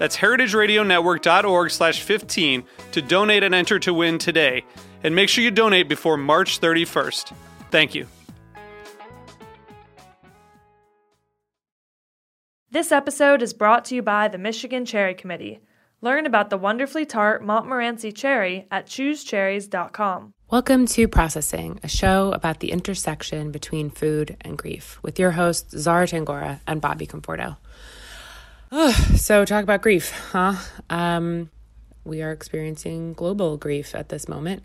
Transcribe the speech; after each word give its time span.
That's 0.00 0.16
heritageradionetwork.org 0.16 1.70
slash 1.70 2.00
15 2.00 2.64
to 2.92 3.02
donate 3.02 3.42
and 3.42 3.54
enter 3.54 3.78
to 3.80 3.92
win 3.92 4.16
today. 4.16 4.64
And 5.04 5.14
make 5.14 5.28
sure 5.28 5.44
you 5.44 5.50
donate 5.50 5.90
before 5.90 6.16
March 6.16 6.58
31st. 6.58 7.34
Thank 7.70 7.94
you. 7.94 8.06
This 12.70 12.90
episode 12.92 13.42
is 13.42 13.52
brought 13.52 13.84
to 13.86 13.94
you 13.94 14.00
by 14.00 14.28
the 14.28 14.38
Michigan 14.38 14.86
Cherry 14.86 15.12
Committee. 15.12 15.60
Learn 16.00 16.24
about 16.24 16.48
the 16.48 16.56
wonderfully 16.56 17.04
tart 17.04 17.44
Montmorency 17.44 18.10
cherry 18.10 18.66
at 18.70 18.86
choosecherries.com. 18.86 20.32
Welcome 20.48 20.86
to 20.86 21.08
Processing, 21.08 21.78
a 21.82 21.88
show 21.88 22.32
about 22.32 22.60
the 22.60 22.72
intersection 22.72 23.50
between 23.50 23.90
food 23.90 24.38
and 24.40 24.56
grief, 24.56 24.98
with 25.02 25.18
your 25.18 25.32
hosts 25.32 25.76
Zara 25.76 26.06
Tangora 26.06 26.60
and 26.66 26.80
Bobby 26.80 27.06
Conforto. 27.06 27.58
so, 29.16 29.44
talk 29.44 29.64
about 29.64 29.82
grief, 29.82 30.12
huh? 30.30 30.54
Um, 30.88 31.50
we 32.04 32.22
are 32.22 32.30
experiencing 32.30 33.14
global 33.14 33.56
grief 33.56 33.96
at 33.96 34.10
this 34.10 34.28
moment. 34.28 34.64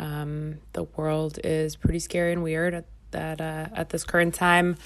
Um, 0.00 0.58
the 0.72 0.82
world 0.82 1.38
is 1.44 1.76
pretty 1.76 2.00
scary 2.00 2.32
and 2.32 2.42
weird 2.42 2.74
at 2.74 2.86
that 3.12 3.40
uh, 3.40 3.68
at 3.72 3.90
this 3.90 4.02
current 4.02 4.34
time. 4.34 4.76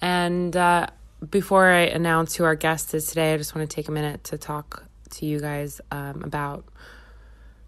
And 0.00 0.56
uh, 0.56 0.88
before 1.30 1.68
I 1.68 1.82
announce 1.82 2.34
who 2.34 2.42
our 2.42 2.56
guest 2.56 2.92
is 2.92 3.06
today, 3.06 3.34
I 3.34 3.36
just 3.36 3.54
want 3.54 3.70
to 3.70 3.72
take 3.72 3.86
a 3.86 3.92
minute 3.92 4.24
to 4.24 4.38
talk 4.38 4.84
to 5.10 5.26
you 5.26 5.38
guys 5.38 5.80
um, 5.92 6.24
about 6.24 6.64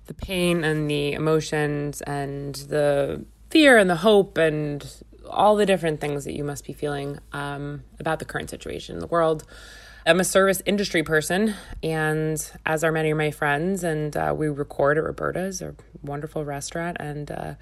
the 0.07 0.15
pain 0.15 0.65
and 0.65 0.91
the 0.91 1.13
emotions 1.13 2.01
and 2.03 2.57
the 2.57 3.25
fear 3.51 3.79
and 3.79 3.89
the 3.89 3.97
hope 3.97 4.37
and 4.37 4.85
all 5.31 5.55
the 5.55 5.65
different 5.65 6.01
things 6.01 6.25
that 6.25 6.35
you 6.35 6.43
must 6.43 6.65
be 6.65 6.73
feeling 6.73 7.21
um, 7.33 7.85
about 8.01 8.19
the 8.19 8.25
current 8.25 8.51
situation 8.51 8.97
in 8.97 9.01
the 9.01 9.07
world. 9.07 9.45
I'm 10.07 10.21
a 10.21 10.25
service 10.25 10.61
industry 10.67 11.03
person, 11.03 11.55
and 11.83 12.53
as 12.67 12.85
are 12.85 12.93
many 12.93 13.11
of 13.11 13.17
my 13.17 13.31
friends, 13.31 13.83
and 13.83 14.15
uh, 14.15 14.35
we 14.37 14.49
record 14.49 14.99
at 14.99 15.05
Roberta's, 15.05 15.63
a 15.63 15.75
wonderful 16.03 16.45
restaurant, 16.45 16.99
and 17.01 17.31
uh, 17.31 17.55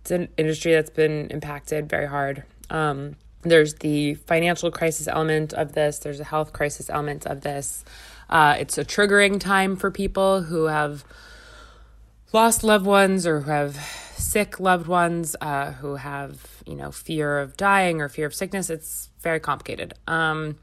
it's 0.00 0.10
an 0.10 0.28
industry 0.38 0.72
that's 0.72 0.88
been 0.88 1.28
impacted 1.30 1.86
very 1.86 2.06
hard. 2.06 2.44
Um, 2.70 3.16
there's 3.42 3.74
the 3.74 4.14
financial 4.14 4.70
crisis 4.70 5.06
element 5.08 5.52
of 5.52 5.72
this, 5.72 5.98
there's 5.98 6.20
a 6.20 6.24
health 6.24 6.54
crisis 6.54 6.88
element 6.88 7.26
of 7.26 7.42
this. 7.42 7.84
Uh, 8.30 8.56
it's 8.58 8.78
a 8.78 8.84
triggering 8.84 9.38
time 9.38 9.76
for 9.76 9.90
people 9.90 10.44
who 10.44 10.64
have 10.64 11.04
lost 12.32 12.64
loved 12.64 12.86
ones 12.86 13.26
or 13.26 13.40
who 13.40 13.50
have 13.50 13.76
sick 14.16 14.58
loved 14.58 14.86
ones, 14.86 15.36
uh, 15.42 15.72
who 15.72 15.96
have, 15.96 16.62
you 16.64 16.76
know, 16.76 16.90
fear 16.90 17.40
of 17.40 17.58
dying 17.58 18.00
or 18.00 18.08
fear 18.08 18.24
of 18.24 18.34
sickness. 18.34 18.70
It's 18.70 19.10
very 19.20 19.38
complicated. 19.38 19.92
Um, 20.06 20.56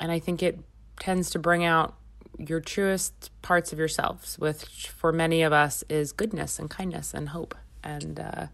and 0.00 0.12
I 0.12 0.18
think 0.18 0.42
it 0.42 0.58
tends 0.98 1.30
to 1.30 1.38
bring 1.38 1.64
out 1.64 1.94
your 2.38 2.60
truest 2.60 3.30
parts 3.42 3.72
of 3.72 3.78
yourselves, 3.78 4.38
which 4.38 4.88
for 4.88 5.12
many 5.12 5.42
of 5.42 5.52
us 5.52 5.82
is 5.88 6.12
goodness 6.12 6.58
and 6.58 6.70
kindness 6.70 7.12
and 7.14 7.30
hope. 7.30 7.54
And 7.82 8.20
uh, 8.20 8.46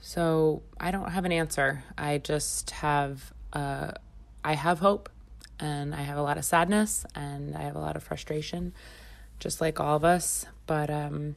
so 0.00 0.62
I 0.78 0.90
don't 0.90 1.10
have 1.10 1.24
an 1.24 1.32
answer. 1.32 1.82
I 1.96 2.18
just 2.18 2.70
have, 2.70 3.32
uh, 3.52 3.92
I 4.44 4.54
have 4.54 4.78
hope 4.78 5.08
and 5.58 5.94
I 5.94 6.02
have 6.02 6.18
a 6.18 6.22
lot 6.22 6.38
of 6.38 6.44
sadness 6.44 7.04
and 7.14 7.56
I 7.56 7.62
have 7.62 7.74
a 7.74 7.80
lot 7.80 7.96
of 7.96 8.02
frustration, 8.02 8.74
just 9.40 9.60
like 9.60 9.80
all 9.80 9.96
of 9.96 10.04
us. 10.04 10.46
But 10.66 10.90
um, 10.90 11.34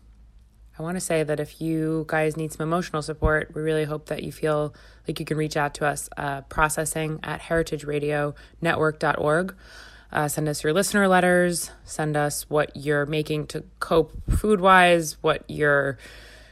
I 0.81 0.83
want 0.83 0.97
to 0.97 1.01
say 1.01 1.21
that 1.21 1.39
if 1.39 1.61
you 1.61 2.05
guys 2.07 2.35
need 2.35 2.51
some 2.51 2.63
emotional 2.63 3.03
support, 3.03 3.51
we 3.53 3.61
really 3.61 3.83
hope 3.83 4.07
that 4.07 4.23
you 4.23 4.31
feel 4.31 4.73
like 5.07 5.19
you 5.19 5.27
can 5.27 5.37
reach 5.37 5.55
out 5.55 5.75
to 5.75 5.85
us, 5.85 6.09
uh, 6.17 6.41
processing 6.41 7.19
at 7.21 7.39
heritageradionetwork.org. 7.39 9.55
Uh, 10.11 10.27
send 10.27 10.49
us 10.49 10.63
your 10.63 10.73
listener 10.73 11.07
letters, 11.07 11.69
send 11.85 12.17
us 12.17 12.49
what 12.49 12.75
you're 12.75 13.05
making 13.05 13.45
to 13.47 13.63
cope 13.79 14.11
food 14.27 14.59
wise, 14.59 15.17
what 15.21 15.43
you're 15.47 15.99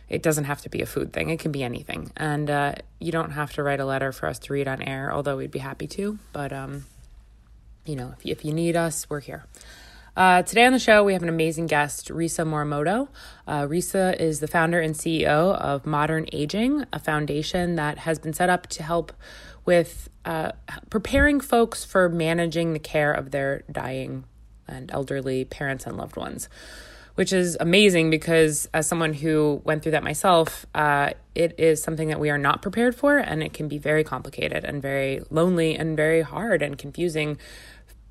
it 0.10 0.22
doesn't 0.22 0.44
have 0.44 0.62
to 0.62 0.70
be 0.70 0.84
a 0.84 0.86
food 0.86 1.12
thing. 1.12 1.32
It 1.32 1.40
can 1.40 1.52
be 1.52 1.64
anything. 1.64 2.12
And 2.16 2.52
uh, 2.52 2.76
you 3.00 3.12
don't 3.12 3.32
have 3.32 3.54
to 3.54 3.64
write 3.64 3.80
a 3.80 3.86
letter 3.86 4.12
for 4.12 4.28
us 4.28 4.38
to 4.40 4.54
read 4.54 4.68
on 4.68 4.84
air, 4.84 5.12
although 5.12 5.38
we'd 5.38 5.50
be 5.50 5.58
happy 5.60 5.88
to. 5.88 6.20
But, 6.34 6.54
um, 6.54 6.86
you 7.84 7.96
know, 7.96 8.14
if 8.20 8.28
if 8.28 8.46
you 8.46 8.54
need 8.54 8.76
us, 8.76 9.10
we're 9.10 9.22
here. 9.22 9.48
Uh, 10.18 10.42
today 10.42 10.66
on 10.66 10.74
the 10.74 10.80
show, 10.80 11.04
we 11.04 11.14
have 11.14 11.24
an 11.24 11.30
amazing 11.30 11.68
guest, 11.68 12.10
Risa 12.10 12.46
Morimoto. 12.46 13.08
Uh, 13.48 13.62
Risa 13.62 14.20
is 14.20 14.40
the 14.40 14.48
founder 14.48 14.80
and 14.80 14.96
CEO 14.96 15.56
of 15.56 15.86
Modern 15.86 16.26
Aging, 16.34 16.86
a 16.92 17.00
foundation 17.00 17.76
that 17.76 18.00
has 18.00 18.20
been 18.20 18.34
set 18.34 18.50
up 18.50 18.68
to 18.68 18.84
help 18.84 19.14
with 19.66 20.10
uh, 20.26 20.52
preparing 20.90 21.40
folks 21.40 21.86
for 21.86 22.10
managing 22.10 22.74
the 22.74 22.80
care 22.80 23.14
of 23.14 23.32
their 23.32 23.64
dying 23.72 24.26
and 24.68 24.92
elderly 24.92 25.46
parents 25.46 25.86
and 25.86 25.98
loved 25.98 26.16
ones 26.16 26.50
which 27.16 27.34
is 27.34 27.58
amazing 27.60 28.10
because 28.10 28.70
as 28.74 28.88
someone 28.88 29.14
who 29.14 29.62
went 29.66 29.84
through 29.84 29.92
that 29.92 30.04
myself, 30.04 30.66
uh, 30.74 31.10
it 31.36 31.54
is 31.60 31.84
something 31.84 32.08
that 32.08 32.18
we 32.18 32.30
are 32.30 32.38
not 32.38 32.62
prepared 32.62 32.96
for, 32.96 33.18
and 33.18 33.44
it 33.44 33.52
can 33.52 33.68
be 33.68 33.78
very 33.78 34.06
complicated 34.06 34.64
and 34.64 34.82
very 34.82 35.22
lonely 35.30 35.76
and 35.76 35.98
very 35.98 36.22
hard 36.22 36.62
and 36.62 36.78
confusing 36.78 37.38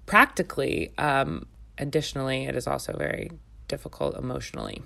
practically. 0.05 0.93
Um, 0.99 1.47
additionally, 1.79 2.45
it 2.45 2.57
is 2.57 2.67
also 2.67 2.97
very 2.97 3.31
difficult 3.69 4.17
emotionally. 4.17 4.83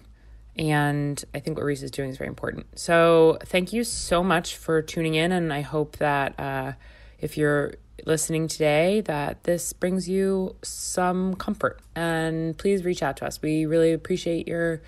And 0.56 1.22
I 1.34 1.40
think 1.40 1.56
what 1.56 1.64
Reese 1.64 1.82
is 1.82 1.90
doing 1.90 2.10
is 2.10 2.18
very 2.18 2.28
important. 2.28 2.78
So, 2.78 3.38
thank 3.42 3.72
you 3.72 3.84
so 3.84 4.22
much 4.22 4.56
for 4.56 4.82
tuning 4.82 5.14
in. 5.14 5.32
And 5.32 5.52
I 5.52 5.62
hope 5.62 5.96
that 5.96 6.38
uh, 6.38 6.72
if 7.18 7.38
you're 7.38 7.74
listening 8.06 8.48
today 8.48 9.00
that 9.02 9.44
this 9.44 9.72
brings 9.72 10.08
you 10.08 10.56
some 10.62 11.34
comfort. 11.34 11.80
And 11.94 12.56
please 12.56 12.84
reach 12.84 13.02
out 13.02 13.16
to 13.18 13.26
us. 13.26 13.40
We 13.40 13.66
really 13.66 13.92
appreciate 13.92 14.48
your 14.48 14.82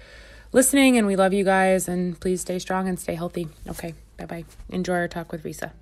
listening 0.53 0.97
and 0.97 1.07
we 1.07 1.17
love 1.17 1.33
you 1.33 1.45
guys. 1.45 1.89
And 1.89 2.19
please 2.19 2.41
stay 2.41 2.59
strong 2.59 2.89
and 2.89 2.99
stay 2.99 3.15
healthy. 3.15 3.49
Okay, 3.69 3.95
bye 4.17 4.27
bye. 4.27 4.45
Enjoy 4.69 4.95
our 4.95 5.09
talk 5.09 5.33
with 5.33 5.45
Risa. 5.45 5.73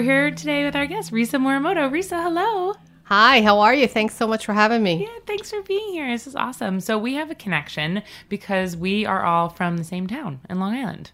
We're 0.00 0.04
here 0.04 0.30
today 0.30 0.64
with 0.64 0.74
our 0.74 0.86
guest, 0.86 1.12
Risa 1.12 1.38
Morimoto. 1.38 1.90
Risa, 1.90 2.22
hello. 2.22 2.72
Hi, 3.04 3.42
how 3.42 3.60
are 3.60 3.74
you? 3.74 3.86
Thanks 3.86 4.14
so 4.14 4.26
much 4.26 4.46
for 4.46 4.54
having 4.54 4.82
me. 4.82 5.02
Yeah, 5.02 5.18
thanks 5.26 5.50
for 5.50 5.60
being 5.60 5.92
here. 5.92 6.10
This 6.10 6.26
is 6.26 6.34
awesome. 6.34 6.80
So, 6.80 6.96
we 6.96 7.16
have 7.16 7.30
a 7.30 7.34
connection 7.34 8.02
because 8.30 8.78
we 8.78 9.04
are 9.04 9.22
all 9.22 9.50
from 9.50 9.76
the 9.76 9.84
same 9.84 10.06
town 10.06 10.40
in 10.48 10.58
Long 10.58 10.72
Island. 10.72 11.10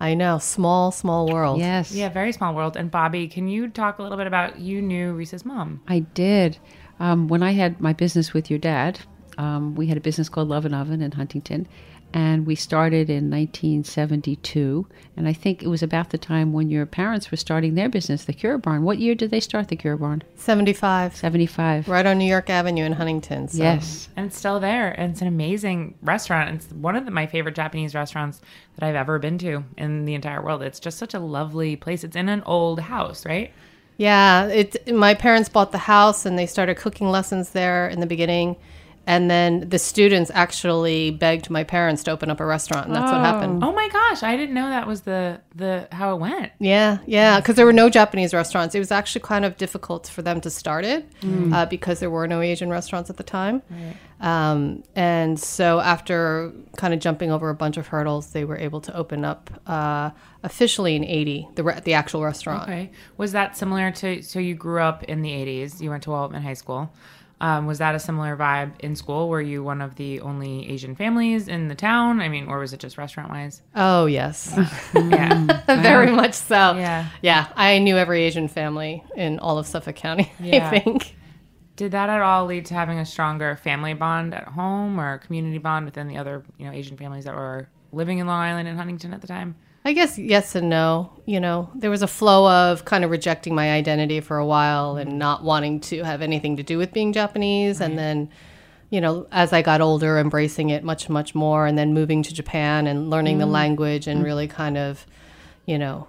I 0.00 0.14
know, 0.14 0.38
small, 0.38 0.92
small 0.92 1.28
world. 1.28 1.58
Yes. 1.58 1.90
Yeah, 1.90 2.10
very 2.10 2.30
small 2.30 2.54
world. 2.54 2.76
And 2.76 2.92
Bobby, 2.92 3.26
can 3.26 3.48
you 3.48 3.66
talk 3.66 3.98
a 3.98 4.04
little 4.04 4.16
bit 4.16 4.28
about 4.28 4.60
you 4.60 4.80
knew 4.80 5.12
Risa's 5.12 5.44
mom? 5.44 5.80
I 5.88 5.98
did. 5.98 6.58
Um, 7.00 7.26
when 7.26 7.42
I 7.42 7.54
had 7.54 7.80
my 7.80 7.92
business 7.92 8.32
with 8.32 8.50
your 8.50 8.60
dad, 8.60 9.00
um, 9.36 9.74
we 9.74 9.88
had 9.88 9.96
a 9.96 10.00
business 10.00 10.28
called 10.28 10.48
Love 10.48 10.64
and 10.64 10.76
Oven 10.76 11.02
in 11.02 11.10
Huntington, 11.10 11.66
and 12.12 12.46
we 12.46 12.54
started 12.54 13.10
in 13.10 13.30
1972. 13.30 14.86
And 15.16 15.28
I 15.28 15.32
think 15.32 15.62
it 15.62 15.68
was 15.68 15.82
about 15.82 16.10
the 16.10 16.18
time 16.18 16.52
when 16.52 16.70
your 16.70 16.86
parents 16.86 17.30
were 17.30 17.36
starting 17.36 17.74
their 17.74 17.88
business, 17.88 18.24
the 18.24 18.32
Kura 18.32 18.58
Barn. 18.58 18.82
What 18.82 18.98
year 18.98 19.14
did 19.14 19.30
they 19.30 19.40
start 19.40 19.68
the 19.68 19.76
Kura 19.76 19.98
Barn? 19.98 20.22
75. 20.36 21.14
75. 21.14 21.88
Right 21.88 22.06
on 22.06 22.18
New 22.18 22.24
York 22.24 22.48
Avenue 22.48 22.84
in 22.84 22.92
Huntington. 22.92 23.48
So. 23.48 23.62
Yes. 23.62 24.08
And 24.16 24.26
it's 24.26 24.38
still 24.38 24.58
there. 24.58 24.98
And 24.98 25.12
it's 25.12 25.20
an 25.20 25.28
amazing 25.28 25.96
restaurant. 26.02 26.54
It's 26.54 26.72
one 26.72 26.96
of 26.96 27.04
the, 27.04 27.10
my 27.10 27.26
favorite 27.26 27.54
Japanese 27.54 27.94
restaurants 27.94 28.40
that 28.76 28.88
I've 28.88 28.96
ever 28.96 29.18
been 29.18 29.36
to 29.38 29.64
in 29.76 30.06
the 30.06 30.14
entire 30.14 30.42
world. 30.42 30.62
It's 30.62 30.80
just 30.80 30.98
such 30.98 31.12
a 31.14 31.20
lovely 31.20 31.76
place. 31.76 32.04
It's 32.04 32.16
in 32.16 32.28
an 32.28 32.42
old 32.44 32.80
house, 32.80 33.26
right? 33.26 33.52
Yeah, 33.98 34.46
it. 34.46 34.94
My 34.94 35.12
parents 35.12 35.48
bought 35.48 35.72
the 35.72 35.78
house 35.78 36.24
and 36.24 36.38
they 36.38 36.46
started 36.46 36.76
cooking 36.76 37.10
lessons 37.10 37.50
there 37.50 37.88
in 37.88 37.98
the 38.00 38.06
beginning, 38.06 38.56
and 39.08 39.30
then 39.30 39.66
the 39.70 39.78
students 39.78 40.30
actually 40.34 41.10
begged 41.10 41.48
my 41.48 41.64
parents 41.64 42.02
to 42.02 42.10
open 42.10 42.30
up 42.30 42.40
a 42.40 42.44
restaurant, 42.44 42.88
and 42.88 42.94
that's 42.94 43.10
what 43.10 43.22
happened. 43.22 43.64
Oh 43.64 43.72
my 43.72 43.88
gosh, 43.88 44.22
I 44.22 44.36
didn't 44.36 44.54
know 44.54 44.68
that 44.68 44.86
was 44.86 45.00
the 45.00 45.40
the 45.56 45.88
how 45.92 46.14
it 46.14 46.20
went. 46.20 46.52
Yeah, 46.60 46.98
yeah, 47.06 47.40
because 47.40 47.56
there 47.56 47.64
were 47.64 47.72
no 47.72 47.88
Japanese 47.88 48.34
restaurants. 48.34 48.74
It 48.74 48.80
was 48.80 48.92
actually 48.92 49.22
kind 49.22 49.46
of 49.46 49.56
difficult 49.56 50.08
for 50.08 50.20
them 50.20 50.42
to 50.42 50.50
start 50.50 50.84
it 50.84 51.10
uh, 51.54 51.64
because 51.64 52.00
there 52.00 52.10
were 52.10 52.28
no 52.28 52.42
Asian 52.42 52.68
restaurants 52.68 53.08
at 53.08 53.16
the 53.16 53.22
time. 53.22 53.62
Um, 54.20 54.82
and 54.94 55.40
so 55.40 55.80
after 55.80 56.52
kind 56.76 56.92
of 56.92 57.00
jumping 57.00 57.30
over 57.32 57.48
a 57.48 57.54
bunch 57.54 57.78
of 57.78 57.86
hurdles, 57.86 58.32
they 58.32 58.44
were 58.44 58.58
able 58.58 58.82
to 58.82 58.94
open 58.94 59.24
up 59.24 59.48
uh, 59.66 60.10
officially 60.42 60.96
in 60.96 61.04
'80 61.04 61.48
the 61.54 61.62
re- 61.62 61.80
the 61.82 61.94
actual 61.94 62.22
restaurant. 62.22 62.64
Okay. 62.64 62.90
Was 63.16 63.32
that 63.32 63.56
similar 63.56 63.90
to 63.92 64.20
so 64.22 64.38
you 64.38 64.54
grew 64.54 64.82
up 64.82 65.02
in 65.04 65.22
the 65.22 65.30
80s, 65.30 65.80
you 65.80 65.88
went 65.88 66.02
to 66.02 66.10
Walt 66.10 66.28
Whitman 66.30 66.42
High 66.42 66.52
School. 66.52 66.92
Um, 67.40 67.66
was 67.66 67.78
that 67.78 67.94
a 67.94 68.00
similar 68.00 68.36
vibe 68.36 68.72
in 68.80 68.96
school? 68.96 69.28
Were 69.28 69.40
you 69.40 69.62
one 69.62 69.80
of 69.80 69.94
the 69.94 70.20
only 70.20 70.68
Asian 70.68 70.96
families 70.96 71.46
in 71.46 71.68
the 71.68 71.74
town? 71.76 72.20
I 72.20 72.28
mean, 72.28 72.48
or 72.48 72.58
was 72.58 72.72
it 72.72 72.80
just 72.80 72.98
restaurant 72.98 73.30
wise? 73.30 73.62
Oh 73.76 74.06
yes, 74.06 74.58
Yeah. 74.94 75.62
very 75.66 76.10
much 76.10 76.34
so. 76.34 76.74
Yeah. 76.74 77.08
yeah. 77.22 77.46
I 77.54 77.78
knew 77.78 77.96
every 77.96 78.22
Asian 78.24 78.48
family 78.48 79.04
in 79.14 79.38
all 79.38 79.58
of 79.58 79.66
Suffolk 79.66 79.96
County. 79.96 80.32
Yeah. 80.40 80.68
I 80.70 80.80
think. 80.80 81.14
Did 81.76 81.92
that 81.92 82.10
at 82.10 82.20
all 82.20 82.46
lead 82.46 82.66
to 82.66 82.74
having 82.74 82.98
a 82.98 83.06
stronger 83.06 83.54
family 83.54 83.94
bond 83.94 84.34
at 84.34 84.44
home 84.48 84.98
or 84.98 85.18
community 85.18 85.58
bond 85.58 85.84
within 85.84 86.08
the 86.08 86.16
other, 86.16 86.42
you 86.58 86.66
know, 86.66 86.72
Asian 86.72 86.96
families 86.96 87.24
that 87.24 87.34
were 87.36 87.68
living 87.92 88.18
in 88.18 88.26
Long 88.26 88.40
Island 88.40 88.66
and 88.66 88.76
Huntington 88.76 89.14
at 89.14 89.20
the 89.20 89.28
time? 89.28 89.54
I 89.88 89.94
guess 89.94 90.18
yes 90.18 90.54
and 90.54 90.68
no. 90.68 91.10
You 91.24 91.40
know, 91.40 91.70
there 91.74 91.88
was 91.88 92.02
a 92.02 92.06
flow 92.06 92.46
of 92.46 92.84
kind 92.84 93.04
of 93.04 93.10
rejecting 93.10 93.54
my 93.54 93.72
identity 93.72 94.20
for 94.20 94.36
a 94.36 94.44
while 94.44 94.96
and 94.96 95.08
mm-hmm. 95.08 95.18
not 95.18 95.44
wanting 95.44 95.80
to 95.80 96.02
have 96.04 96.20
anything 96.20 96.58
to 96.58 96.62
do 96.62 96.76
with 96.76 96.92
being 96.92 97.14
Japanese. 97.14 97.80
And 97.80 97.96
then, 97.96 98.28
you 98.90 99.00
know, 99.00 99.26
as 99.32 99.54
I 99.54 99.62
got 99.62 99.80
older, 99.80 100.18
embracing 100.18 100.68
it 100.68 100.84
much, 100.84 101.08
much 101.08 101.34
more. 101.34 101.66
And 101.66 101.78
then 101.78 101.94
moving 101.94 102.22
to 102.22 102.34
Japan 102.34 102.86
and 102.86 103.08
learning 103.08 103.38
the 103.38 103.44
mm-hmm. 103.44 103.54
language 103.54 104.06
and 104.06 104.18
mm-hmm. 104.18 104.26
really 104.26 104.46
kind 104.46 104.76
of, 104.76 105.06
you 105.64 105.78
know, 105.78 106.06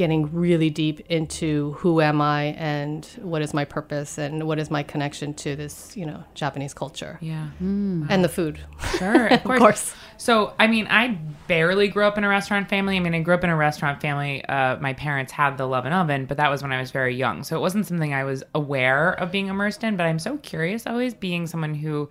getting 0.00 0.32
really 0.34 0.70
deep 0.70 0.98
into 1.10 1.72
who 1.72 2.00
am 2.00 2.22
I 2.22 2.54
and 2.56 3.04
what 3.20 3.42
is 3.42 3.52
my 3.52 3.66
purpose 3.66 4.16
and 4.16 4.44
what 4.46 4.58
is 4.58 4.70
my 4.70 4.82
connection 4.82 5.34
to 5.34 5.54
this, 5.54 5.94
you 5.94 6.06
know, 6.06 6.24
Japanese 6.32 6.72
culture 6.72 7.18
Yeah. 7.20 7.48
and 7.60 8.24
the 8.24 8.28
food. 8.30 8.58
Sure, 8.98 9.26
of 9.26 9.44
course. 9.44 9.58
course. 9.58 9.94
So, 10.16 10.54
I 10.58 10.68
mean, 10.68 10.86
I 10.88 11.18
barely 11.48 11.88
grew 11.88 12.04
up 12.04 12.16
in 12.16 12.24
a 12.24 12.28
restaurant 12.30 12.70
family. 12.70 12.96
I 12.96 13.00
mean, 13.00 13.14
I 13.14 13.20
grew 13.20 13.34
up 13.34 13.44
in 13.44 13.50
a 13.50 13.56
restaurant 13.56 14.00
family. 14.00 14.42
Uh, 14.46 14.78
my 14.78 14.94
parents 14.94 15.32
had 15.32 15.58
the 15.58 15.66
Love 15.66 15.84
and 15.84 15.92
Oven, 15.94 16.24
but 16.24 16.38
that 16.38 16.50
was 16.50 16.62
when 16.62 16.72
I 16.72 16.80
was 16.80 16.90
very 16.92 17.14
young. 17.14 17.44
So 17.44 17.54
it 17.54 17.60
wasn't 17.60 17.86
something 17.86 18.14
I 18.14 18.24
was 18.24 18.42
aware 18.54 19.12
of 19.12 19.30
being 19.30 19.48
immersed 19.48 19.84
in. 19.84 19.98
But 19.98 20.06
I'm 20.06 20.18
so 20.18 20.38
curious, 20.38 20.86
always 20.86 21.12
being 21.12 21.46
someone 21.46 21.74
who 21.74 22.08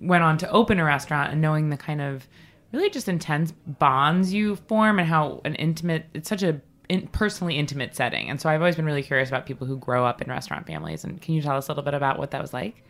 went 0.00 0.24
on 0.24 0.38
to 0.38 0.50
open 0.50 0.78
a 0.80 0.84
restaurant 0.84 1.32
and 1.32 1.42
knowing 1.42 1.68
the 1.68 1.76
kind 1.76 2.00
of 2.00 2.26
really 2.72 2.88
just 2.88 3.08
intense 3.08 3.52
bonds 3.66 4.32
you 4.32 4.56
form 4.56 4.98
and 4.98 5.06
how 5.08 5.42
an 5.44 5.54
intimate, 5.56 6.06
it's 6.14 6.30
such 6.30 6.42
a 6.42 6.62
in, 6.88 7.06
personally 7.08 7.56
intimate 7.56 7.94
setting. 7.94 8.30
And 8.30 8.40
so 8.40 8.48
I've 8.48 8.60
always 8.60 8.76
been 8.76 8.84
really 8.84 9.02
curious 9.02 9.28
about 9.28 9.46
people 9.46 9.66
who 9.66 9.76
grow 9.76 10.04
up 10.04 10.22
in 10.22 10.28
restaurant 10.28 10.66
families. 10.66 11.04
And 11.04 11.20
can 11.20 11.34
you 11.34 11.42
tell 11.42 11.56
us 11.56 11.68
a 11.68 11.72
little 11.72 11.84
bit 11.84 11.94
about 11.94 12.18
what 12.18 12.30
that 12.32 12.40
was 12.40 12.52
like? 12.52 12.82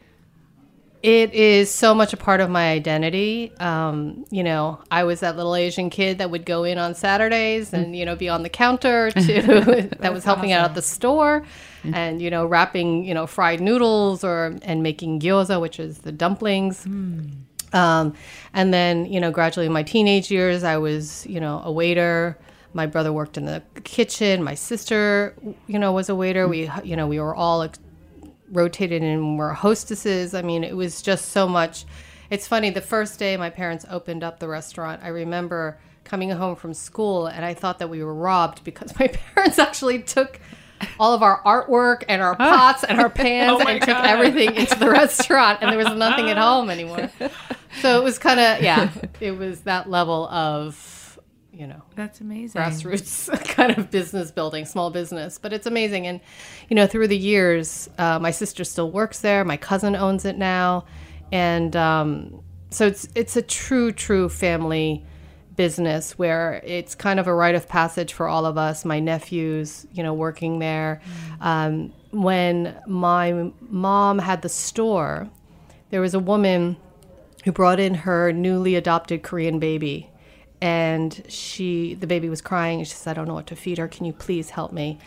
It 1.02 1.34
is 1.34 1.72
so 1.72 1.94
much 1.94 2.12
a 2.12 2.16
part 2.16 2.40
of 2.40 2.50
my 2.50 2.70
identity. 2.72 3.52
Um, 3.60 4.24
you 4.30 4.42
know, 4.42 4.80
I 4.90 5.04
was 5.04 5.20
that 5.20 5.36
little 5.36 5.54
Asian 5.54 5.90
kid 5.90 6.18
that 6.18 6.30
would 6.30 6.44
go 6.46 6.64
in 6.64 6.78
on 6.78 6.94
Saturdays 6.94 7.72
and, 7.72 7.94
you 7.94 8.04
know, 8.04 8.16
be 8.16 8.28
on 8.28 8.42
the 8.42 8.48
counter 8.48 9.10
to 9.12 9.88
that 9.98 10.12
was 10.12 10.24
helping 10.24 10.52
out 10.52 10.64
at 10.64 10.74
the 10.74 10.82
store 10.82 11.44
and, 11.84 12.20
you 12.20 12.30
know, 12.30 12.44
wrapping, 12.46 13.04
you 13.04 13.14
know, 13.14 13.26
fried 13.26 13.60
noodles 13.60 14.24
or 14.24 14.56
and 14.62 14.82
making 14.82 15.20
gyoza, 15.20 15.60
which 15.60 15.78
is 15.78 15.98
the 15.98 16.10
dumplings. 16.10 16.84
Um, 17.72 18.14
and 18.54 18.72
then, 18.72 19.06
you 19.06 19.20
know, 19.20 19.30
gradually 19.30 19.66
in 19.66 19.72
my 19.72 19.82
teenage 19.82 20.30
years, 20.30 20.64
I 20.64 20.78
was, 20.78 21.26
you 21.26 21.40
know, 21.40 21.60
a 21.64 21.70
waiter. 21.70 22.38
My 22.76 22.84
brother 22.86 23.10
worked 23.10 23.38
in 23.38 23.46
the 23.46 23.62
kitchen. 23.84 24.42
My 24.42 24.54
sister, 24.54 25.34
you 25.66 25.78
know, 25.78 25.92
was 25.92 26.10
a 26.10 26.14
waiter. 26.14 26.46
We, 26.46 26.70
you 26.84 26.94
know, 26.94 27.06
we 27.06 27.18
were 27.18 27.34
all 27.34 27.66
rotated 28.50 29.02
and 29.02 29.38
were 29.38 29.54
hostesses. 29.54 30.34
I 30.34 30.42
mean, 30.42 30.62
it 30.62 30.76
was 30.76 31.00
just 31.00 31.30
so 31.30 31.48
much. 31.48 31.86
It's 32.28 32.46
funny. 32.46 32.68
The 32.68 32.82
first 32.82 33.18
day 33.18 33.36
my 33.38 33.48
parents 33.48 33.86
opened 33.88 34.22
up 34.22 34.40
the 34.40 34.48
restaurant, 34.48 35.00
I 35.02 35.08
remember 35.08 35.78
coming 36.04 36.30
home 36.30 36.54
from 36.54 36.74
school 36.74 37.26
and 37.26 37.44
I 37.44 37.54
thought 37.54 37.78
that 37.78 37.88
we 37.88 38.04
were 38.04 38.14
robbed 38.14 38.62
because 38.62 38.96
my 39.00 39.08
parents 39.08 39.58
actually 39.58 40.02
took 40.02 40.38
all 41.00 41.14
of 41.14 41.22
our 41.22 41.42
artwork 41.44 42.04
and 42.10 42.20
our 42.20 42.32
oh 42.34 42.36
pots 42.36 42.84
and 42.84 43.00
our 43.00 43.08
pans 43.08 43.62
Oh 43.64 43.66
and 43.66 43.80
took 43.80 43.96
everything 43.96 44.54
into 44.54 44.78
the 44.78 44.90
restaurant 44.90 45.60
and 45.62 45.70
there 45.70 45.78
was 45.78 45.96
nothing 45.96 46.28
at 46.28 46.36
home 46.36 46.68
anymore. 46.68 47.10
So 47.80 47.98
it 47.98 48.04
was 48.04 48.18
kind 48.18 48.38
of 48.38 48.62
yeah, 48.62 48.90
it 49.20 49.32
was 49.32 49.62
that 49.62 49.88
level 49.88 50.28
of 50.28 51.05
you 51.56 51.66
know 51.66 51.82
That's 51.94 52.20
amazing. 52.20 52.60
grassroots 52.60 53.30
kind 53.48 53.76
of 53.76 53.90
business 53.90 54.30
building, 54.30 54.66
small 54.66 54.90
business. 54.90 55.38
But 55.38 55.52
it's 55.52 55.66
amazing. 55.66 56.06
And, 56.06 56.20
you 56.68 56.76
know, 56.76 56.86
through 56.86 57.08
the 57.08 57.16
years, 57.16 57.88
uh, 57.98 58.18
my 58.18 58.30
sister 58.30 58.62
still 58.64 58.90
works 58.90 59.20
there. 59.20 59.44
My 59.44 59.56
cousin 59.56 59.96
owns 59.96 60.24
it 60.24 60.36
now. 60.36 60.84
And 61.32 61.74
um, 61.74 62.42
so 62.70 62.86
it's, 62.86 63.08
it's 63.14 63.36
a 63.36 63.42
true, 63.42 63.90
true 63.92 64.28
family 64.28 65.04
business 65.56 66.18
where 66.18 66.60
it's 66.64 66.94
kind 66.94 67.18
of 67.18 67.26
a 67.26 67.34
rite 67.34 67.54
of 67.54 67.66
passage 67.66 68.12
for 68.12 68.28
all 68.28 68.44
of 68.44 68.58
us. 68.58 68.84
My 68.84 69.00
nephews, 69.00 69.86
you 69.92 70.02
know, 70.02 70.12
working 70.12 70.58
there. 70.58 71.00
Um, 71.40 71.92
when 72.10 72.76
my 72.86 73.50
mom 73.60 74.18
had 74.18 74.42
the 74.42 74.48
store, 74.50 75.28
there 75.90 76.02
was 76.02 76.12
a 76.14 76.18
woman 76.20 76.76
who 77.44 77.52
brought 77.52 77.80
in 77.80 77.94
her 77.94 78.32
newly 78.32 78.74
adopted 78.74 79.22
Korean 79.22 79.58
baby. 79.58 80.10
And 80.60 81.22
she, 81.28 81.94
the 81.94 82.06
baby 82.06 82.28
was 82.28 82.40
crying, 82.40 82.78
and 82.78 82.88
she 82.88 82.94
said, 82.94 83.10
I 83.10 83.14
don't 83.14 83.28
know 83.28 83.34
what 83.34 83.46
to 83.48 83.56
feed 83.56 83.78
her. 83.78 83.88
Can 83.88 84.06
you 84.06 84.12
please 84.12 84.50
help 84.50 84.72
me? 84.72 84.98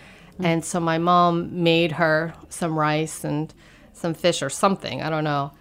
And 0.42 0.63
so 0.63 0.80
my 0.80 0.98
mom 1.00 1.63
made 1.63 1.94
her 1.94 2.34
some 2.48 2.78
rice 2.80 3.25
and 3.25 3.54
some 3.92 4.13
fish 4.13 4.42
or 4.42 4.50
something. 4.50 5.01
I 5.01 5.10
don't 5.10 5.25
know. 5.25 5.51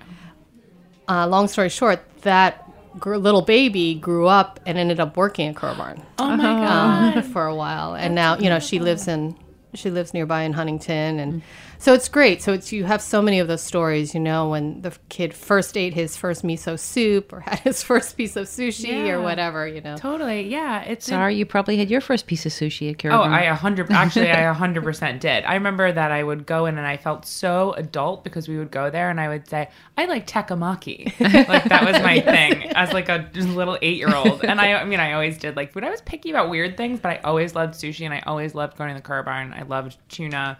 Uh, 1.08 1.26
long 1.26 1.48
story 1.48 1.68
short, 1.68 2.00
that 2.22 2.70
gr- 3.00 3.16
little 3.16 3.42
baby 3.42 3.94
grew 3.96 4.28
up 4.28 4.60
and 4.66 4.78
ended 4.78 5.00
up 5.00 5.16
working 5.16 5.48
at 5.48 5.56
Kura 5.56 5.74
Barn 5.74 6.02
Oh 6.18 6.36
my 6.36 6.42
God. 6.44 7.16
um, 7.16 7.22
for 7.32 7.46
a 7.46 7.54
while, 7.56 7.94
and 7.94 8.14
now 8.14 8.36
you 8.38 8.48
know 8.48 8.60
she 8.60 8.78
lives 8.78 9.08
in 9.08 9.36
she 9.74 9.90
lives 9.90 10.14
nearby 10.14 10.42
in 10.42 10.52
Huntington, 10.52 11.18
and 11.18 11.42
so 11.78 11.94
it's 11.94 12.08
great. 12.08 12.42
So 12.42 12.52
it's 12.52 12.72
you 12.72 12.84
have 12.84 13.00
so 13.00 13.22
many 13.22 13.38
of 13.38 13.48
those 13.48 13.62
stories, 13.62 14.12
you 14.14 14.20
know, 14.20 14.48
when 14.50 14.82
the 14.82 14.96
kid 15.08 15.32
first 15.32 15.76
ate 15.76 15.94
his 15.94 16.16
first 16.16 16.42
miso 16.44 16.78
soup 16.78 17.32
or 17.32 17.40
had 17.46 17.60
his 17.60 17.82
first 17.82 18.16
piece 18.16 18.36
of 18.36 18.46
sushi 18.46 18.88
Yeah. 19.06 19.12
or 19.14 19.22
whatever, 19.22 19.66
you 19.66 19.80
know. 19.80 19.96
Totally. 19.96 20.42
Yeah. 20.48 20.82
It's 20.82 21.06
Sorry, 21.06 21.36
you 21.36 21.46
probably 21.46 21.76
had 21.76 21.88
your 21.90 22.00
first 22.00 22.26
piece 22.26 22.44
of 22.46 22.52
sushi 22.52 22.90
at 22.90 22.98
Kura 22.98 23.14
Oh, 23.14 23.18
Barn. 23.20 23.32
I 23.32 23.42
a 23.44 23.54
hundred. 23.54 23.90
Actually, 23.90 24.30
I 24.30 24.40
a 24.42 24.52
hundred 24.52 24.82
percent 24.84 25.20
did. 25.20 25.44
I 25.44 25.54
remember 25.54 25.90
that 25.92 26.10
I 26.10 26.22
would 26.22 26.46
go 26.46 26.66
in 26.66 26.78
and 26.78 26.86
I 26.86 26.96
felt 26.96 27.24
so 27.26 27.72
adult 27.74 28.24
because 28.24 28.48
we 28.48 28.58
would 28.58 28.70
go 28.70 28.90
there 28.90 29.08
and 29.10 29.20
I 29.20 29.28
would 29.28 29.48
say, 29.48 29.68
"I 29.96 30.06
like 30.06 30.26
tekkamaki." 30.26 31.18
like 31.48 31.64
that 31.64 31.84
was 31.84 32.02
my 32.02 32.20
thing 32.32 32.70
as 32.74 32.92
like 32.92 33.08
a 33.08 33.28
little 33.34 33.78
eight 33.82 33.96
year 33.98 34.14
old. 34.14 34.44
And 34.44 34.60
I, 34.60 34.74
I 34.74 34.84
mean, 34.84 35.00
I 35.00 35.12
always 35.12 35.38
did 35.38 35.56
like 35.56 35.72
food. 35.72 35.84
I 35.84 35.90
was 35.90 36.00
picky 36.00 36.30
about 36.30 36.50
weird 36.50 36.76
things, 36.76 37.00
but 37.00 37.10
I 37.12 37.16
always 37.18 37.54
loved 37.54 37.74
sushi 37.74 38.04
and 38.04 38.14
I 38.14 38.20
always 38.26 38.54
loved 38.54 38.76
going 38.76 38.88
to 38.90 38.94
the 39.00 39.06
Kura 39.06 39.22
Barn. 39.22 39.52
I 39.52 39.62
loved 39.62 39.96
tuna 40.08 40.58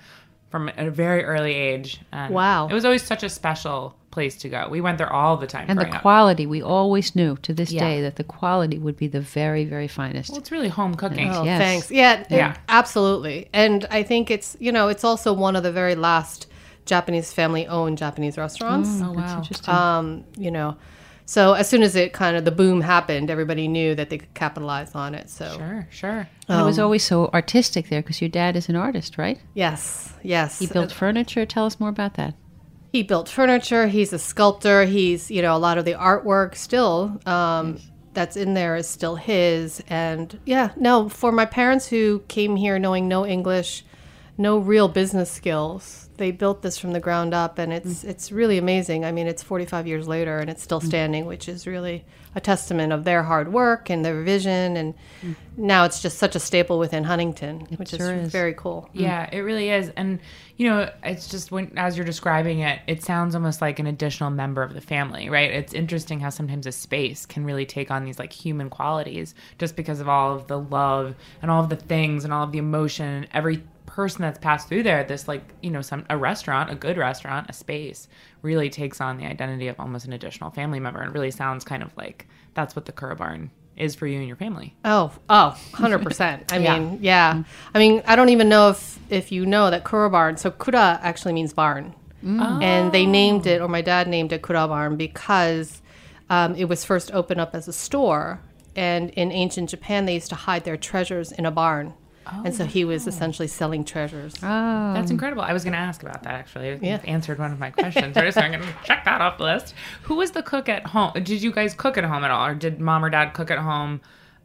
from 0.50 0.70
a 0.76 0.90
very 0.90 1.24
early 1.24 1.52
age. 1.54 2.00
And 2.12 2.32
Wow. 2.34 2.68
it 2.68 2.72
was 2.74 2.84
always 2.84 3.02
such 3.02 3.22
a 3.22 3.28
special 3.28 3.94
place 4.10 4.36
to 4.38 4.48
go. 4.48 4.66
We 4.70 4.80
went 4.80 4.96
there 4.98 5.12
all 5.12 5.36
the 5.36 5.46
time. 5.46 5.66
and 5.68 5.78
the 5.78 5.84
growing 5.84 5.94
up. 5.96 6.02
quality, 6.02 6.46
we 6.46 6.62
always 6.62 7.14
knew 7.14 7.36
to 7.42 7.52
this 7.52 7.70
Yeah. 7.70 7.80
day 7.84 8.00
that 8.02 8.16
the 8.16 8.24
quality 8.24 8.78
would 8.78 8.96
be 8.96 9.06
the 9.06 9.20
very, 9.20 9.64
very 9.66 9.86
finest. 9.88 10.30
Well, 10.30 10.38
it's 10.40 10.50
really 10.50 10.68
home 10.68 10.94
cooking. 10.94 11.30
Oh, 11.30 11.44
Yes. 11.44 11.60
thanks. 11.60 11.90
Yeah, 11.90 12.24
Yeah. 12.30 12.56
absolutely. 12.68 13.48
And 13.52 13.86
I 13.90 14.02
think 14.02 14.30
it's 14.30 14.56
you 14.58 14.72
know 14.72 14.88
it's 14.88 15.04
also 15.04 15.32
one 15.32 15.54
of 15.56 15.62
the 15.62 15.72
very 15.72 15.94
last 15.94 16.46
Japanese 16.86 17.32
family 17.34 17.66
owned 17.66 17.98
Japanese 17.98 18.38
restaurants. 18.38 18.88
Oh 19.02 19.12
That's 19.14 19.32
wow. 19.32 19.36
interesting. 19.38 19.74
Um, 19.74 20.24
you 20.38 20.50
know, 20.50 20.76
so 21.28 21.52
as 21.52 21.68
soon 21.68 21.82
as 21.82 21.94
it 21.94 22.14
kind 22.14 22.36
of 22.38 22.44
the 22.46 22.50
boom 22.50 22.80
happened, 22.80 23.28
everybody 23.30 23.68
knew 23.68 23.94
that 23.94 24.08
they 24.08 24.16
could 24.16 24.32
capitalize 24.32 24.94
on 24.94 25.14
it. 25.14 25.28
So 25.28 25.44
Sure. 25.58 25.86
Sure. 25.90 26.20
And 26.48 26.58
it 26.58 26.62
um, 26.62 26.66
was 26.66 26.78
always 26.78 27.04
so 27.04 27.28
artistic 27.34 27.90
there 27.90 28.00
because 28.00 28.22
your 28.22 28.30
dad 28.30 28.56
is 28.56 28.68
an 28.70 28.76
artist, 28.76 29.18
right? 29.18 29.38
yes, 29.54 30.14
yes, 30.22 30.58
He 30.58 30.66
built 30.66 30.90
furniture. 30.90 31.44
Tell 31.44 31.66
us 31.66 31.78
more 31.78 31.90
about 31.90 32.14
that. 32.14 32.32
he 32.92 33.02
built 33.02 33.28
furniture 33.28 33.86
he's 33.88 34.12
a 34.14 34.18
sculptor 34.18 34.78
he's 34.86 35.30
you 35.30 35.42
know 35.42 35.54
a 35.54 35.62
lot 35.66 35.76
of 35.76 35.84
the 35.84 35.92
artwork 35.92 36.54
still 36.56 37.20
um, 37.26 37.78
that's 38.14 38.36
in 38.36 38.54
there 38.54 38.74
is 38.76 38.88
still 38.88 39.16
his. 39.16 39.82
And 39.88 40.40
yeah, 40.46 40.70
no, 40.76 41.08
for 41.08 41.30
my 41.30 41.44
parents 41.44 41.86
who 41.86 42.20
came 42.28 42.56
here 42.56 42.78
knowing 42.78 43.06
no 43.06 43.24
English, 43.26 43.84
no 44.38 44.58
real 44.58 44.86
business 44.86 45.30
skills, 45.30 46.08
they 46.16 46.30
built 46.30 46.62
this 46.62 46.78
from 46.78 46.92
the 46.92 47.00
ground 47.00 47.34
up, 47.34 47.58
and 47.58 47.72
it's 47.72 48.04
mm. 48.04 48.08
it's 48.08 48.30
really 48.30 48.56
amazing. 48.56 49.04
I 49.04 49.10
mean, 49.10 49.26
it's 49.26 49.42
45 49.42 49.86
years 49.88 50.06
later, 50.06 50.38
and 50.38 50.48
it's 50.48 50.62
still 50.62 50.80
mm. 50.80 50.86
standing, 50.86 51.26
which 51.26 51.48
is 51.48 51.66
really 51.66 52.04
a 52.36 52.40
testament 52.40 52.92
of 52.92 53.02
their 53.02 53.24
hard 53.24 53.52
work 53.52 53.90
and 53.90 54.04
their 54.04 54.22
vision. 54.22 54.76
And 54.76 54.94
mm. 55.22 55.34
now 55.56 55.84
it's 55.84 56.00
just 56.00 56.18
such 56.18 56.36
a 56.36 56.40
staple 56.40 56.78
within 56.78 57.02
Huntington, 57.02 57.60
which 57.76 57.90
sure 57.90 58.14
is, 58.14 58.26
is. 58.26 58.32
very 58.32 58.54
cool. 58.54 58.88
Yeah, 58.92 59.28
it 59.32 59.40
really 59.40 59.70
is. 59.70 59.90
And 59.96 60.20
you 60.56 60.68
know, 60.68 60.90
it's 61.02 61.28
just 61.28 61.50
when 61.50 61.72
as 61.76 61.96
you're 61.96 62.06
describing 62.06 62.60
it, 62.60 62.80
it 62.86 63.02
sounds 63.02 63.34
almost 63.34 63.60
like 63.60 63.80
an 63.80 63.86
additional 63.86 64.30
member 64.30 64.62
of 64.62 64.74
the 64.74 64.80
family, 64.80 65.28
right? 65.28 65.50
It's 65.50 65.72
interesting 65.72 66.20
how 66.20 66.30
sometimes 66.30 66.66
a 66.66 66.72
space 66.72 67.26
can 67.26 67.44
really 67.44 67.66
take 67.66 67.90
on 67.90 68.04
these 68.04 68.18
like 68.20 68.32
human 68.32 68.70
qualities 68.70 69.34
just 69.58 69.74
because 69.74 69.98
of 69.98 70.08
all 70.08 70.34
of 70.34 70.46
the 70.46 70.58
love 70.58 71.16
and 71.42 71.50
all 71.50 71.62
of 71.62 71.70
the 71.70 71.76
things 71.76 72.24
and 72.24 72.32
all 72.32 72.44
of 72.44 72.52
the 72.52 72.58
emotion 72.58 73.06
and 73.06 73.28
every 73.32 73.62
person 73.98 74.22
that's 74.22 74.38
passed 74.38 74.68
through 74.68 74.84
there 74.84 75.02
this 75.02 75.26
like 75.26 75.42
you 75.60 75.70
know 75.72 75.82
some 75.82 76.04
a 76.08 76.16
restaurant 76.16 76.70
a 76.70 76.74
good 76.76 76.96
restaurant 76.96 77.50
a 77.50 77.52
space 77.52 78.06
really 78.42 78.70
takes 78.70 79.00
on 79.00 79.16
the 79.16 79.26
identity 79.26 79.66
of 79.66 79.74
almost 79.80 80.06
an 80.06 80.12
additional 80.12 80.50
family 80.52 80.78
member 80.78 81.00
and 81.00 81.12
really 81.12 81.32
sounds 81.32 81.64
kind 81.64 81.82
of 81.82 81.90
like 81.96 82.28
that's 82.54 82.76
what 82.76 82.84
the 82.84 82.92
Kura 82.92 83.16
Barn 83.16 83.50
is 83.76 83.96
for 83.96 84.06
you 84.06 84.18
and 84.20 84.28
your 84.28 84.36
family 84.36 84.76
Oh, 84.84 85.10
oh, 85.28 85.56
100%. 85.72 86.52
I 86.52 86.58
Yeah. 86.58 86.78
mean, 86.78 86.98
yeah. 87.02 87.42
I 87.74 87.78
mean, 87.80 88.00
I 88.06 88.14
don't 88.14 88.28
even 88.28 88.48
know 88.48 88.68
if 88.70 89.00
if 89.10 89.32
you 89.32 89.44
know 89.44 89.68
that 89.68 89.82
Kura 89.84 90.08
barn. 90.10 90.36
So 90.36 90.52
Kura 90.52 91.00
actually 91.02 91.32
means 91.32 91.52
barn. 91.52 91.92
And 92.22 92.92
they 92.92 93.04
named 93.04 93.46
it 93.48 93.60
or 93.60 93.66
my 93.68 93.82
dad 93.82 94.06
named 94.06 94.32
it 94.32 94.42
Kura 94.42 94.68
barn 94.68 94.96
because 94.96 95.82
um, 96.30 96.54
it 96.54 96.66
was 96.66 96.84
first 96.84 97.10
opened 97.12 97.40
up 97.40 97.52
as 97.52 97.66
a 97.66 97.72
store 97.72 98.40
and 98.76 99.10
in 99.10 99.32
ancient 99.32 99.70
Japan 99.70 100.06
they 100.06 100.14
used 100.14 100.28
to 100.28 100.36
hide 100.36 100.62
their 100.62 100.76
treasures 100.76 101.32
in 101.32 101.44
a 101.46 101.50
barn. 101.50 101.94
And 102.44 102.54
so 102.54 102.64
he 102.64 102.84
was 102.84 103.06
essentially 103.06 103.48
selling 103.48 103.84
treasures. 103.84 104.34
Oh, 104.42 104.92
That's 104.94 105.10
incredible. 105.10 105.42
I 105.42 105.52
was 105.52 105.64
going 105.64 105.72
to 105.72 105.78
ask 105.78 106.02
about 106.02 106.22
that 106.24 106.34
actually. 106.34 106.78
Yeah. 106.82 106.92
You've 106.96 107.04
answered 107.04 107.38
one 107.38 107.52
of 107.52 107.58
my 107.58 107.70
questions. 107.70 108.16
Already, 108.16 108.32
so 108.32 108.40
I'm 108.40 108.52
going 108.52 108.62
to 108.64 108.74
check 108.84 109.04
that 109.04 109.20
off 109.20 109.38
the 109.38 109.44
list. 109.44 109.74
Who 110.02 110.16
was 110.16 110.30
the 110.32 110.42
cook 110.42 110.68
at 110.68 110.86
home? 110.86 111.12
Did 111.14 111.42
you 111.42 111.52
guys 111.52 111.74
cook 111.74 111.96
at 111.98 112.04
home 112.04 112.24
at 112.24 112.30
all, 112.30 112.46
or 112.46 112.54
did 112.54 112.80
mom 112.80 113.04
or 113.04 113.10
dad 113.10 113.34
cook 113.34 113.50
at 113.50 113.58
home 113.58 114.00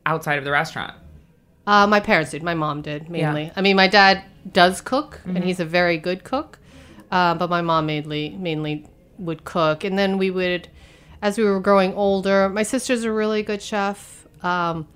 outside 0.06 0.38
of 0.38 0.44
the 0.44 0.52
restaurant? 0.52 0.94
Uh, 1.66 1.88
my 1.88 2.00
parents 2.00 2.32
did. 2.32 2.44
My 2.44 2.54
mom 2.54 2.82
did 2.82 3.10
mainly. 3.10 3.52
I 3.56 3.62
mean, 3.62 3.76
my 3.78 3.88
dad 3.88 4.24
does 4.52 4.82
cook, 4.82 5.20
Mm-hmm. 5.20 5.36
and 5.38 5.46
he's 5.46 5.60
a 5.62 5.66
very 5.66 5.98
good 5.98 6.24
cook. 6.24 6.60
Uh, 7.12 7.36
but 7.36 7.50
my 7.50 7.62
mom 7.62 7.86
mainly 7.86 8.32
mainly 8.32 8.86
would 9.20 9.44
cook, 9.46 9.84
and 9.84 9.98
then 9.98 10.18
we 10.18 10.32
would, 10.32 10.68
as 11.22 11.38
we 11.38 11.44
were 11.44 11.60
growing 11.60 11.94
older, 11.94 12.50
my 12.50 12.64
sister's 12.64 13.04
a 13.04 13.12
really 13.12 13.44
good 13.44 13.62
chef. 13.62 14.28
Um, 14.42 14.88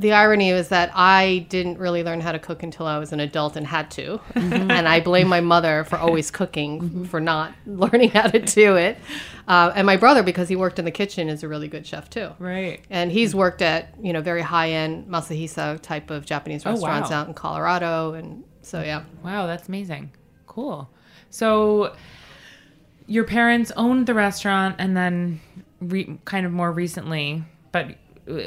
the 0.00 0.12
irony 0.12 0.50
is 0.50 0.68
that 0.68 0.92
I 0.94 1.46
didn't 1.48 1.78
really 1.78 2.04
learn 2.04 2.20
how 2.20 2.30
to 2.30 2.38
cook 2.38 2.62
until 2.62 2.86
I 2.86 2.98
was 2.98 3.12
an 3.12 3.18
adult 3.20 3.56
and 3.56 3.66
had 3.66 3.90
to, 3.92 4.20
Mm-hmm. 4.34 4.70
and 4.70 4.86
I 4.88 5.00
blame 5.00 5.26
my 5.28 5.40
mother 5.40 5.82
for 5.84 5.98
always 5.98 6.30
cooking 6.30 7.04
for 7.06 7.20
not 7.20 7.52
learning 7.66 8.10
how 8.10 8.28
to 8.28 8.38
do 8.38 8.76
it, 8.76 8.96
uh, 9.48 9.72
and 9.74 9.86
my 9.86 9.96
brother 9.96 10.22
because 10.22 10.48
he 10.48 10.54
worked 10.56 10.78
in 10.78 10.84
the 10.84 10.90
kitchen 10.92 11.28
is 11.28 11.42
a 11.42 11.48
really 11.48 11.66
good 11.68 11.84
chef 11.86 12.08
too. 12.10 12.30
Right. 12.38 12.80
And 12.90 13.10
he's 13.10 13.34
worked 13.34 13.60
at, 13.62 13.92
you 14.00 14.12
know, 14.12 14.20
very 14.20 14.42
high 14.42 14.70
end 14.70 15.08
Matsuhisa 15.08 15.80
type 15.82 16.10
of 16.10 16.24
Japanese 16.24 16.64
Oh, 16.64 16.70
restaurants 16.70 17.10
wow. 17.10 17.16
out 17.22 17.28
in 17.28 17.34
Colorado. 17.34 18.12
And 18.12 18.44
so, 18.62 18.82
yeah. 18.82 19.02
Wow, 19.24 19.46
that's 19.46 19.66
amazing. 19.68 20.12
Cool. 20.46 20.88
So, 21.30 21.94
your 23.06 23.24
parents 23.24 23.72
owned 23.76 24.06
the 24.06 24.14
restaurant, 24.14 24.76
and 24.78 24.96
then, 24.96 25.40
re- 25.80 26.18
kind 26.24 26.44
of 26.46 26.52
more 26.52 26.70
recently, 26.70 27.42
but 27.72 27.96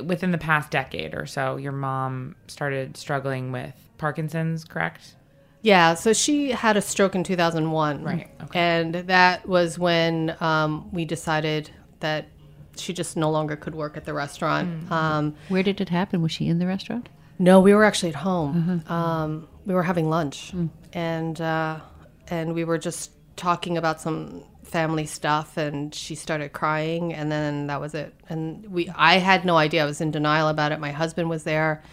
within 0.04 0.32
the 0.32 0.38
past 0.38 0.72
decade 0.72 1.14
or 1.14 1.26
so, 1.26 1.58
your 1.58 1.72
mom 1.72 2.36
started 2.48 2.98
struggling 2.98 3.52
with 3.52 3.74
Parkinson's. 3.98 4.64
Correct? 4.64 5.16
Yeah. 5.62 5.94
So 5.94 6.14
she 6.14 6.52
had 6.52 6.78
a 6.78 6.82
stroke 6.82 7.16
in 7.16 7.24
2001. 7.24 8.04
Right, 8.04 8.30
okay. 8.44 8.60
And 8.60 8.96
that 8.96 9.48
was 9.48 9.78
when 9.78 10.36
um, 10.40 10.90
we 10.92 11.06
decided 11.06 11.70
that 12.00 12.28
she 12.78 12.94
just 12.94 13.18
no 13.18 13.30
longer 13.30 13.56
could 13.56 13.76
work 13.76 13.98
at 13.98 14.06
the 14.06 14.14
restaurant. 14.14 14.88
Mm. 14.88 14.92
Um, 14.92 15.36
where 15.50 15.64
did 15.64 15.82
it 15.82 15.90
happen? 15.90 16.22
Was 16.22 16.32
she 16.32 16.48
in 16.48 16.60
the 16.60 16.68
restaurant? 16.68 17.10
no, 17.42 17.60
we 17.60 17.74
were 17.74 17.84
actually 17.84 18.10
at 18.10 18.16
home. 18.16 18.84
Um, 18.88 19.48
we 19.66 19.74
were 19.74 19.82
having 19.82 20.10
lunch. 20.10 20.54
And, 20.94 21.42
uh, 21.42 21.80
and 22.28 22.54
we 22.54 22.64
were 22.64 22.78
just 22.78 23.12
talking 23.36 23.78
about 23.78 24.00
some 24.00 24.44
family 24.72 25.06
stuff 25.06 25.58
and 25.58 25.94
she 25.94 26.16
started 26.16 26.54
crying 26.54 27.14
and 27.14 27.32
then 27.32 27.68
that 27.68 27.80
was 27.82 27.94
it. 27.94 28.14
And 28.30 28.66
we 28.68 28.90
i 28.96 29.18
had 29.18 29.46
no 29.46 29.58
idea. 29.58 29.84
I 29.84 29.86
was 29.86 30.02
in 30.02 30.12
denial 30.12 30.48
about 30.48 30.72
it. 30.72 30.80
My 30.80 30.92
husband 30.92 31.30
was 31.30 31.44
there 31.44 31.84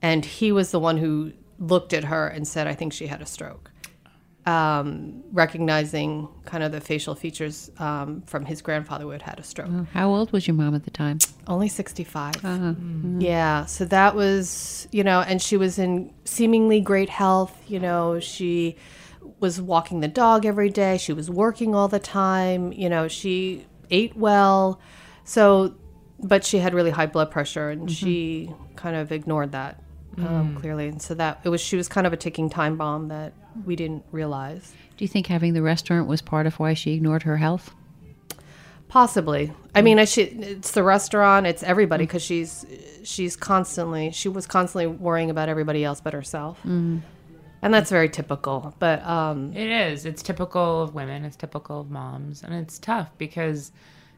and 0.00 0.24
he 0.24 0.52
was 0.52 0.70
the 0.70 0.80
one 0.80 0.96
who 0.98 1.32
looked 1.58 1.92
at 1.92 2.04
her 2.04 2.26
and 2.26 2.46
said 2.48 2.66
i 2.66 2.74
think 2.74 2.92
she 2.92 3.06
had 3.06 3.20
a 3.20 3.26
stroke. 3.26 3.70
Um, 4.44 5.22
recognizing 5.32 6.28
kind 6.46 6.64
of 6.64 6.72
the 6.72 6.80
facial 6.80 7.14
features 7.14 7.70
um, 7.78 8.22
from 8.22 8.44
his 8.44 8.60
grandfather 8.60 9.04
who 9.04 9.10
had 9.10 9.22
had 9.22 9.38
a 9.38 9.44
stroke. 9.44 9.70
How 9.92 10.10
old 10.10 10.32
was 10.32 10.48
your 10.48 10.56
mom 10.56 10.74
at 10.74 10.82
the 10.82 10.90
time? 10.90 11.18
only 11.46 11.68
65 11.68 12.34
yeah 13.20 13.66
so 13.66 13.84
that 13.84 14.14
was 14.14 14.86
you 14.92 15.02
know 15.04 15.20
and 15.20 15.42
she 15.42 15.56
was 15.56 15.78
in 15.78 16.12
seemingly 16.24 16.80
great 16.80 17.08
health 17.08 17.54
you 17.66 17.80
know 17.80 18.20
she 18.20 18.76
was 19.42 19.60
walking 19.60 20.00
the 20.00 20.08
dog 20.08 20.46
every 20.46 20.70
day. 20.70 20.96
She 20.96 21.12
was 21.12 21.28
working 21.28 21.74
all 21.74 21.88
the 21.88 21.98
time. 21.98 22.72
You 22.72 22.88
know 22.88 23.08
she 23.08 23.66
ate 23.90 24.16
well. 24.16 24.80
So 25.24 25.74
but 26.22 26.44
she 26.44 26.58
had 26.58 26.72
really 26.72 26.90
high 26.90 27.06
blood 27.06 27.30
pressure 27.30 27.68
and 27.68 27.82
mm-hmm. 27.82 27.88
she 27.88 28.50
kind 28.76 28.96
of 28.96 29.12
ignored 29.12 29.52
that 29.52 29.82
um, 30.18 30.54
mm. 30.54 30.60
clearly. 30.60 30.88
And 30.88 31.02
so 31.02 31.14
that 31.14 31.40
it 31.44 31.48
was 31.48 31.60
she 31.60 31.76
was 31.76 31.88
kind 31.88 32.06
of 32.06 32.12
a 32.12 32.16
ticking 32.16 32.48
time 32.48 32.76
bomb 32.76 33.08
that 33.08 33.32
we 33.64 33.76
didn't 33.76 34.04
realize. 34.12 34.72
Do 34.96 35.04
you 35.04 35.08
think 35.08 35.26
having 35.26 35.54
the 35.54 35.62
restaurant 35.62 36.08
was 36.08 36.22
part 36.22 36.46
of 36.46 36.58
why 36.58 36.74
she 36.74 36.94
ignored 36.94 37.24
her 37.24 37.36
health? 37.36 37.74
Possibly. 38.88 39.52
I 39.74 39.80
mean, 39.80 39.96
mm. 39.96 40.02
I 40.02 40.04
should, 40.04 40.42
it's 40.42 40.72
the 40.72 40.82
restaurant, 40.82 41.46
it's 41.46 41.62
everybody 41.62 42.04
mm. 42.04 42.08
because 42.08 42.22
she's 42.22 42.66
she's 43.04 43.36
constantly 43.36 44.12
she 44.12 44.28
was 44.28 44.46
constantly 44.46 44.86
worrying 44.86 45.30
about 45.30 45.48
everybody 45.48 45.84
else 45.84 46.00
but 46.00 46.12
herself, 46.12 46.58
and 47.62 47.72
that's 47.72 47.90
very 47.90 48.08
typical. 48.08 48.74
But 48.78 49.02
um, 49.06 49.52
It 49.54 49.68
is. 49.70 50.04
It's 50.04 50.22
typical 50.22 50.82
of 50.82 50.94
women. 50.94 51.24
It's 51.24 51.36
typical 51.36 51.80
of 51.80 51.90
moms, 51.90 52.42
and 52.42 52.52
it's 52.54 52.78
tough 52.78 53.10
because, 53.18 53.72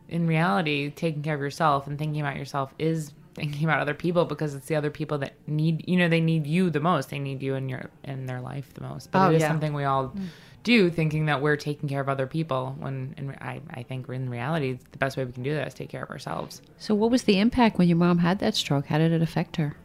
in 0.09 0.27
reality, 0.27 0.91
taking 0.91 1.23
care 1.23 1.35
of 1.35 1.41
yourself 1.41 1.87
and 1.87 1.99
thinking 1.99 2.21
about 2.21 2.37
yourself 2.37 2.75
is 2.79 3.13
thinking 3.35 3.65
about 3.65 3.81
other 3.81 3.95
people 3.95 4.25
because 4.25 4.55
it's 4.55 4.67
the 4.67 4.77
other 4.77 4.91
people 4.93 5.19
that 5.19 5.33
need 5.49 5.85
you 5.89 5.97
know 5.97 6.09
they 6.09 6.21
need 6.21 6.47
you 6.47 6.71
the 6.71 6.81
most. 6.81 7.11
They 7.11 7.19
need 7.19 7.43
you 7.43 7.55
in 7.55 7.69
your 7.69 7.91
in 8.05 8.27
their 8.27 8.41
life 8.41 8.73
the 8.75 8.83
most. 8.83 9.11
But 9.11 9.27
Oh, 9.27 9.31
it 9.31 9.37
is 9.37 9.43
yeah. 9.43 9.49
something 9.49 9.75
we 9.75 9.85
all 9.85 10.15
do, 10.63 10.89
thinking 10.89 11.27
that 11.27 11.43
we're 11.43 11.57
taking 11.57 11.89
care 11.89 12.01
of 12.01 12.09
other 12.09 12.27
people. 12.27 12.75
When 12.79 13.15
in, 13.19 13.29
re- 13.29 13.37
I 13.41 13.61
I 13.71 13.83
think 13.83 14.09
in 14.09 14.31
reality, 14.31 14.79
the 14.93 14.99
best 14.99 15.17
way 15.17 15.25
we 15.25 15.33
can 15.33 15.43
do 15.43 15.53
that 15.55 15.67
is 15.67 15.75
take 15.75 15.89
care 15.91 16.05
of 16.05 16.11
ourselves. 16.11 16.63
So, 16.79 16.95
what 16.95 17.11
was 17.11 17.25
the 17.25 17.39
impact 17.41 17.77
when 17.77 17.89
your 17.89 17.99
mom 17.99 18.19
had 18.19 18.39
that 18.39 18.55
stroke? 18.55 18.87
How 18.87 18.99
did 18.99 19.11
it 19.13 19.21
affect 19.21 19.57
her? 19.57 19.77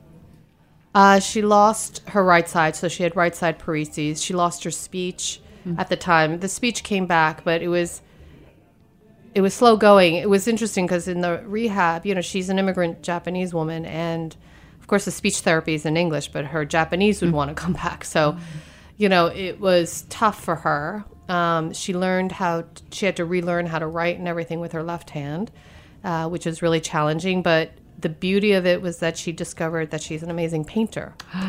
Uh, 0.96 1.20
she 1.20 1.42
lost 1.42 2.02
her 2.10 2.24
right 2.24 2.48
side, 2.48 2.76
so 2.76 2.88
she 2.88 3.04
had 3.04 3.16
right 3.16 3.36
side 3.36 3.60
paresis. 3.60 4.24
She 4.24 4.34
lost 4.34 4.64
her 4.64 4.72
speech 4.72 5.42
at 5.78 5.90
the 5.90 5.96
time. 5.96 6.40
The 6.40 6.48
speech 6.48 6.84
came 6.84 7.06
back, 7.06 7.44
but 7.44 7.62
it 7.62 7.68
was 7.68 8.02
it 9.36 9.42
was 9.42 9.54
slow 9.54 9.78
going. 9.78 10.16
It 10.16 10.30
was 10.30 10.48
interesting 10.48 10.86
because 10.86 11.08
in 11.08 11.22
the 11.22 11.44
rehab, 11.46 12.06
you 12.06 12.16
know, 12.16 12.22
she's 12.22 12.50
an 12.50 12.58
immigrant 12.58 13.04
Japanese 13.04 13.54
woman, 13.54 13.86
and 13.86 14.36
of 14.80 14.88
course, 14.88 15.06
the 15.06 15.12
speech 15.12 15.40
therapy 15.40 15.76
is 15.76 15.86
in 15.86 15.96
English, 15.96 16.30
but 16.30 16.46
her 16.46 16.66
Japanese 16.66 17.22
would 17.22 17.32
want 17.32 17.50
to 17.50 17.56
come 17.56 17.74
back. 17.86 18.04
So, 18.04 18.38
you 18.98 19.10
know, 19.10 19.28
it 19.28 19.60
was 19.60 20.06
tough 20.10 20.44
for 20.44 20.56
her. 20.56 21.06
Um, 21.28 21.74
she 21.74 21.94
learned 21.94 22.32
how 22.32 22.66
she 22.92 23.06
had 23.06 23.16
to 23.18 23.26
relearn 23.26 23.68
how 23.68 23.78
to 23.78 23.86
write 23.86 24.18
and 24.18 24.28
everything 24.28 24.60
with 24.60 24.72
her 24.72 24.82
left 24.82 25.12
hand, 25.12 25.52
uh, 26.04 26.28
which 26.28 26.48
is 26.48 26.64
really 26.64 26.82
challenging. 26.82 27.44
But 27.44 27.72
the 28.00 28.10
beauty 28.10 28.54
of 28.54 28.66
it 28.66 28.82
was 28.82 29.00
that 29.00 29.18
she 29.18 29.32
discovered 29.32 29.92
that 29.92 30.02
she's 30.02 30.24
an 30.24 30.30
amazing 30.32 30.66
painter. 30.66 31.14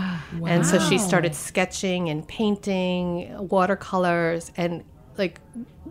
And 0.46 0.64
so 0.66 0.78
she 0.78 0.96
started 0.98 1.34
sketching 1.34 2.08
and 2.08 2.26
painting 2.26 3.48
watercolors 3.48 4.52
and 4.56 4.84
like 5.18 5.40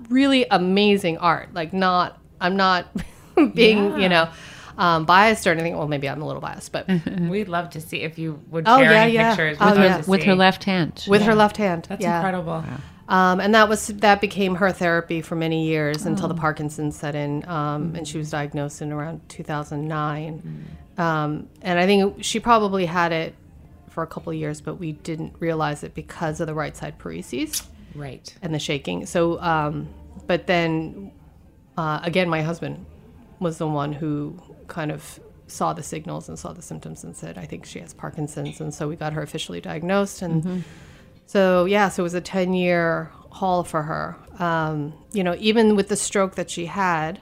really 0.09 0.45
amazing 0.49 1.17
art. 1.17 1.53
Like 1.53 1.73
not, 1.73 2.19
I'm 2.39 2.55
not 2.55 2.87
being, 3.53 3.99
you 3.99 4.07
know, 4.09 4.29
um, 4.77 5.05
biased 5.05 5.45
or 5.45 5.51
anything. 5.51 5.77
Well, 5.77 5.87
maybe 5.87 6.07
I'm 6.07 6.21
a 6.21 6.25
little 6.25 6.41
biased, 6.41 6.71
but 6.71 6.87
We'd 7.19 7.49
love 7.49 7.69
to 7.71 7.81
see 7.81 7.97
if 8.01 8.17
you 8.17 8.41
would 8.49 8.63
Oh, 8.67 8.77
yeah, 8.79 8.91
any 8.91 9.13
yeah. 9.13 9.29
pictures. 9.35 9.57
Oh, 9.59 9.71
We'd 9.75 9.83
yeah. 9.83 10.01
With 10.07 10.23
her 10.23 10.35
left 10.35 10.63
hand. 10.63 11.05
with 11.07 11.21
her 11.23 11.35
left 11.35 11.57
hand. 11.57 11.85
That's 11.89 12.01
yeah. 12.01 12.17
incredible. 12.17 12.63
Um, 13.09 13.39
and 13.39 13.53
that 13.55 13.67
was 13.67 13.87
that 13.87 14.21
became 14.21 14.55
her 14.55 14.71
therapy 14.71 15.21
for 15.21 15.35
many 15.35 15.65
years 15.65 16.05
until 16.05 16.27
the 16.27 16.35
Parkinson's 16.35 16.95
set 16.95 17.15
in, 17.15 17.43
um, 17.49 17.95
and 17.95 18.07
she 18.07 18.17
was 18.19 18.29
diagnosed 18.29 18.81
in 18.83 18.91
around 18.91 19.27
2009. 19.29 20.67
Um, 20.97 21.47
and 21.63 21.79
I 21.79 21.85
think 21.85 22.23
she 22.23 22.39
probably 22.39 22.85
had 22.85 23.11
it 23.11 23.33
for 23.89 24.03
a 24.03 24.07
couple 24.07 24.31
of 24.31 24.37
years, 24.37 24.61
but 24.61 24.75
we 24.75 24.91
didn't 24.91 25.33
realize 25.39 25.83
it 25.83 25.95
because 25.95 26.39
of 26.39 26.47
the 26.47 26.53
right 26.53 26.77
side 26.77 26.99
paresis 26.99 27.65
Right. 27.95 28.33
and 28.43 28.53
the 28.53 28.59
shaking. 28.59 29.05
So, 29.07 29.41
um, 29.41 29.87
but 30.27 30.45
then 30.45 31.11
uh, 31.77 31.99
again, 32.03 32.29
my 32.29 32.41
husband 32.43 32.85
was 33.39 33.57
the 33.57 33.67
one 33.67 33.91
who 33.93 34.39
kind 34.67 34.91
of 34.91 35.19
saw 35.47 35.73
the 35.73 35.81
signals 35.81 36.29
and 36.29 36.37
saw 36.37 36.53
the 36.53 36.61
symptoms 36.61 37.03
and 37.03 37.15
said, 37.15 37.37
I 37.39 37.45
think 37.45 37.65
she 37.65 37.79
has 37.79 37.93
Parkinson's. 37.93 38.61
And 38.61 38.71
so 38.71 38.87
we 38.87 38.95
got 38.95 39.13
her 39.13 39.23
officially 39.23 39.61
diagnosed. 39.61 40.21
And 40.21 40.63
so, 41.29 41.65
yeah, 41.65 41.89
so 41.89 42.01
it 42.01 42.05
was 42.05 42.15
a 42.15 42.21
10 42.21 42.55
year 42.55 43.11
haul 43.29 43.63
for 43.63 43.83
her. 43.83 44.17
Um, 44.39 44.93
you 45.11 45.23
know, 45.23 45.35
even 45.37 45.75
with 45.75 45.87
the 45.87 45.95
stroke 45.95 46.33
that 46.33 46.49
she 46.49 46.65
had 46.65 47.21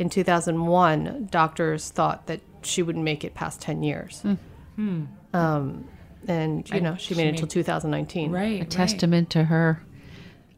in 0.00 0.10
2001, 0.10 1.28
doctors 1.30 1.90
thought 1.90 2.26
that 2.26 2.40
she 2.62 2.82
wouldn't 2.82 3.04
make 3.04 3.22
it 3.22 3.34
past 3.34 3.60
10 3.60 3.84
years. 3.84 4.24
Um, 5.32 5.86
and, 6.26 6.68
you 6.70 6.80
know, 6.80 6.96
she 6.96 7.14
made 7.14 7.26
it 7.26 7.30
until 7.30 7.46
2019. 7.46 8.32
Right. 8.32 8.62
A 8.62 8.64
testament 8.64 9.30
to 9.30 9.44
her 9.44 9.80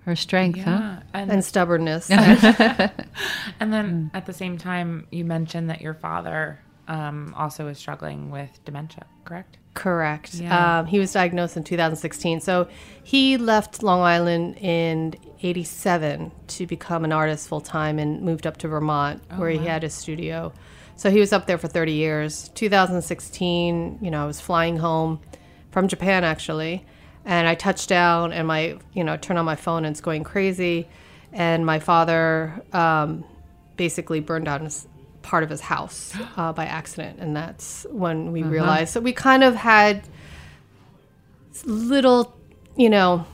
her 0.07 0.16
strength, 0.16 0.61
huh? 0.61 1.00
And, 1.12 1.30
And 1.30 1.45
stubbornness. 1.45 2.09
and 3.61 3.71
then 3.71 4.11
at 4.14 4.25
the 4.25 4.33
same 4.33 4.57
time, 4.57 5.07
you 5.11 5.26
mentioned 5.26 5.68
that 5.68 5.83
your 5.83 5.92
father 5.92 6.59
um, 6.87 7.35
also 7.37 7.68
is 7.68 7.76
struggling 7.76 8.30
with 8.30 8.64
dementia, 8.64 9.04
correct? 9.26 9.59
Correct. 9.78 10.35
Yeah. 10.35 10.80
Um, 10.80 10.87
he 10.87 10.99
was 10.99 11.12
diagnosed 11.12 11.56
in 11.56 11.62
2016. 11.62 12.40
So 12.40 12.66
he 13.04 13.37
left 13.37 13.80
Long 13.80 14.00
Island 14.00 14.56
in 14.56 15.14
87 15.40 16.32
to 16.49 16.66
become 16.66 17.04
an 17.04 17.12
artist 17.12 17.49
full 17.49 17.61
time 17.61 18.00
and 18.00 18.20
moved 18.23 18.44
up 18.44 18.56
to 18.58 18.68
Vermont 18.68 19.23
where 19.37 19.50
he 19.50 19.58
had 19.58 19.85
his 19.85 19.94
studio. 19.94 20.52
So 20.97 21.12
he 21.12 21.20
was 21.20 21.32
up 21.32 21.47
there 21.47 21.58
for 21.58 21.68
30 21.68 21.92
years. 21.92 22.49
2016, 22.56 24.00
you 24.02 24.11
know, 24.11 24.25
I 24.25 24.26
was 24.26 24.40
flying 24.40 24.78
home 24.78 25.20
from 25.70 25.87
Japan 25.87 26.25
actually. 26.25 26.85
And 27.25 27.47
I 27.47 27.54
touched 27.54 27.88
down 27.88 28.32
and 28.32 28.49
my, 28.49 28.78
you 28.94 29.04
know, 29.04 29.16
turn 29.16 29.37
on 29.37 29.44
my 29.44 29.54
phone 29.54 29.85
and 29.85 29.94
it's 29.94 30.00
going 30.00 30.25
crazy. 30.25 30.88
And 31.32 31.64
my 31.64 31.78
father 31.78 32.64
um, 32.73 33.25
basically 33.76 34.18
burned 34.18 34.47
down 34.47 34.64
his, 34.64 34.88
part 35.28 35.44
of 35.44 35.50
his 35.50 35.61
house 35.61 36.14
uh, 36.37 36.52
by 36.52 36.64
accident. 36.64 37.18
And 37.20 37.37
that's 37.37 37.87
when 37.90 38.32
we 38.32 38.42
realized. 38.42 38.92
So 38.94 39.00
we 39.00 39.12
kind 39.12 39.44
of 39.44 39.54
had 39.54 40.08
little, 41.64 42.35
you 42.76 42.88
know, 42.88 43.26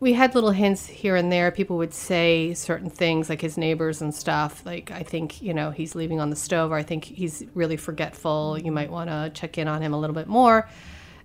we 0.00 0.12
had 0.12 0.34
little 0.34 0.50
hints 0.50 0.86
here 0.86 1.16
and 1.16 1.32
there. 1.32 1.50
People 1.50 1.78
would 1.78 1.94
say 1.94 2.52
certain 2.52 2.90
things, 2.90 3.30
like 3.30 3.40
his 3.40 3.56
neighbors 3.56 4.02
and 4.02 4.14
stuff. 4.14 4.66
Like, 4.66 4.90
I 4.90 5.02
think, 5.02 5.40
you 5.40 5.54
know, 5.54 5.70
he's 5.70 5.94
leaving 5.94 6.20
on 6.20 6.30
the 6.30 6.36
stove, 6.36 6.70
or 6.70 6.76
I 6.76 6.82
think 6.82 7.04
he's 7.04 7.44
really 7.54 7.78
forgetful. 7.78 8.58
You 8.58 8.72
might 8.72 8.90
want 8.90 9.08
to 9.08 9.30
check 9.32 9.56
in 9.56 9.68
on 9.68 9.80
him 9.80 9.94
a 9.94 9.98
little 9.98 10.14
bit 10.14 10.26
more. 10.26 10.68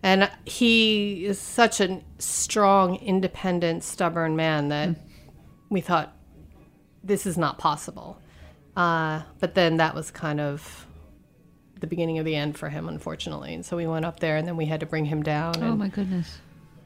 And 0.03 0.31
he 0.45 1.25
is 1.25 1.39
such 1.39 1.81
a 1.81 2.01
strong, 2.17 2.95
independent, 2.95 3.83
stubborn 3.83 4.35
man 4.35 4.69
that 4.69 4.95
we 5.69 5.81
thought 5.81 6.15
this 7.03 7.25
is 7.25 7.37
not 7.37 7.57
possible. 7.57 8.19
Uh, 8.75 9.21
but 9.39 9.55
then 9.55 9.77
that 9.77 9.95
was 9.95 10.11
kind 10.11 10.39
of 10.39 10.85
the 11.79 11.87
beginning 11.87 12.19
of 12.19 12.25
the 12.25 12.35
end 12.35 12.57
for 12.57 12.69
him, 12.69 12.87
unfortunately. 12.87 13.53
And 13.53 13.65
so 13.65 13.75
we 13.75 13.87
went 13.87 14.05
up 14.05 14.19
there, 14.19 14.37
and 14.37 14.47
then 14.47 14.55
we 14.57 14.65
had 14.65 14.79
to 14.81 14.85
bring 14.85 15.05
him 15.05 15.23
down. 15.23 15.61
Oh 15.61 15.75
my 15.75 15.89
goodness. 15.89 16.39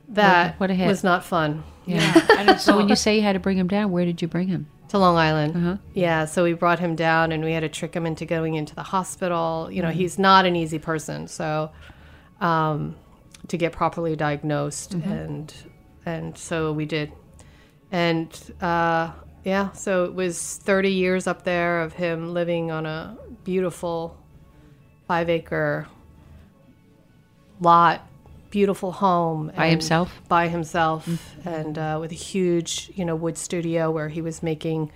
that 0.09 0.59
what 0.59 0.71
a 0.71 0.73
hit. 0.73 0.87
was 0.87 1.03
not 1.03 1.23
fun. 1.23 1.63
Yeah. 1.85 2.57
So 2.57 2.77
when 2.77 2.89
you 2.89 2.95
say 2.95 3.17
you 3.17 3.21
had 3.21 3.33
to 3.33 3.39
bring 3.39 3.57
him 3.57 3.67
down, 3.67 3.91
where 3.91 4.05
did 4.05 4.21
you 4.21 4.27
bring 4.27 4.47
him? 4.47 4.67
to 4.89 4.99
Long 4.99 5.17
Island. 5.17 5.55
Uh-huh. 5.55 5.77
Yeah, 5.93 6.25
so 6.25 6.43
we 6.43 6.53
brought 6.53 6.79
him 6.79 6.95
down 6.95 7.31
and 7.31 7.43
we 7.43 7.53
had 7.53 7.61
to 7.61 7.69
trick 7.69 7.93
him 7.95 8.05
into 8.05 8.23
going 8.25 8.53
into 8.53 8.75
the 8.75 8.83
hospital. 8.83 9.67
You 9.71 9.81
know, 9.81 9.89
he's 9.89 10.19
not 10.19 10.45
an 10.45 10.55
easy 10.55 10.79
person, 10.79 11.27
so 11.27 11.71
um, 12.39 12.95
to 13.47 13.57
get 13.57 13.71
properly 13.71 14.15
diagnosed 14.15 14.93
and 14.93 15.53
and 16.05 16.37
so 16.37 16.71
we 16.71 16.85
did. 16.85 17.11
And 17.91 18.29
uh, 18.61 19.11
yeah, 19.45 19.71
so 19.71 20.03
it 20.05 20.13
was 20.13 20.57
30 20.57 20.89
years 20.91 21.27
up 21.27 21.43
there 21.43 21.81
of 21.81 21.93
him 21.93 22.33
living 22.33 22.71
on 22.71 22.85
a 22.85 23.15
beautiful 23.45 24.17
5-acre 25.09 25.87
lot, 27.61 28.07
beautiful 28.49 28.91
home 28.91 29.51
By 29.55 29.67
himself? 29.69 30.11
by 30.27 30.47
himself 30.47 31.07
and 31.45 31.77
uh, 31.77 31.97
with 32.01 32.11
a 32.11 32.15
huge 32.15 32.91
you 32.95 33.03
know 33.05 33.15
wood 33.15 33.37
studio 33.37 33.91
where 33.91 34.07
he 34.09 34.21
was 34.21 34.41
making 34.41 34.91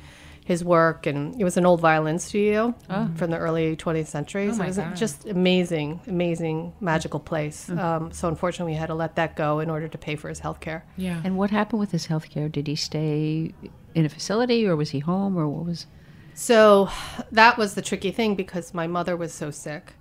his 0.46 0.64
work 0.64 1.06
and 1.06 1.40
it 1.40 1.44
was 1.44 1.58
an 1.58 1.66
old 1.66 1.80
violin 1.80 2.18
studio 2.18 2.74
from 3.16 3.30
the 3.30 3.38
early 3.38 3.76
20th 3.76 4.08
century 4.08 4.50
so 4.52 4.58
my 4.58 4.64
it 4.64 4.68
was 4.68 4.78
God. 4.78 4.96
just 4.96 5.28
amazing 5.28 6.00
amazing 6.08 6.74
magical 6.80 7.20
place 7.20 7.70
um, 7.70 8.12
so 8.12 8.28
unfortunately 8.30 8.74
we 8.74 8.78
had 8.78 8.88
to 8.88 8.96
let 8.96 9.16
that 9.16 9.36
go 9.36 9.60
in 9.60 9.70
order 9.70 9.88
to 9.88 9.98
pay 9.98 10.16
for 10.16 10.28
his 10.30 10.40
health 10.40 10.60
care 10.60 10.84
yeah. 10.98 11.22
And 11.24 11.38
what 11.38 11.52
happened 11.52 11.80
with 11.82 11.92
his 11.92 12.08
health 12.08 12.30
care? 12.30 12.50
Did 12.50 12.66
he 12.68 12.76
stay 12.76 13.54
in 13.96 14.06
a 14.06 14.10
facility 14.10 14.68
or 14.68 14.76
was 14.76 14.92
he 14.92 15.00
home 15.00 15.38
or 15.38 15.48
what 15.48 15.66
was 15.66 15.88
So 16.34 16.90
that 17.32 17.58
was 17.58 17.76
the 17.76 17.82
tricky 17.82 18.12
thing 18.12 18.36
because 18.36 18.74
my 18.74 18.88
mother 18.88 19.18
was 19.18 19.34
so 19.34 19.52
sick. 19.52 19.94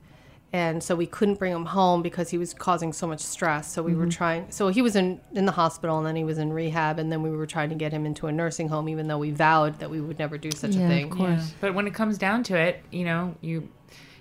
And 0.51 0.83
so 0.83 0.97
we 0.97 1.07
couldn't 1.07 1.39
bring 1.39 1.53
him 1.53 1.67
home 1.67 2.01
because 2.01 2.31
he 2.31 2.39
was 2.39 2.55
causing 2.55 2.95
so 2.95 3.07
much 3.07 3.21
stress. 3.21 3.71
So 3.71 3.83
we 3.83 3.95
were 3.95 4.05
mm-hmm. 4.05 4.11
trying. 4.11 4.51
So 4.51 4.69
he 4.69 4.81
was 4.81 4.97
in 4.97 5.21
in 5.35 5.45
the 5.45 5.53
hospital, 5.53 5.99
and 5.99 6.07
then 6.07 6.17
he 6.17 6.25
was 6.25 6.39
in 6.39 6.53
rehab, 6.55 6.99
and 6.99 7.13
then 7.13 7.23
we 7.23 7.31
were 7.31 7.47
trying 7.47 7.69
to 7.69 7.75
get 7.75 7.93
him 7.93 8.07
into 8.07 8.29
a 8.29 8.33
nursing 8.33 8.69
home, 8.69 8.89
even 8.89 9.09
though 9.09 9.19
we 9.19 9.31
vowed 9.31 9.79
that 9.81 9.91
we 9.91 10.01
would 10.01 10.19
never 10.19 10.39
do 10.39 10.51
such 10.51 10.75
Yeah, 10.75 10.81
a 10.81 10.85
of 10.85 10.89
thing. 10.89 11.11
course. 11.11 11.29
Yeah. 11.29 11.55
But 11.61 11.75
when 11.75 11.87
it 11.87 11.93
comes 11.93 12.17
down 12.17 12.45
to 12.45 12.57
it, 12.57 12.83
you 12.91 13.05
know, 13.05 13.35
you 13.43 13.69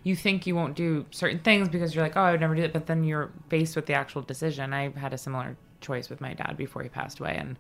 you 0.04 0.18
think 0.18 0.46
you 0.46 0.54
won't 0.54 0.76
do 0.76 1.06
certain 1.12 1.40
things 1.40 1.70
because 1.70 1.96
you're 1.96 2.04
like, 2.04 2.18
oh, 2.18 2.22
I 2.22 2.32
would 2.32 2.42
never 2.42 2.56
do 2.56 2.64
it. 2.64 2.74
But 2.74 2.88
then 2.88 3.06
you're 3.06 3.32
faced 3.48 3.78
with 3.78 3.86
the 3.86 3.94
actual 3.94 4.22
decision. 4.22 4.74
I 4.74 4.90
had 4.90 5.14
a 5.14 5.18
similar 5.18 5.56
choice 5.80 6.10
with 6.10 6.20
my 6.20 6.34
dad 6.34 6.58
before 6.58 6.84
he 6.84 6.90
passed 6.90 7.20
away, 7.20 7.38
and 7.38 7.58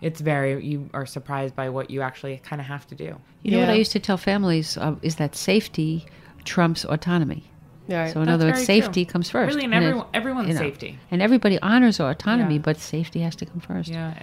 it's 0.00 0.20
very 0.20 0.64
you 0.64 0.88
are 0.94 1.06
surprised 1.06 1.54
by 1.56 1.68
what 1.70 1.90
you 1.90 2.02
actually 2.02 2.38
kind 2.44 2.60
of 2.60 2.66
have 2.66 2.86
to 2.88 2.94
do. 2.94 3.16
You 3.42 3.52
know 3.52 3.60
what 3.60 3.70
I 3.70 3.74
used 3.74 3.92
to 3.92 4.00
tell 4.00 4.16
families 4.16 4.76
uh, 4.76 4.94
is 5.02 5.16
that 5.16 5.34
safety 5.36 6.06
trumps 6.44 6.84
autonomy. 6.84 7.44
Right. 7.88 8.12
So 8.12 8.20
in 8.20 8.26
That's 8.26 8.34
other 8.34 8.46
words, 8.46 8.64
very 8.66 8.80
true. 8.80 8.84
safety 8.86 9.04
comes 9.04 9.30
first. 9.30 9.54
Really, 9.54 9.64
in 9.64 9.72
And 9.72 9.84
everyone- 9.84 10.06
everyone's 10.12 10.48
you 10.48 10.54
know, 10.54 10.60
safety. 10.60 10.98
And 11.10 11.22
everybody 11.22 11.58
honors 11.60 12.00
autonomy, 12.00 12.54
Yeah. 12.54 12.60
but 12.62 12.78
safety 12.78 13.20
has 13.20 13.36
to 13.36 13.46
come 13.46 13.60
first. 13.60 13.88
Yeah. 13.90 14.14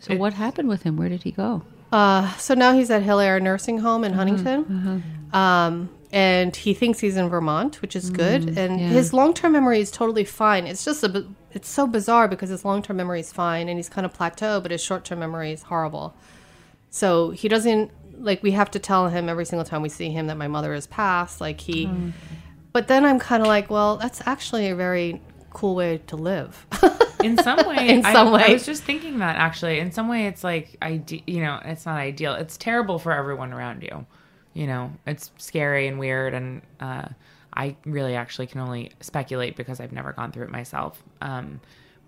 So 0.00 0.16
what 0.16 0.34
happened 0.34 0.68
with 0.68 0.82
him? 0.82 0.96
Where 0.98 1.08
did 1.08 1.22
he 1.22 1.30
go? 1.32 1.62
Uh, 1.92 2.30
so 2.36 2.52
now 2.54 2.74
he's 2.74 2.90
at 2.90 3.02
Hilaire 3.02 3.40
Nursing 3.40 3.78
Home 3.78 4.02
Mm-hmm, 4.02 4.10
in 4.12 4.12
Huntington. 4.12 5.02
Um, 5.32 5.88
and 6.12 6.54
he 6.54 6.74
thinks 6.74 7.00
he's 7.00 7.16
in 7.16 7.28
Vermont, 7.28 7.80
which 7.82 7.96
is 7.96 8.10
good. 8.10 8.56
And 8.58 8.78
yeah. 8.80 8.88
his 8.88 9.12
long 9.12 9.32
term 9.34 9.52
memory 9.52 9.80
is 9.80 9.90
totally 9.90 10.24
fine. 10.24 10.66
It's 10.66 10.84
just 10.84 11.02
a, 11.02 11.08
bi- 11.08 11.24
it's 11.56 11.68
so 11.68 11.86
bizarre 11.86 12.28
because 12.28 12.50
his 12.50 12.64
long 12.64 12.82
term 12.82 12.98
memory 12.98 13.20
is 13.20 13.32
fine 13.32 13.68
and 13.68 13.78
he's 13.78 13.88
kind 13.88 14.04
of 14.04 14.12
plateau, 14.12 14.60
but 14.60 14.70
his 14.70 14.82
short 14.82 15.04
term 15.04 15.18
memory 15.18 15.52
is 15.52 15.62
horrible. 15.64 16.14
So 16.90 17.30
he 17.30 17.48
doesn't 17.48 17.90
like 18.18 18.42
we 18.42 18.52
have 18.52 18.70
to 18.72 18.78
tell 18.78 19.08
him 19.08 19.28
every 19.28 19.44
single 19.46 19.64
time 19.64 19.82
we 19.82 19.88
see 19.88 20.10
him 20.10 20.26
that 20.28 20.36
my 20.36 20.48
mother 20.48 20.74
has 20.74 20.86
passed. 20.86 21.40
Like 21.40 21.60
he, 21.60 21.90
but 22.72 22.88
then 22.88 23.04
I'm 23.04 23.18
kind 23.18 23.42
of 23.42 23.48
like, 23.48 23.70
well, 23.70 23.96
that's 23.96 24.20
actually 24.26 24.68
a 24.68 24.76
very 24.76 25.20
cool 25.50 25.74
way 25.74 25.98
to 26.08 26.16
live. 26.16 26.66
in 27.24 27.38
some 27.38 27.66
way 27.66 27.88
In 27.88 28.04
I, 28.04 28.12
some 28.12 28.28
I 28.28 28.32
way. 28.32 28.52
was 28.52 28.66
just 28.66 28.82
thinking 28.84 29.18
that 29.20 29.36
actually 29.36 29.78
in 29.80 29.90
some 29.90 30.06
way 30.08 30.26
it's 30.26 30.44
like 30.44 30.76
ide- 30.82 31.22
you 31.26 31.40
know 31.40 31.58
it's 31.64 31.86
not 31.86 31.96
ideal 31.96 32.34
it's 32.34 32.58
terrible 32.58 32.98
for 32.98 33.10
everyone 33.12 33.54
around 33.54 33.82
you 33.82 34.04
you 34.52 34.66
know 34.66 34.92
it's 35.06 35.30
scary 35.38 35.88
and 35.88 35.98
weird 35.98 36.34
and 36.34 36.60
uh, 36.78 37.08
i 37.56 37.74
really 37.84 38.14
actually 38.14 38.46
can 38.46 38.60
only 38.60 38.90
speculate 39.00 39.56
because 39.56 39.80
i've 39.80 39.92
never 39.92 40.12
gone 40.12 40.30
through 40.32 40.44
it 40.44 40.50
myself 40.50 41.02
um, 41.20 41.60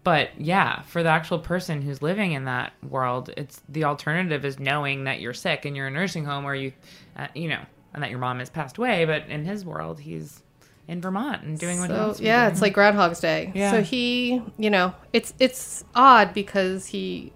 but 0.04 0.30
yeah 0.38 0.82
for 0.82 1.02
the 1.02 1.08
actual 1.08 1.38
person 1.38 1.82
who's 1.82 2.00
living 2.02 2.32
in 2.32 2.44
that 2.44 2.72
world 2.88 3.30
it's 3.36 3.62
the 3.68 3.84
alternative 3.84 4.44
is 4.44 4.58
knowing 4.58 5.04
that 5.04 5.20
you're 5.20 5.34
sick 5.34 5.64
and 5.64 5.76
you're 5.76 5.86
in 5.86 5.94
a 5.96 5.98
nursing 5.98 6.24
home 6.24 6.44
or 6.44 6.54
you 6.54 6.72
uh, 7.16 7.26
you 7.34 7.48
know 7.48 7.60
and 7.94 8.02
that 8.02 8.10
your 8.10 8.18
mom 8.18 8.38
has 8.38 8.50
passed 8.50 8.78
away 8.78 9.04
but 9.04 9.26
in 9.28 9.44
his 9.44 9.64
world 9.64 9.98
he's 10.00 10.42
in 10.86 11.00
vermont 11.02 11.42
and 11.42 11.58
doing 11.58 11.78
what 11.80 11.90
he 11.90 11.96
So 11.96 12.02
wants 12.06 12.20
yeah, 12.20 12.44
doing. 12.44 12.52
it's 12.52 12.62
like 12.62 12.72
Groundhog's 12.72 13.20
Day. 13.20 13.52
Yeah. 13.54 13.72
So 13.72 13.82
he, 13.82 14.40
you 14.56 14.70
know, 14.70 14.94
it's 15.12 15.34
it's 15.38 15.84
odd 15.94 16.32
because 16.32 16.86
he, 16.86 17.30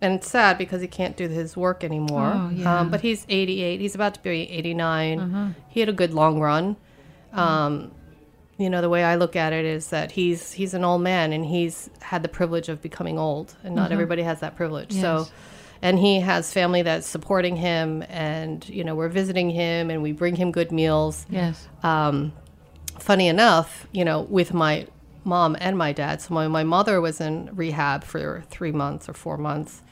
and 0.00 0.14
it's 0.14 0.28
sad 0.28 0.58
because 0.58 0.80
he 0.82 0.88
can't 0.88 1.16
do 1.16 1.28
his 1.28 1.56
work 1.56 1.84
anymore. 1.84 2.32
Oh, 2.34 2.50
yeah. 2.52 2.80
um, 2.80 2.90
but 2.90 3.00
he's 3.02 3.24
88. 3.28 3.80
He's 3.80 3.94
about 3.94 4.14
to 4.14 4.20
be 4.20 4.50
89. 4.50 5.54
He 5.68 5.78
had 5.78 5.88
a 5.88 5.92
good 5.92 6.12
long 6.12 6.40
run. 6.40 6.76
Um, 7.32 7.92
you 8.56 8.68
know, 8.68 8.80
the 8.80 8.88
way 8.88 9.04
I 9.04 9.14
look 9.14 9.36
at 9.36 9.52
it 9.52 9.64
is 9.64 9.90
that 9.90 10.10
he's 10.12 10.52
he's 10.52 10.74
an 10.74 10.84
old 10.84 11.02
man 11.02 11.32
and 11.32 11.44
he's 11.46 11.88
had 12.00 12.22
the 12.22 12.28
privilege 12.28 12.68
of 12.68 12.82
becoming 12.82 13.18
old, 13.18 13.54
and 13.62 13.74
not 13.74 13.92
everybody 13.92 14.22
has 14.22 14.40
that 14.40 14.56
privilege. 14.56 14.92
So. 14.92 15.28
And 15.80 15.96
he 15.96 16.18
has 16.18 16.52
family 16.52 16.82
that's 16.82 17.06
supporting 17.06 17.54
him, 17.54 18.02
and 18.08 18.68
you 18.68 18.82
know 18.82 18.96
we're 18.96 19.08
visiting 19.08 19.48
him, 19.48 19.90
and 19.90 20.02
we 20.02 20.10
bring 20.10 20.34
him 20.34 20.50
good 20.50 20.72
meals 20.72 21.24
Yes. 21.30 21.68
um, 21.84 22.32
funny 22.98 23.28
enough, 23.28 23.86
you 23.92 24.04
know, 24.04 24.22
with 24.22 24.52
my 24.52 24.88
mom 25.22 25.56
and 25.60 25.78
my 25.78 25.92
dad. 25.92 26.20
So 26.20 26.34
my, 26.34 26.48
my 26.48 26.64
mother 26.64 27.00
was 27.00 27.20
in 27.20 27.50
rehab 27.54 28.02
for 28.02 28.42
three 28.50 28.72
months 28.72 29.08
or 29.08 29.14
four 29.14 29.36
months. 29.36 29.82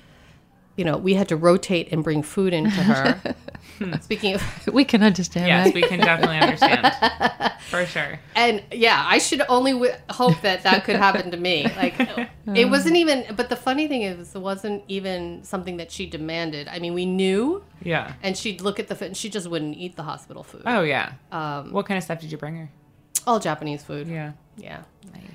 You 0.77 0.85
know, 0.85 0.97
we 0.97 1.15
had 1.15 1.29
to 1.29 1.37
rotate 1.37 1.89
and 1.93 2.05
bring 2.05 2.23
food 2.23 2.53
into 2.53 2.71
her. 2.83 3.35
Speaking 4.01 4.35
of, 4.35 4.67
We 4.73 4.85
can 4.85 5.03
understand 5.03 5.47
Yes, 5.49 5.67
that. 5.67 5.75
we 5.75 5.83
can 5.83 6.01
definitely 6.01 6.39
understand. 6.39 6.95
For 7.69 7.85
sure. 7.85 8.19
and 8.35 8.63
yeah, 8.71 9.03
I 9.07 9.19
should 9.19 9.43
only 9.49 9.73
w- 9.73 9.93
hope 10.11 10.41
that 10.43 10.63
that 10.63 10.85
could 10.85 10.97
happen 10.97 11.31
to 11.31 11.37
me. 11.37 11.65
Like, 11.77 11.95
it 12.55 12.71
wasn't 12.71 12.97
even. 12.97 13.35
But 13.35 13.49
the 13.49 13.57
funny 13.57 13.87
thing 13.89 14.03
is, 14.03 14.35
it 14.35 14.39
wasn't 14.41 14.85
even 14.89 15.43
something 15.45 15.77
that 15.79 15.91
she 15.91 16.07
demanded. 16.07 16.69
I 16.69 16.79
mean, 16.79 16.95
we 16.95 17.05
knew, 17.07 17.65
Yeah. 17.83 18.13
and 18.23 18.37
she'd 18.37 18.61
look 18.61 18.79
at 18.79 18.89
the 18.89 18.95
food, 18.95 19.07
and 19.09 19.17
she 19.17 19.29
just 19.29 19.49
wouldn't 19.51 19.77
eat 19.77 19.97
the 19.97 20.05
hospital 20.05 20.43
food. 20.43 20.63
Oh 20.65 20.83
yeah. 20.83 21.13
Um, 21.33 21.73
What 21.73 21.87
kind 21.87 21.99
of 21.99 22.05
stuff 22.05 22.21
did 22.21 22.31
you 22.33 22.39
bring 22.39 22.57
her? 22.57 22.71
all 23.27 23.41
Japanese 23.41 23.83
food. 23.83 24.07
Yeah. 24.07 24.33
Yeah, 24.57 24.83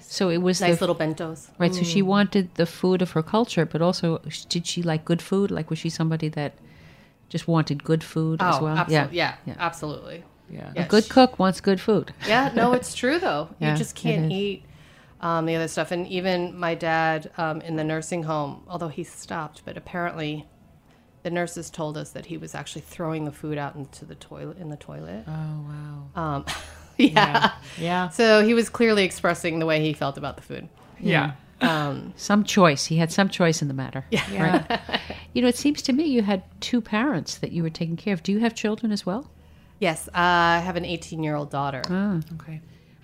So 0.02 0.30
it 0.30 0.40
was 0.40 0.60
nice 0.62 0.76
the, 0.80 0.82
little 0.88 0.96
bentos. 0.96 1.50
right. 1.60 1.74
So 1.74 1.84
she 1.84 2.02
wanted 2.02 2.56
the 2.56 2.66
food 2.66 3.02
of 3.02 3.12
her 3.12 3.22
culture, 3.24 3.66
but 3.66 3.82
also 3.82 4.20
did 4.50 4.66
she 4.68 4.82
like 4.82 5.06
good 5.06 5.22
food? 5.22 5.52
Like 5.52 5.70
was 5.70 5.80
she 5.80 5.90
somebody 5.90 6.28
that 6.30 6.54
just 7.30 7.48
wanted 7.48 7.84
good 7.84 8.04
food 8.04 8.42
as 8.42 8.56
Oh, 8.58 8.64
well? 8.64 8.78
absolutely. 8.78 9.18
Yeah, 9.18 9.36
yeah. 9.46 9.56
absolutely. 9.60 10.24
Yeah. 10.50 10.72
Yeah, 10.76 10.86
A 10.86 10.88
good 10.88 11.04
she- 11.06 11.10
cook 11.12 11.40
wants 11.40 11.62
good 11.62 11.80
food. 11.80 12.14
Yeah, 12.28 12.52
no, 12.54 12.74
it's 12.74 12.94
true 12.94 13.20
though. 13.20 13.50
Yeah, 13.60 13.72
you 13.72 13.78
just 13.78 13.96
can't 13.96 14.32
eat 14.32 14.66
um, 15.22 15.46
the 15.46 15.56
other 15.56 15.68
stuff. 15.68 15.92
And 15.92 16.08
even 16.08 16.58
my 16.58 16.74
dad 16.76 17.30
um, 17.38 17.62
in 17.62 17.76
the 17.76 17.84
nursing 17.84 18.24
home, 18.24 18.64
although 18.68 18.90
he 18.90 19.04
stopped, 19.04 19.62
but 19.66 19.78
apparently 19.78 20.48
the 21.24 21.30
nurses 21.30 21.70
told 21.70 21.96
us 21.98 22.10
that 22.12 22.26
he 22.26 22.38
was 22.38 22.56
actually 22.56 22.82
throwing 22.82 23.26
the 23.26 23.32
food 23.32 23.58
out 23.60 23.76
into 23.76 24.04
the 24.04 24.16
toilet 24.16 24.58
in 24.58 24.70
the 24.70 24.78
toilet. 24.78 25.24
Oh 25.28 25.66
wow. 25.70 26.22
Um, 26.22 26.46
yeah. 26.98 27.52
Yeah. 27.80 28.10
So 28.10 28.44
he 28.44 28.54
was 28.54 28.70
clearly 28.70 29.04
expressing 29.04 29.60
the 29.60 29.66
way 29.66 29.82
he 29.82 29.94
felt 29.94 30.18
about 30.18 30.36
the 30.36 30.42
food. 30.44 30.68
Yeah. 31.00 31.34
Um, 31.62 32.14
Some 32.16 32.44
choice. 32.44 32.86
He 32.86 32.98
had 32.98 33.12
some 33.12 33.30
choice 33.30 33.62
in 33.62 33.68
the 33.68 33.74
matter. 33.74 34.06
Yeah. 34.12 34.26
Yeah. 34.32 34.80
You 35.34 35.42
know, 35.42 35.48
it 35.48 35.56
seems 35.56 35.82
to 35.84 35.94
me 35.94 36.04
you 36.04 36.24
had 36.24 36.44
two 36.60 36.82
parents 36.82 37.38
that 37.38 37.54
you 37.54 37.64
were 37.64 37.70
taking 37.70 37.96
care 37.96 38.14
of. 38.14 38.22
Do 38.22 38.34
you 38.34 38.40
have 38.40 38.54
children 38.54 38.92
as 38.92 39.06
well? 39.06 39.32
yes, 39.80 40.10
I 40.14 40.60
have 40.60 40.76
an 40.76 40.84
18 40.86 41.24
year 41.24 41.36
old 41.36 41.50
daughter. 41.50 41.82
Okay. 42.34 42.60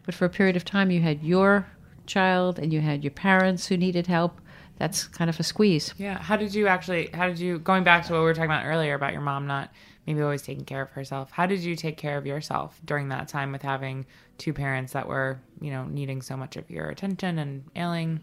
But 0.06 0.13
for 0.13 0.26
a 0.26 0.30
period 0.30 0.56
of 0.58 0.65
time, 0.65 0.91
you 0.91 1.02
had 1.02 1.23
your 1.23 1.65
child 2.06 2.60
and 2.60 2.73
you 2.73 2.82
had 2.82 3.04
your 3.04 3.12
parents 3.12 3.65
who 3.67 3.78
needed 3.78 4.08
help. 4.08 4.41
That's 4.78 5.08
kind 5.08 5.30
of 5.30 5.39
a 5.39 5.43
squeeze. 5.43 5.93
Yeah. 5.97 6.17
How 6.19 6.36
did 6.36 6.54
you 6.54 6.67
actually? 6.67 7.10
How 7.13 7.28
did 7.28 7.39
you? 7.39 7.60
Going 7.60 7.84
back 7.86 8.06
to 8.08 8.12
what 8.13 8.19
we 8.19 8.26
were 8.26 8.34
talking 8.34 8.52
about 8.52 8.65
earlier 8.65 8.93
about 8.93 9.13
your 9.13 9.21
mom 9.21 9.47
not 9.47 9.71
maybe 10.08 10.22
always 10.22 10.41
taking 10.41 10.63
care 10.63 10.82
of 10.82 10.89
herself. 10.91 11.30
How 11.32 11.46
did 11.46 11.60
you 11.60 11.76
take 11.76 11.98
care 11.98 12.17
of 12.17 12.26
yourself 12.26 12.80
during 12.86 13.10
that 13.10 13.28
time 13.28 13.52
with 13.52 13.62
having 13.62 14.06
two 14.38 14.54
parents 14.54 14.93
that 14.93 15.08
were, 15.08 15.41
you 15.60 15.70
know, 15.70 15.84
needing 15.84 16.22
so 16.22 16.38
much 16.38 16.56
of 16.56 16.72
your 16.72 16.88
attention 16.88 17.38
and 17.38 17.65
ailing? 17.76 18.22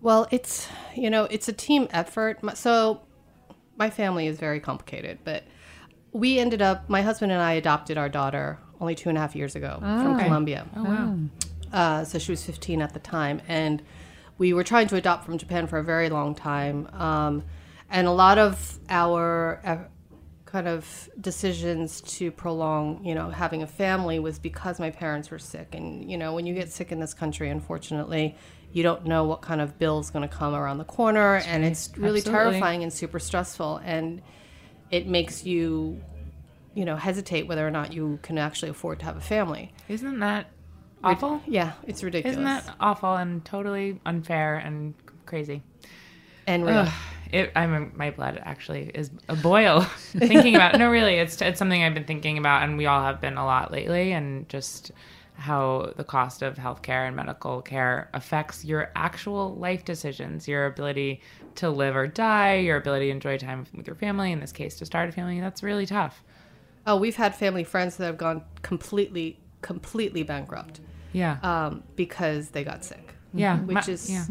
Well, 0.00 0.26
it's 0.30 0.68
you 0.96 1.10
know 1.10 1.24
it's 1.24 1.48
a 1.48 1.52
team 1.52 1.88
effort. 1.90 2.40
So 2.56 3.02
my 3.76 3.90
family 3.90 4.26
is 4.26 4.38
very 4.38 4.58
complicated, 4.58 5.18
but 5.22 5.44
we 6.12 6.38
ended 6.38 6.62
up. 6.62 6.88
My 6.88 7.02
husband 7.02 7.30
and 7.30 7.42
I 7.42 7.52
adopted 7.52 7.98
our 7.98 8.08
daughter 8.08 8.58
only 8.80 8.94
two 8.94 9.10
and 9.10 9.18
a 9.18 9.20
half 9.20 9.36
years 9.36 9.54
ago 9.54 9.78
from 9.80 10.18
Colombia. 10.18 10.66
Oh 10.76 10.84
wow. 10.84 11.18
Uh, 11.72 12.04
so 12.04 12.18
she 12.18 12.32
was 12.32 12.44
15 12.44 12.80
at 12.80 12.94
the 12.94 13.00
time, 13.00 13.42
and 13.48 13.82
we 14.38 14.52
were 14.52 14.64
trying 14.64 14.86
to 14.88 14.96
adopt 14.96 15.24
from 15.24 15.36
Japan 15.36 15.66
for 15.66 15.78
a 15.78 15.84
very 15.84 16.08
long 16.08 16.34
time. 16.34 16.88
Um, 16.92 17.42
and 17.90 18.06
a 18.06 18.12
lot 18.12 18.38
of 18.38 18.78
our 18.88 19.60
kind 20.56 20.68
of 20.68 21.10
decisions 21.20 22.00
to 22.00 22.30
prolong, 22.30 23.04
you 23.04 23.14
know, 23.14 23.28
having 23.28 23.62
a 23.62 23.66
family 23.66 24.18
was 24.18 24.38
because 24.38 24.80
my 24.80 24.90
parents 24.90 25.30
were 25.30 25.38
sick. 25.38 25.74
And 25.74 26.10
you 26.10 26.16
know, 26.16 26.32
when 26.32 26.46
you 26.46 26.54
get 26.54 26.72
sick 26.72 26.90
in 26.92 26.98
this 26.98 27.12
country, 27.12 27.50
unfortunately, 27.50 28.34
you 28.72 28.82
don't 28.82 29.04
know 29.04 29.24
what 29.24 29.42
kind 29.42 29.60
of 29.60 29.78
bill's 29.78 30.08
going 30.08 30.26
to 30.26 30.34
come 30.34 30.54
around 30.54 30.78
the 30.78 30.84
corner, 30.84 31.36
and 31.46 31.62
it's 31.62 31.90
really 31.98 32.20
Absolutely. 32.20 32.22
terrifying 32.22 32.82
and 32.82 32.90
super 32.90 33.18
stressful, 33.18 33.82
and 33.84 34.22
it 34.90 35.06
makes 35.06 35.44
you, 35.44 36.00
you 36.74 36.86
know, 36.86 36.96
hesitate 36.96 37.46
whether 37.46 37.66
or 37.66 37.70
not 37.70 37.92
you 37.92 38.18
can 38.22 38.38
actually 38.38 38.70
afford 38.70 39.00
to 39.00 39.04
have 39.04 39.18
a 39.18 39.20
family. 39.20 39.74
Isn't 39.88 40.20
that 40.20 40.50
awful? 41.04 41.42
Yeah, 41.46 41.72
it's 41.86 42.02
ridiculous. 42.02 42.32
Isn't 42.32 42.44
that 42.44 42.76
awful 42.80 43.14
and 43.14 43.44
totally 43.44 44.00
unfair 44.06 44.56
and 44.56 44.94
crazy? 45.26 45.62
and 46.46 46.64
it, 47.32 47.52
I'm 47.56 47.92
my 47.96 48.10
blood 48.10 48.40
actually 48.44 48.90
is 48.94 49.10
a 49.28 49.36
boil 49.36 49.80
thinking 50.16 50.54
about. 50.54 50.78
No, 50.78 50.90
really, 50.90 51.14
it's 51.16 51.40
it's 51.42 51.58
something 51.58 51.82
I've 51.82 51.94
been 51.94 52.04
thinking 52.04 52.38
about, 52.38 52.62
and 52.62 52.76
we 52.78 52.86
all 52.86 53.02
have 53.02 53.20
been 53.20 53.36
a 53.36 53.44
lot 53.44 53.70
lately, 53.72 54.12
and 54.12 54.48
just 54.48 54.92
how 55.34 55.92
the 55.96 56.04
cost 56.04 56.40
of 56.42 56.56
healthcare 56.56 57.06
and 57.06 57.14
medical 57.14 57.60
care 57.60 58.08
affects 58.14 58.64
your 58.64 58.90
actual 58.96 59.54
life 59.56 59.84
decisions, 59.84 60.48
your 60.48 60.64
ability 60.66 61.20
to 61.56 61.68
live 61.68 61.94
or 61.94 62.06
die, 62.06 62.54
your 62.56 62.76
ability 62.78 63.06
to 63.06 63.12
enjoy 63.12 63.36
time 63.36 63.66
with 63.74 63.86
your 63.86 63.96
family. 63.96 64.32
In 64.32 64.40
this 64.40 64.52
case, 64.52 64.76
to 64.76 64.86
start 64.86 65.08
a 65.08 65.12
family, 65.12 65.38
that's 65.40 65.62
really 65.62 65.84
tough. 65.84 66.22
Oh, 66.86 66.96
we've 66.96 67.16
had 67.16 67.34
family 67.34 67.64
friends 67.64 67.96
that 67.96 68.06
have 68.06 68.16
gone 68.16 68.44
completely, 68.62 69.38
completely 69.60 70.22
bankrupt 70.22 70.80
Yeah, 71.12 71.38
um, 71.42 71.82
because 71.96 72.50
they 72.50 72.64
got 72.64 72.84
sick. 72.84 73.12
yeah, 73.34 73.58
which 73.58 73.74
my- 73.74 73.92
is 73.92 74.08
yeah. 74.08 74.24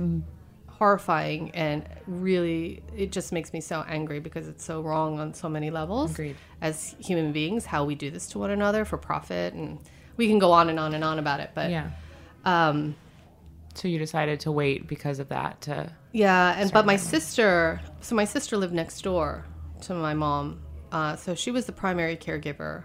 Horrifying 0.77 1.51
and 1.51 1.87
really, 2.05 2.83
it 2.95 3.11
just 3.11 3.31
makes 3.31 3.53
me 3.53 3.61
so 3.61 3.85
angry 3.87 4.19
because 4.19 4.47
it's 4.47 4.63
so 4.63 4.81
wrong 4.81 5.19
on 5.19 5.33
so 5.33 5.47
many 5.47 5.69
levels. 5.71 6.11
Agreed. 6.11 6.35
As 6.61 6.95
human 6.99 7.31
beings, 7.31 7.65
how 7.65 7.85
we 7.85 7.95
do 7.95 8.11
this 8.11 8.27
to 8.29 8.39
one 8.39 8.51
another 8.51 8.83
for 8.85 8.97
profit, 8.97 9.53
and 9.53 9.79
we 10.17 10.27
can 10.27 10.39
go 10.39 10.51
on 10.51 10.69
and 10.69 10.79
on 10.79 10.93
and 10.93 11.03
on 11.03 11.17
about 11.19 11.39
it. 11.39 11.51
But 11.53 11.71
yeah. 11.71 11.91
um, 12.43 12.95
So 13.73 13.87
you 13.87 13.99
decided 13.99 14.39
to 14.41 14.51
wait 14.51 14.87
because 14.87 15.19
of 15.19 15.29
that 15.29 15.61
to 15.61 15.91
Yeah, 16.11 16.55
and 16.57 16.71
but 16.71 16.85
my 16.85 16.97
sister, 16.97 17.81
so 18.01 18.15
my 18.15 18.25
sister 18.25 18.57
lived 18.57 18.73
next 18.73 19.01
door 19.01 19.45
to 19.81 19.93
my 19.93 20.13
mom, 20.13 20.61
uh, 20.91 21.15
so 21.15 21.35
she 21.35 21.51
was 21.51 21.65
the 21.65 21.73
primary 21.73 22.15
caregiver, 22.17 22.83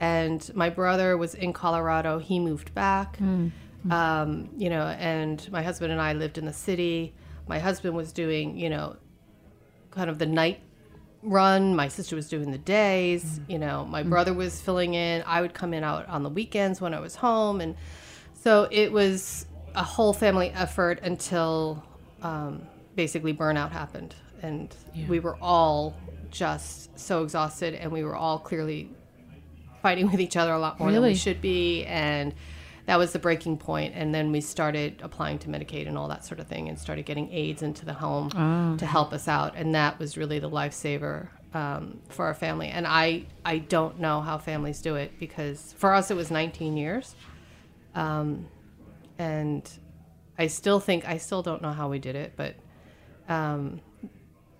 and 0.00 0.50
my 0.54 0.70
brother 0.70 1.16
was 1.16 1.34
in 1.34 1.52
Colorado. 1.52 2.18
He 2.18 2.38
moved 2.38 2.74
back, 2.74 3.18
um, 3.90 4.48
you 4.56 4.70
know, 4.70 4.86
and 4.86 5.50
my 5.50 5.62
husband 5.62 5.92
and 5.92 6.00
I 6.00 6.14
lived 6.14 6.38
in 6.38 6.44
the 6.44 6.52
city. 6.52 7.14
My 7.46 7.58
husband 7.58 7.94
was 7.94 8.12
doing, 8.12 8.56
you 8.56 8.70
know, 8.70 8.96
kind 9.90 10.08
of 10.08 10.18
the 10.18 10.26
night 10.26 10.60
run. 11.22 11.74
My 11.74 11.88
sister 11.88 12.16
was 12.16 12.28
doing 12.28 12.50
the 12.50 12.58
days. 12.58 13.40
You 13.48 13.58
know, 13.58 13.84
my 13.84 14.02
brother 14.02 14.32
was 14.32 14.60
filling 14.60 14.94
in. 14.94 15.22
I 15.26 15.40
would 15.40 15.54
come 15.54 15.74
in 15.74 15.84
out 15.84 16.08
on 16.08 16.22
the 16.22 16.30
weekends 16.30 16.80
when 16.80 16.94
I 16.94 17.00
was 17.00 17.16
home, 17.16 17.60
and 17.60 17.76
so 18.34 18.68
it 18.70 18.92
was 18.92 19.46
a 19.74 19.82
whole 19.82 20.12
family 20.12 20.50
effort 20.50 21.00
until 21.02 21.82
um, 22.22 22.62
basically 22.94 23.34
burnout 23.34 23.70
happened, 23.70 24.14
and 24.42 24.74
we 25.08 25.20
were 25.20 25.36
all 25.42 25.96
just 26.30 26.98
so 26.98 27.22
exhausted, 27.22 27.74
and 27.74 27.92
we 27.92 28.02
were 28.04 28.16
all 28.16 28.38
clearly 28.38 28.90
fighting 29.82 30.06
with 30.10 30.20
each 30.20 30.36
other 30.36 30.52
a 30.52 30.58
lot 30.58 30.78
more 30.78 30.90
than 30.90 31.02
we 31.02 31.14
should 31.14 31.40
be, 31.42 31.84
and 31.84 32.34
that 32.86 32.98
was 32.98 33.12
the 33.12 33.18
breaking 33.18 33.58
point. 33.58 33.94
And 33.96 34.14
then 34.14 34.30
we 34.32 34.40
started 34.40 35.00
applying 35.02 35.38
to 35.40 35.48
Medicaid 35.48 35.88
and 35.88 35.96
all 35.96 36.08
that 36.08 36.24
sort 36.24 36.40
of 36.40 36.46
thing, 36.46 36.68
and 36.68 36.78
started 36.78 37.04
getting 37.06 37.32
aides 37.32 37.62
into 37.62 37.84
the 37.84 37.94
home 37.94 38.30
to 38.78 38.86
help 38.86 39.12
us 39.12 39.28
out, 39.28 39.54
and 39.56 39.74
that 39.74 39.98
was 39.98 40.16
really 40.16 40.38
the 40.38 40.50
lifesaver. 40.50 41.28
Um, 41.54 42.00
for 42.08 42.24
our 42.24 42.34
family, 42.34 42.66
and 42.66 42.84
I, 42.84 43.26
I 43.44 43.58
don't 43.58 44.00
know 44.00 44.20
how 44.20 44.38
families 44.38 44.82
do 44.82 44.96
it 44.96 45.20
because 45.20 45.72
for 45.78 45.94
us 45.94 46.10
it 46.10 46.16
was 46.16 46.28
19 46.32 46.76
years, 46.76 47.14
um, 47.94 48.48
and 49.20 49.62
I 50.36 50.48
still 50.48 50.80
think 50.80 51.06
I 51.08 51.18
still 51.18 51.42
don't 51.42 51.62
know 51.62 51.70
how 51.70 51.88
we 51.88 52.00
did 52.00 52.16
it, 52.16 52.32
but 52.34 52.56
um, 53.28 53.80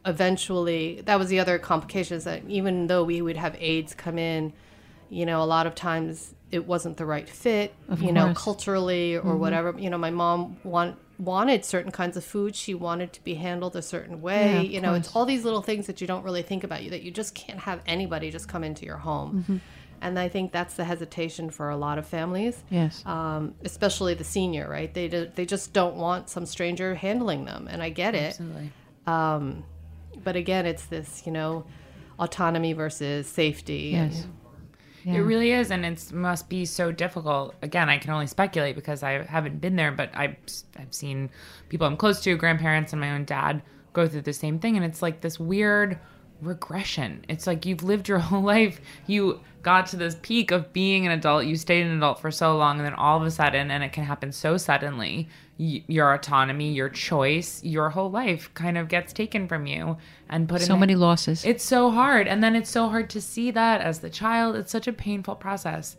eventually 0.06 1.00
that 1.06 1.18
was 1.18 1.28
the 1.28 1.40
other 1.40 1.58
complication 1.58 2.16
is 2.16 2.24
that 2.24 2.42
even 2.48 2.86
though 2.86 3.04
we 3.04 3.22
would 3.22 3.36
have 3.36 3.56
aides 3.58 3.94
come 3.94 4.18
in, 4.18 4.52
you 5.10 5.26
know, 5.26 5.42
a 5.42 5.44
lot 5.46 5.66
of 5.66 5.74
times 5.74 6.34
it 6.54 6.66
wasn't 6.66 6.96
the 6.96 7.04
right 7.06 7.28
fit, 7.28 7.74
you 7.98 8.12
know, 8.12 8.32
culturally 8.34 9.16
or 9.16 9.36
whatever. 9.36 9.74
You 9.78 9.90
know, 9.90 9.98
my 9.98 10.10
mom 10.10 10.56
want, 10.64 10.96
wanted 11.18 11.64
certain 11.64 11.90
kinds 11.90 12.16
of 12.16 12.24
food. 12.24 12.54
She 12.54 12.74
wanted 12.74 13.12
to 13.14 13.24
be 13.24 13.34
handled 13.34 13.74
a 13.76 13.82
certain 13.82 14.22
way. 14.22 14.54
Yeah, 14.54 14.60
you 14.74 14.80
know, 14.80 14.94
it's 14.94 15.14
all 15.14 15.26
these 15.26 15.44
little 15.44 15.62
things 15.62 15.86
that 15.88 16.00
you 16.00 16.06
don't 16.06 16.22
really 16.24 16.42
think 16.42 16.62
about. 16.64 16.82
You 16.84 16.90
that 16.90 17.02
you 17.02 17.10
just 17.10 17.34
can't 17.34 17.58
have 17.60 17.80
anybody 17.86 18.30
just 18.30 18.48
come 18.48 18.62
into 18.64 18.84
your 18.86 18.98
home. 18.98 19.60
And 20.00 20.18
I 20.18 20.28
think 20.28 20.52
that's 20.52 20.74
the 20.74 20.84
hesitation 20.84 21.50
for 21.50 21.70
a 21.70 21.76
lot 21.76 21.96
of 21.98 22.06
families 22.06 22.62
Yes. 22.68 23.02
um, 23.06 23.54
especially 23.64 24.12
the 24.14 24.24
senior, 24.24 24.68
right? 24.68 24.92
They 24.92 25.08
do, 25.08 25.30
they 25.34 25.46
just 25.46 25.72
don't 25.72 25.96
want 25.96 26.28
some 26.28 26.44
stranger 26.46 26.94
handling 26.94 27.46
them, 27.46 27.68
and 27.70 27.82
I 27.82 27.88
get 27.88 28.14
it. 28.14 28.30
absolutely. 28.38 28.70
Um, 29.06 29.64
but 30.22 30.36
again, 30.36 30.66
it's 30.66 30.84
this, 30.86 31.22
you 31.26 31.32
know, 31.32 31.64
autonomy 32.18 32.74
versus 32.74 33.26
safety. 33.26 33.90
yes. 33.94 34.26
It 35.04 35.20
really 35.20 35.52
is, 35.52 35.70
and 35.70 35.84
it 35.84 36.12
must 36.12 36.48
be 36.48 36.64
so 36.64 36.90
difficult. 36.90 37.54
Again, 37.62 37.88
I 37.88 37.98
can 37.98 38.10
only 38.10 38.26
speculate 38.26 38.74
because 38.74 39.02
I 39.02 39.22
haven't 39.22 39.60
been 39.60 39.76
there, 39.76 39.92
but 39.92 40.10
I've 40.14 40.36
I've 40.78 40.94
seen 40.94 41.30
people 41.68 41.86
I'm 41.86 41.96
close 41.96 42.20
to, 42.22 42.36
grandparents 42.36 42.92
and 42.92 43.00
my 43.00 43.10
own 43.12 43.24
dad, 43.24 43.62
go 43.92 44.08
through 44.08 44.22
the 44.22 44.32
same 44.32 44.58
thing, 44.58 44.76
and 44.76 44.84
it's 44.84 45.02
like 45.02 45.20
this 45.20 45.38
weird 45.38 45.98
regression. 46.44 47.24
It's 47.28 47.46
like 47.46 47.66
you've 47.66 47.82
lived 47.82 48.08
your 48.08 48.18
whole 48.20 48.42
life. 48.42 48.80
You 49.06 49.40
got 49.62 49.86
to 49.88 49.96
this 49.96 50.16
peak 50.22 50.50
of 50.50 50.72
being 50.72 51.06
an 51.06 51.12
adult. 51.12 51.46
You 51.46 51.56
stayed 51.56 51.86
an 51.86 51.96
adult 51.96 52.20
for 52.20 52.30
so 52.30 52.56
long, 52.56 52.78
and 52.78 52.86
then 52.86 52.94
all 52.94 53.16
of 53.20 53.26
a 53.26 53.30
sudden, 53.30 53.70
and 53.70 53.82
it 53.82 53.92
can 53.92 54.04
happen 54.04 54.30
so 54.30 54.56
suddenly, 54.58 55.28
y- 55.58 55.82
your 55.86 56.12
autonomy, 56.12 56.72
your 56.72 56.90
choice, 56.90 57.64
your 57.64 57.88
whole 57.90 58.10
life 58.10 58.52
kind 58.54 58.76
of 58.76 58.88
gets 58.88 59.12
taken 59.12 59.48
from 59.48 59.66
you 59.66 59.96
and 60.28 60.48
put 60.48 60.60
in 60.60 60.66
So 60.66 60.74
the- 60.74 60.80
many 60.80 60.94
losses. 60.94 61.44
It's 61.44 61.64
so 61.64 61.90
hard. 61.90 62.28
And 62.28 62.44
then 62.44 62.54
it's 62.54 62.68
so 62.70 62.88
hard 62.88 63.08
to 63.10 63.20
see 63.22 63.50
that 63.52 63.80
as 63.80 64.00
the 64.00 64.10
child. 64.10 64.54
It's 64.56 64.70
such 64.70 64.86
a 64.86 64.92
painful 64.92 65.36
process. 65.36 65.96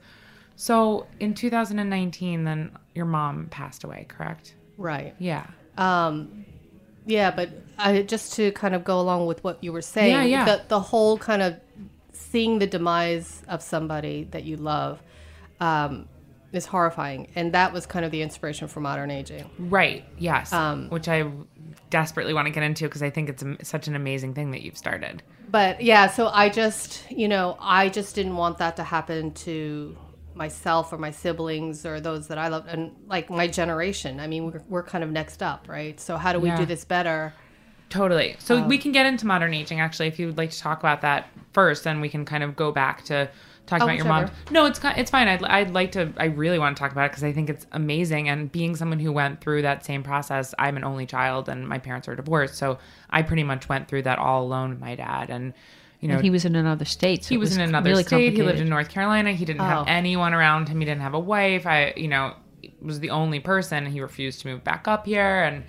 So 0.58 1.08
in 1.20 1.34
2019, 1.34 2.44
then 2.44 2.72
your 2.94 3.06
mom 3.06 3.48
passed 3.48 3.84
away, 3.84 4.06
correct? 4.08 4.56
Right. 4.78 5.16
Yeah. 5.20 5.48
Um, 5.78 6.46
Yeah, 7.06 7.32
but 7.32 7.50
I, 7.78 8.02
just 8.02 8.34
to 8.34 8.52
kind 8.52 8.76
of 8.76 8.84
go 8.84 9.00
along 9.00 9.28
with 9.28 9.44
what 9.44 9.64
you 9.64 9.72
were 9.72 9.82
saying, 9.82 10.12
Yeah, 10.12 10.24
yeah. 10.24 10.46
The, 10.46 10.64
the 10.68 10.80
whole 10.80 11.18
kind 11.18 11.42
of 11.42 11.60
seeing 12.12 12.60
the 12.60 12.68
demise 12.68 13.44
of 13.48 13.62
somebody 13.62 14.28
that 14.32 14.44
you 14.44 14.58
love 14.58 15.02
um, 15.60 16.08
is 16.52 16.66
horrifying. 16.66 17.28
And 17.36 17.54
that 17.54 17.74
was 17.74 17.86
kind 17.86 18.06
of 18.06 18.12
the 18.12 18.22
inspiration 18.22 18.68
for 18.68 18.80
modern 18.80 19.12
aging. 19.12 19.50
Right. 19.60 20.06
Yes. 20.18 20.52
Which 20.90 21.08
I 21.08 21.30
desperately 21.90 22.34
want 22.34 22.48
to 22.48 22.52
get 22.52 22.64
into 22.64 22.86
because 22.86 23.04
I 23.04 23.10
think 23.10 23.30
it's 23.30 23.44
a, 23.44 23.64
such 23.64 23.88
an 23.88 23.96
amazing 23.96 24.34
thing 24.34 24.52
that 24.52 24.62
you've 24.62 24.78
started. 24.78 25.22
But 25.50 25.82
yeah, 25.82 26.08
so 26.08 26.28
I 26.28 26.50
just, 26.50 27.10
you 27.12 27.28
know, 27.28 27.58
I 27.60 27.90
just 27.90 28.16
didn't 28.16 28.36
want 28.36 28.58
that 28.58 28.78
to 28.78 28.84
happen 28.84 29.32
to 29.34 29.96
myself 30.36 30.92
or 30.92 30.98
my 30.98 31.12
siblings 31.12 31.86
or 31.86 32.00
those 32.00 32.28
that 32.28 32.38
I 32.38 32.50
love 32.50 32.66
and 32.68 32.92
like 33.08 33.30
my 33.30 33.48
generation. 33.48 34.20
I 34.20 34.28
mean, 34.28 34.46
we're, 34.52 34.62
we're 34.68 34.84
kind 34.84 35.04
of 35.04 35.10
next 35.12 35.42
up, 35.42 35.68
right? 35.70 36.00
So 36.00 36.18
how 36.18 36.34
do 36.34 36.40
we 36.40 36.50
Yeah. 36.50 36.58
do 36.58 36.66
this 36.66 36.86
better? 36.86 37.34
Totally. 37.90 38.36
So 38.40 38.58
um, 38.58 38.68
we 38.68 38.78
can 38.78 38.92
get 38.92 39.06
into 39.06 39.26
modern 39.26 39.54
aging 39.54 39.80
actually 39.80 40.08
if 40.08 40.20
you 40.20 40.28
would 40.28 40.38
like 40.38 40.50
to 40.52 40.60
talk 40.60 40.80
about 40.80 41.02
that 41.02 41.30
first, 41.54 41.84
then 41.84 42.02
we 42.02 42.10
can 42.10 42.26
kind 42.26 42.44
of 42.44 42.56
go 42.56 42.72
back 42.72 43.06
to 43.06 43.30
talking 43.66 43.84
Oh, 43.84 43.86
about 43.86 43.96
your 43.98 44.06
mom. 44.06 44.32
No, 44.52 44.66
it's 44.66 44.80
it's 44.84 45.10
fine. 45.10 45.28
I'd, 45.28 45.44
I'd 45.44 45.72
like 45.72 45.92
to. 45.94 46.12
I 46.18 46.26
really 46.26 46.60
want 46.60 46.76
to 46.76 46.80
talk 46.82 46.92
about 46.92 47.06
it 47.06 47.12
because 47.12 47.24
I 47.24 47.32
think 47.32 47.50
it's 47.50 47.66
amazing. 47.72 48.30
And 48.30 48.52
being 48.52 48.76
someone 48.76 49.00
who 49.00 49.12
went 49.12 49.42
through 49.42 49.62
that 49.64 49.86
same 49.86 50.04
process, 50.04 50.54
I'm 50.60 50.78
an 50.78 50.84
only 50.84 51.06
child 51.06 51.48
and 51.50 51.68
my 51.68 51.80
parents 51.80 52.08
are 52.08 52.16
divorced, 52.16 52.56
so 52.56 52.78
I 53.10 53.22
pretty 53.22 53.44
much 53.44 53.70
went 53.70 53.88
through 53.88 54.04
that 54.04 54.20
all 54.20 54.44
alone 54.44 54.72
with 54.72 54.80
my 54.80 54.96
dad. 54.96 55.30
And 55.30 55.54
you 56.06 56.10
know, 56.10 56.16
and 56.16 56.24
he 56.24 56.30
was 56.30 56.46
in 56.46 56.56
another 56.56 56.86
state. 56.86 57.24
So 57.24 57.30
he 57.30 57.36
it 57.36 57.38
was 57.40 57.56
in 57.56 57.62
another 57.62 57.90
really 57.90 58.04
state. 58.04 58.34
He 58.34 58.44
lived 58.44 58.60
in 58.60 58.70
North 58.70 58.90
Carolina. 58.90 59.32
He 59.34 59.46
didn't 59.46 59.62
Oh. 59.62 59.66
have 59.66 59.88
anyone 59.88 60.34
around 60.34 60.70
him. 60.70 60.80
He 60.80 60.86
didn't 60.86 61.02
have 61.02 61.14
a 61.14 61.20
wife. 61.20 61.66
I, 61.66 61.94
you 61.98 62.08
know, 62.08 62.34
was 62.82 63.00
the 63.00 63.10
only 63.10 63.40
person. 63.40 63.86
He 63.86 64.02
refused 64.02 64.42
to 64.42 64.48
move 64.48 64.64
back 64.64 64.88
up 64.88 65.06
here, 65.06 65.44
and 65.44 65.64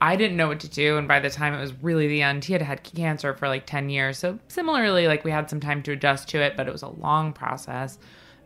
I 0.00 0.16
didn't 0.16 0.36
know 0.36 0.48
what 0.48 0.60
to 0.60 0.68
do. 0.68 0.96
And 0.98 1.08
by 1.08 1.20
the 1.20 1.30
time 1.30 1.54
it 1.54 1.60
was 1.60 1.72
really 1.82 2.06
the 2.08 2.22
end, 2.22 2.44
he 2.44 2.52
had 2.52 2.62
had 2.62 2.82
cancer 2.84 3.34
for 3.34 3.48
like 3.48 3.66
ten 3.66 3.88
years. 3.90 4.18
So 4.18 4.38
similarly, 4.48 5.06
like 5.08 5.24
we 5.24 5.30
had 5.30 5.48
some 5.50 5.60
time 5.60 5.82
to 5.84 5.92
adjust 5.92 6.28
to 6.30 6.40
it, 6.40 6.56
but 6.56 6.66
it 6.68 6.72
was 6.72 6.82
a 6.82 6.88
long 6.88 7.32
process. 7.32 7.98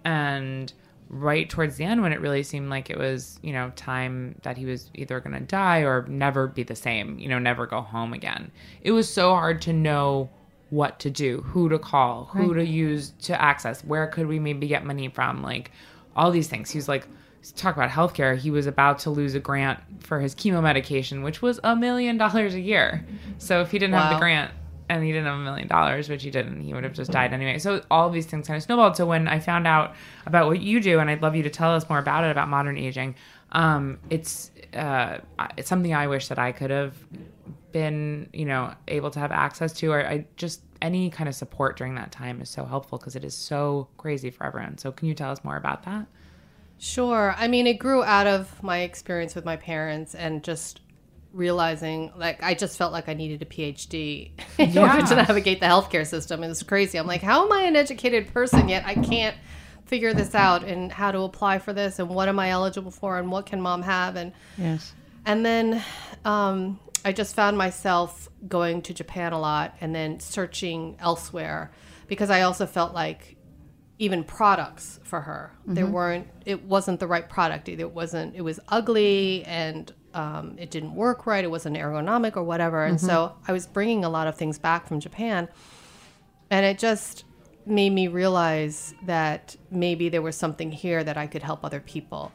And 0.04 0.72
right 1.08 1.48
towards 1.50 1.76
the 1.76 1.84
end, 1.84 2.00
when 2.02 2.12
it 2.12 2.20
really 2.20 2.42
seemed 2.42 2.70
like 2.70 2.88
it 2.88 2.98
was, 2.98 3.38
you 3.42 3.52
know, 3.52 3.70
time 3.76 4.34
that 4.42 4.56
he 4.56 4.64
was 4.64 4.90
either 4.94 5.20
going 5.20 5.34
to 5.34 5.40
die 5.40 5.80
or 5.80 6.06
never 6.08 6.46
be 6.48 6.62
the 6.62 6.74
same, 6.74 7.18
you 7.18 7.28
know, 7.28 7.38
never 7.38 7.66
go 7.66 7.82
home 7.82 8.12
again. 8.14 8.50
It 8.80 8.92
was 8.92 9.12
so 9.12 9.30
hard 9.34 9.60
to 9.62 9.72
know 9.74 10.30
what 10.72 10.98
to 10.98 11.10
do, 11.10 11.42
who 11.42 11.68
to 11.68 11.78
call, 11.78 12.24
who 12.32 12.54
to 12.54 12.64
use 12.64 13.12
to 13.20 13.38
access, 13.40 13.84
where 13.84 14.06
could 14.06 14.26
we 14.26 14.38
maybe 14.38 14.66
get 14.66 14.86
money 14.86 15.06
from, 15.06 15.42
like 15.42 15.70
all 16.16 16.30
these 16.30 16.48
things. 16.48 16.70
He 16.70 16.78
was 16.78 16.88
like, 16.88 17.06
talk 17.56 17.76
about 17.76 17.90
healthcare. 17.90 18.38
He 18.38 18.50
was 18.50 18.66
about 18.66 19.00
to 19.00 19.10
lose 19.10 19.34
a 19.34 19.40
grant 19.40 19.80
for 20.00 20.18
his 20.18 20.34
chemo 20.34 20.62
medication, 20.62 21.22
which 21.22 21.42
was 21.42 21.60
a 21.62 21.76
million 21.76 22.16
dollars 22.16 22.54
a 22.54 22.60
year. 22.60 23.04
So 23.36 23.60
if 23.60 23.70
he 23.70 23.78
didn't 23.78 23.96
have 23.96 24.14
the 24.14 24.18
grant 24.18 24.50
and 24.88 25.04
he 25.04 25.12
didn't 25.12 25.26
have 25.26 25.38
a 25.38 25.42
million 25.42 25.68
dollars, 25.68 26.08
which 26.08 26.22
he 26.22 26.30
didn't, 26.30 26.62
he 26.62 26.72
would 26.72 26.84
have 26.84 26.94
just 26.94 27.10
died 27.10 27.34
anyway. 27.34 27.58
So 27.58 27.82
all 27.90 28.08
these 28.08 28.24
things 28.24 28.46
kind 28.46 28.56
of 28.56 28.62
snowballed. 28.62 28.96
So 28.96 29.04
when 29.04 29.28
I 29.28 29.40
found 29.40 29.66
out 29.66 29.94
about 30.24 30.46
what 30.46 30.62
you 30.62 30.80
do, 30.80 31.00
and 31.00 31.10
I'd 31.10 31.20
love 31.20 31.36
you 31.36 31.42
to 31.42 31.50
tell 31.50 31.74
us 31.74 31.86
more 31.90 31.98
about 31.98 32.24
it, 32.24 32.30
about 32.30 32.48
modern 32.48 32.78
aging, 32.78 33.14
um, 33.52 33.98
it's 34.08 34.50
uh, 34.72 35.18
it's 35.58 35.68
something 35.68 35.92
I 35.92 36.06
wish 36.06 36.28
that 36.28 36.38
I 36.38 36.52
could 36.52 36.70
have 36.70 36.94
been, 37.72 38.28
you 38.32 38.44
know, 38.44 38.74
able 38.88 39.10
to 39.10 39.18
have 39.18 39.32
access 39.32 39.72
to, 39.74 39.92
or 39.92 40.06
I 40.06 40.26
just 40.36 40.62
any 40.80 41.10
kind 41.10 41.28
of 41.28 41.34
support 41.34 41.76
during 41.76 41.94
that 41.94 42.10
time 42.10 42.40
is 42.40 42.50
so 42.50 42.64
helpful 42.64 42.98
because 42.98 43.14
it 43.14 43.24
is 43.24 43.34
so 43.34 43.88
crazy 43.98 44.30
for 44.30 44.44
everyone. 44.44 44.78
So 44.78 44.90
can 44.90 45.08
you 45.08 45.14
tell 45.14 45.30
us 45.30 45.44
more 45.44 45.56
about 45.56 45.84
that? 45.84 46.06
Sure. 46.78 47.34
I 47.38 47.46
mean, 47.46 47.68
it 47.68 47.74
grew 47.74 48.02
out 48.02 48.26
of 48.26 48.60
my 48.62 48.80
experience 48.80 49.36
with 49.36 49.44
my 49.44 49.56
parents 49.56 50.14
and 50.16 50.42
just 50.42 50.80
realizing 51.32 52.12
like 52.16 52.42
I 52.42 52.54
just 52.54 52.76
felt 52.76 52.92
like 52.92 53.08
I 53.08 53.14
needed 53.14 53.40
a 53.42 53.44
PhD 53.46 54.30
in 54.58 54.76
order 54.76 55.06
to 55.06 55.14
navigate 55.14 55.60
the 55.60 55.66
healthcare 55.66 56.06
system. 56.06 56.42
It 56.42 56.48
was 56.48 56.62
crazy. 56.62 56.98
I'm 56.98 57.06
like, 57.06 57.22
how 57.22 57.46
am 57.46 57.52
I 57.52 57.62
an 57.62 57.76
educated 57.76 58.32
person 58.32 58.68
yet 58.68 58.84
I 58.84 58.94
can't 58.94 59.36
figure 59.86 60.14
this 60.14 60.34
out 60.34 60.64
and 60.64 60.90
how 60.90 61.12
to 61.12 61.20
apply 61.20 61.58
for 61.58 61.72
this 61.72 61.98
and 61.98 62.08
what 62.08 62.28
am 62.28 62.38
I 62.38 62.50
eligible 62.50 62.90
for 62.90 63.18
and 63.18 63.30
what 63.30 63.46
can 63.46 63.60
mom 63.60 63.82
have 63.82 64.16
and 64.16 64.32
Yes. 64.56 64.92
and 65.26 65.44
then 65.44 65.82
um, 66.24 66.80
I 67.04 67.12
just 67.12 67.34
found 67.34 67.58
myself 67.58 68.28
going 68.48 68.82
to 68.82 68.94
Japan 68.94 69.32
a 69.32 69.40
lot 69.40 69.76
and 69.80 69.94
then 69.94 70.20
searching 70.20 70.96
elsewhere 71.00 71.72
because 72.06 72.30
I 72.30 72.42
also 72.42 72.66
felt 72.66 72.94
like 72.94 73.36
even 73.98 74.24
products 74.24 74.98
for 75.04 75.20
her 75.20 75.52
there 75.66 75.86
weren't 75.86 76.26
it 76.44 76.64
wasn't 76.64 76.98
the 76.98 77.06
right 77.06 77.28
product 77.28 77.68
either. 77.68 77.84
It 77.84 77.92
wasn't 77.92 78.34
it 78.34 78.40
was 78.40 78.58
ugly 78.68 79.44
and 79.44 79.92
um, 80.14 80.56
it 80.58 80.70
didn't 80.70 80.94
work 80.94 81.26
right. 81.26 81.44
It 81.44 81.50
wasn't 81.50 81.76
ergonomic 81.76 82.36
or 82.36 82.42
whatever. 82.42 82.84
And 82.84 83.00
so 83.00 83.34
I 83.46 83.52
was 83.52 83.66
bringing 83.66 84.04
a 84.04 84.10
lot 84.10 84.26
of 84.26 84.36
things 84.36 84.58
back 84.58 84.86
from 84.86 85.00
Japan. 85.00 85.48
And 86.50 86.66
it 86.66 86.78
just 86.78 87.24
made 87.64 87.90
me 87.90 88.08
realize 88.08 88.94
that 89.04 89.56
maybe 89.70 90.08
there 90.08 90.20
was 90.20 90.36
something 90.36 90.70
here 90.70 91.02
that 91.02 91.16
I 91.16 91.26
could 91.26 91.42
help 91.42 91.64
other 91.64 91.80
people. 91.80 92.32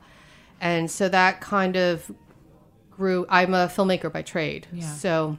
And 0.60 0.90
so 0.90 1.08
that 1.10 1.42
kind 1.42 1.76
of 1.76 2.12
grew 2.98 3.26
i'm 3.30 3.54
a 3.54 3.68
filmmaker 3.68 4.12
by 4.12 4.22
trade. 4.22 4.68
So 4.96 5.38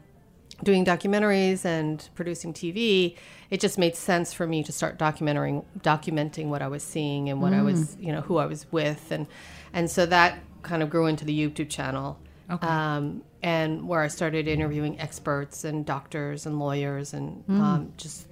doing 0.65 0.85
documentaries 0.85 1.65
and 1.65 2.09
producing 2.17 2.53
tv 2.53 3.17
it 3.51 3.61
just 3.61 3.79
made 3.79 3.95
sense 3.95 4.33
for 4.33 4.45
me 4.47 4.63
to 4.65 4.73
start 4.73 4.99
documenting 4.99 5.65
documenting 5.81 6.47
what 6.49 6.63
i 6.63 6.69
was 6.69 6.83
seeing 6.83 7.29
and 7.31 7.41
what 7.43 7.53
i 7.53 7.63
was 7.63 7.97
you 8.01 8.13
know 8.13 8.21
who 8.23 8.39
i 8.39 8.47
was 8.47 8.67
with. 8.73 9.11
And 9.13 9.27
and 9.73 9.91
so 9.91 10.07
that 10.07 10.39
kind 10.63 10.83
of 10.83 10.91
grew 10.91 11.07
into 11.07 11.25
the 11.25 11.37
youtube 11.39 11.69
channel. 11.69 12.19
Um, 12.63 13.23
and 13.43 13.87
where 13.87 14.01
i 14.03 14.09
started 14.09 14.49
interviewing 14.49 14.99
experts 14.99 15.65
and 15.65 15.85
doctors 15.85 16.47
and 16.47 16.59
lawyers 16.59 17.13
and 17.15 17.45
um, 17.49 17.93
just 17.97 18.27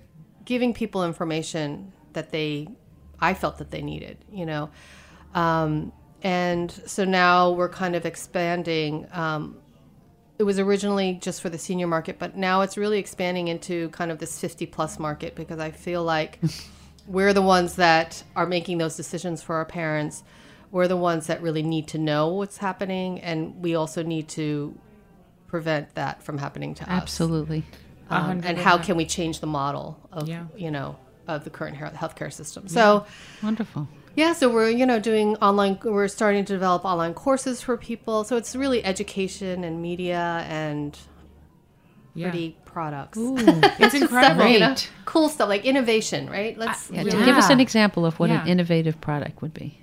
giving 0.44 0.72
people 0.74 1.04
information 1.04 1.92
that 2.14 2.30
they 2.30 2.66
i 3.20 3.34
felt 3.34 3.58
that 3.58 3.70
they 3.70 3.82
needed 3.82 4.16
you 4.32 4.46
know? 4.46 4.70
Um, 5.34 5.92
and 6.22 6.70
so 6.87 7.05
now 7.05 7.50
we're 7.52 7.68
kind 7.68 7.94
of 7.96 8.07
expanding. 8.07 9.07
Um, 9.12 9.59
it 10.38 10.42
was 10.42 10.59
originally 10.59 11.14
just 11.14 11.40
for 11.40 11.48
the 11.48 11.59
senior 11.59 11.87
market, 11.87 12.18
but 12.18 12.37
now 12.37 12.61
it's 12.61 12.76
really 12.76 12.98
expanding 12.98 13.48
into 13.48 13.88
kind 13.90 14.11
of 14.11 14.18
this 14.18 14.38
50 14.38 14.66
plus 14.66 14.98
market 14.98 15.35
because 15.35 15.59
I 15.59 15.70
feel 15.70 16.05
like 16.05 16.38
we're 17.07 17.33
the 17.33 17.42
ones 17.42 17.76
that 17.76 18.22
are 18.35 18.46
making 18.46 18.79
those 18.79 18.96
decisions 18.96 19.42
for 19.42 19.55
our 19.57 19.64
parents. 19.64 20.22
We're 20.70 20.88
the 20.88 20.96
ones 20.96 21.29
that 21.29 21.40
really 21.40 21.62
need 21.62 21.88
to 21.88 21.98
know 21.98 22.29
what's 22.29 22.59
happening, 22.59 23.20
and 23.20 23.62
we 23.62 23.76
also 23.76 24.02
need 24.02 24.29
to 24.31 24.76
prevent 25.46 25.94
that 25.94 26.22
from 26.22 26.38
happening 26.38 26.74
to 26.74 26.83
us. 26.83 26.88
Absolutely. 27.02 27.64
Um, 28.11 28.42
and 28.44 28.59
how 28.59 28.79
can 28.79 28.96
we 28.96 29.07
change 29.07 29.40
the 29.40 29.46
model 29.46 29.98
of 30.12 30.29
Yeah. 30.29 30.46
you 30.57 30.70
know 30.70 30.96
of 31.26 31.44
the 31.44 31.50
current 31.50 31.76
healthcare 31.76 32.33
system? 32.33 32.68
So. 32.68 33.07
Wonderful. 33.42 33.88
Yeah, 34.16 34.33
so 34.33 34.48
we're 34.52 34.70
you 34.70 34.87
know 34.87 34.98
doing 34.98 35.37
online. 35.37 35.79
We're 35.85 36.09
starting 36.09 36.44
to 36.46 36.52
develop 36.52 36.85
online 36.85 37.14
courses 37.14 37.61
for 37.61 37.76
people. 37.76 38.24
So 38.24 38.37
it's 38.37 38.57
really 38.57 38.85
education 38.85 39.62
and 39.62 39.81
media 39.83 40.44
and 40.48 40.98
Yeah. 42.14 42.31
pretty 42.31 42.57
products. 42.64 43.18
It's 43.79 43.94
incredible. 43.94 44.40
Stuff, 44.40 44.50
you 44.50 44.59
know, 44.59 44.74
cool 45.05 45.29
stuff 45.29 45.48
like 45.48 45.64
innovation, 45.64 46.29
right? 46.31 46.57
Let's. 46.59 46.90
Yeah, 46.90 47.02
you 47.02 47.11
to 47.11 47.18
know- 47.18 47.26
give 47.26 47.37
us 47.37 47.50
an 47.50 47.61
example 47.61 48.05
of 48.07 48.18
what 48.18 48.31
Yeah. 48.31 48.42
an 48.42 48.48
innovative 48.48 49.00
product 49.00 49.42
would 49.42 49.52
be. 49.55 49.79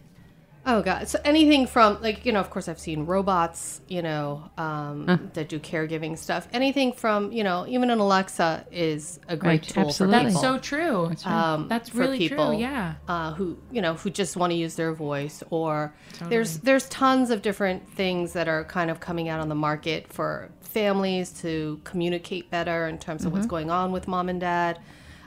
Oh 0.66 0.82
god! 0.82 1.10
So 1.10 1.20
anything 1.26 1.68
from 1.68 2.02
like 2.02 2.26
you 2.26 2.32
know, 2.32 2.40
of 2.40 2.50
course, 2.50 2.70
I've 2.70 2.80
seen 2.80 3.06
robots, 3.06 3.82
you 3.90 4.02
know, 4.02 4.50
um, 4.58 5.30
that 5.34 5.50
do 5.50 5.60
caregiving 5.60 6.18
stuff. 6.18 6.48
Anything 6.54 6.94
from 6.94 7.34
you 7.34 7.44
know, 7.44 7.66
even 7.68 7.90
an 7.90 8.00
Alexa 8.00 8.66
is 8.72 9.20
a 9.28 9.36
great 9.36 9.50
Right, 9.50 9.64
tool 9.64 9.88
absolutely. 9.88 10.20
for 10.20 10.24
That's 10.30 10.42
so 10.42 10.58
true. 10.60 11.12
um, 11.26 11.68
That's 11.68 11.90
for 11.90 11.98
really 11.98 12.18
people, 12.18 12.52
true. 12.52 12.60
Yeah. 12.60 12.94
uh, 13.10 13.34
who 13.34 13.58
you 13.72 13.82
know 13.82 13.96
who 13.96 14.10
just 14.10 14.38
want 14.38 14.52
to 14.52 14.58
use 14.58 14.76
their 14.76 14.94
voice 14.94 15.44
or 15.50 15.94
there's 16.30 16.60
there's 16.60 16.88
tons 16.88 17.30
of 17.30 17.42
different 17.42 17.86
things 17.90 18.32
that 18.32 18.48
are 18.48 18.64
kind 18.64 18.90
of 18.90 19.02
coming 19.02 19.28
out 19.28 19.42
on 19.42 19.50
the 19.50 19.56
market 19.56 20.08
for 20.14 20.50
families 20.62 21.32
to 21.42 21.80
communicate 21.84 22.50
better 22.50 22.88
in 22.88 22.98
terms 22.98 23.26
of 23.26 23.34
what's 23.34 23.46
going 23.46 23.70
on 23.70 23.92
with 23.92 24.08
mom 24.08 24.28
and 24.30 24.40
dad 24.40 24.80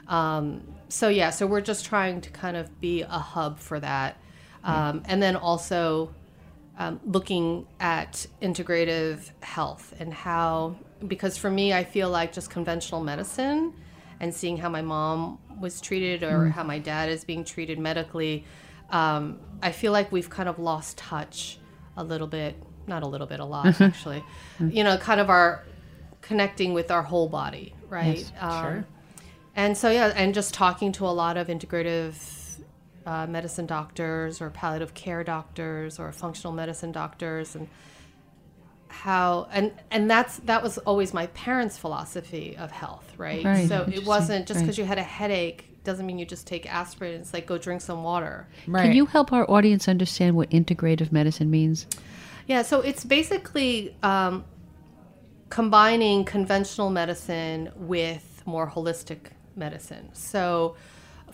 um, 0.07 0.61
so 0.89 1.09
yeah 1.09 1.29
so 1.29 1.45
we're 1.47 1.61
just 1.61 1.85
trying 1.85 2.19
to 2.21 2.29
kind 2.31 2.57
of 2.57 2.81
be 2.81 3.01
a 3.03 3.07
hub 3.07 3.59
for 3.59 3.79
that 3.79 4.17
um, 4.63 5.03
and 5.05 5.21
then 5.21 5.35
also 5.35 6.13
um, 6.77 6.99
looking 7.05 7.65
at 7.79 8.27
integrative 8.41 9.31
health 9.41 9.93
and 9.99 10.13
how 10.13 10.75
because 11.07 11.37
for 11.37 11.49
me 11.49 11.73
i 11.73 11.83
feel 11.83 12.09
like 12.09 12.31
just 12.31 12.49
conventional 12.49 13.03
medicine 13.03 13.73
and 14.19 14.33
seeing 14.33 14.57
how 14.57 14.69
my 14.69 14.81
mom 14.81 15.39
was 15.59 15.81
treated 15.81 16.23
or 16.23 16.49
how 16.49 16.63
my 16.63 16.79
dad 16.79 17.09
is 17.09 17.23
being 17.23 17.43
treated 17.43 17.79
medically, 17.79 18.45
um, 18.89 19.39
I 19.61 19.71
feel 19.71 19.91
like 19.91 20.11
we've 20.11 20.29
kind 20.29 20.49
of 20.49 20.59
lost 20.59 20.97
touch 20.97 21.59
a 21.95 22.03
little 22.03 22.27
bit. 22.27 22.55
Not 22.85 23.03
a 23.03 23.07
little 23.07 23.27
bit, 23.27 23.39
a 23.39 23.45
lot 23.45 23.81
actually. 23.81 24.23
You 24.59 24.83
know, 24.83 24.97
kind 24.97 25.19
of 25.19 25.29
our 25.29 25.63
connecting 26.21 26.73
with 26.73 26.89
our 26.91 27.03
whole 27.03 27.27
body, 27.27 27.73
right? 27.89 28.31
um, 28.39 28.63
sure. 28.63 28.85
And 29.55 29.77
so 29.77 29.89
yeah, 29.89 30.13
and 30.15 30.33
just 30.33 30.53
talking 30.53 30.91
to 30.93 31.05
a 31.05 31.09
lot 31.09 31.37
of 31.37 31.47
integrative 31.47 32.13
uh, 33.07 33.25
medicine 33.25 33.65
doctors 33.65 34.41
or 34.41 34.49
palliative 34.49 34.93
care 34.93 35.23
doctors 35.23 35.97
or 35.97 36.11
functional 36.11 36.53
medicine 36.53 36.91
doctors 36.91 37.55
and 37.55 37.67
how 38.89 39.47
and 39.51 39.71
and 39.91 40.09
that's 40.09 40.37
that 40.39 40.61
was 40.61 40.77
always 40.79 41.13
my 41.13 41.27
parents' 41.27 41.77
philosophy 41.77 42.55
of 42.57 42.71
health, 42.71 43.13
right? 43.17 43.43
Right, 43.43 43.67
so 43.67 43.89
it 43.91 44.05
wasn't 44.05 44.45
just 44.47 44.57
right. 44.57 44.63
because 44.63 44.77
you 44.77 44.85
had 44.85 44.97
a 44.97 45.03
headache 45.03 45.63
doesn't 45.83 46.05
mean 46.05 46.19
you 46.19 46.25
just 46.25 46.45
take 46.45 46.71
aspirin. 46.71 47.21
It's 47.21 47.33
like 47.33 47.45
go 47.47 47.57
drink 47.57 47.81
some 47.81 48.03
water. 48.03 48.45
Right. 48.67 48.83
Can 48.83 48.93
you 48.93 49.05
help 49.05 49.31
our 49.31 49.49
audience 49.49 49.87
understand 49.87 50.35
what 50.35 50.49
integrative 50.49 51.11
medicine 51.13 51.49
means? 51.49 51.87
Yeah, 52.45 52.61
so 52.61 52.81
it's 52.81 53.05
basically 53.05 53.95
um, 54.03 54.43
combining 55.49 56.25
conventional 56.25 56.89
medicine 56.89 57.71
with 57.75 58.43
more 58.45 58.69
holistic 58.69 59.31
medicine. 59.55 60.09
So, 60.13 60.75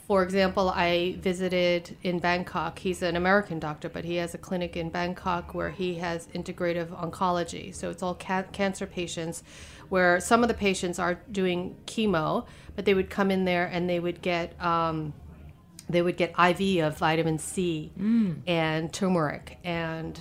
for 0.07 0.21
example, 0.21 0.69
I 0.69 1.15
visited 1.19 1.95
in 2.03 2.19
Bangkok. 2.19 2.79
He's 2.79 3.01
an 3.01 3.15
American 3.15 3.57
doctor, 3.59 3.87
but 3.87 4.03
he 4.03 4.15
has 4.17 4.33
a 4.33 4.37
clinic 4.37 4.75
in 4.75 4.89
Bangkok 4.89 5.53
where 5.53 5.69
he 5.69 5.95
has 5.95 6.27
integrative 6.27 6.87
oncology. 6.87 7.73
So 7.73 7.89
it's 7.89 8.03
all 8.03 8.15
ca- 8.15 8.43
cancer 8.51 8.85
patients, 8.85 9.43
where 9.87 10.19
some 10.19 10.43
of 10.43 10.49
the 10.49 10.53
patients 10.55 10.99
are 10.99 11.15
doing 11.31 11.77
chemo, 11.85 12.45
but 12.75 12.83
they 12.83 12.93
would 12.93 13.09
come 13.09 13.31
in 13.31 13.45
there 13.45 13.65
and 13.65 13.89
they 13.89 13.99
would 13.99 14.21
get. 14.21 14.61
Um, 14.63 15.13
they 15.89 16.01
would 16.01 16.15
get 16.15 16.31
IV 16.39 16.83
of 16.85 16.97
vitamin 16.97 17.37
C 17.37 17.91
and 18.47 18.91
turmeric 18.93 19.59
and 19.65 20.17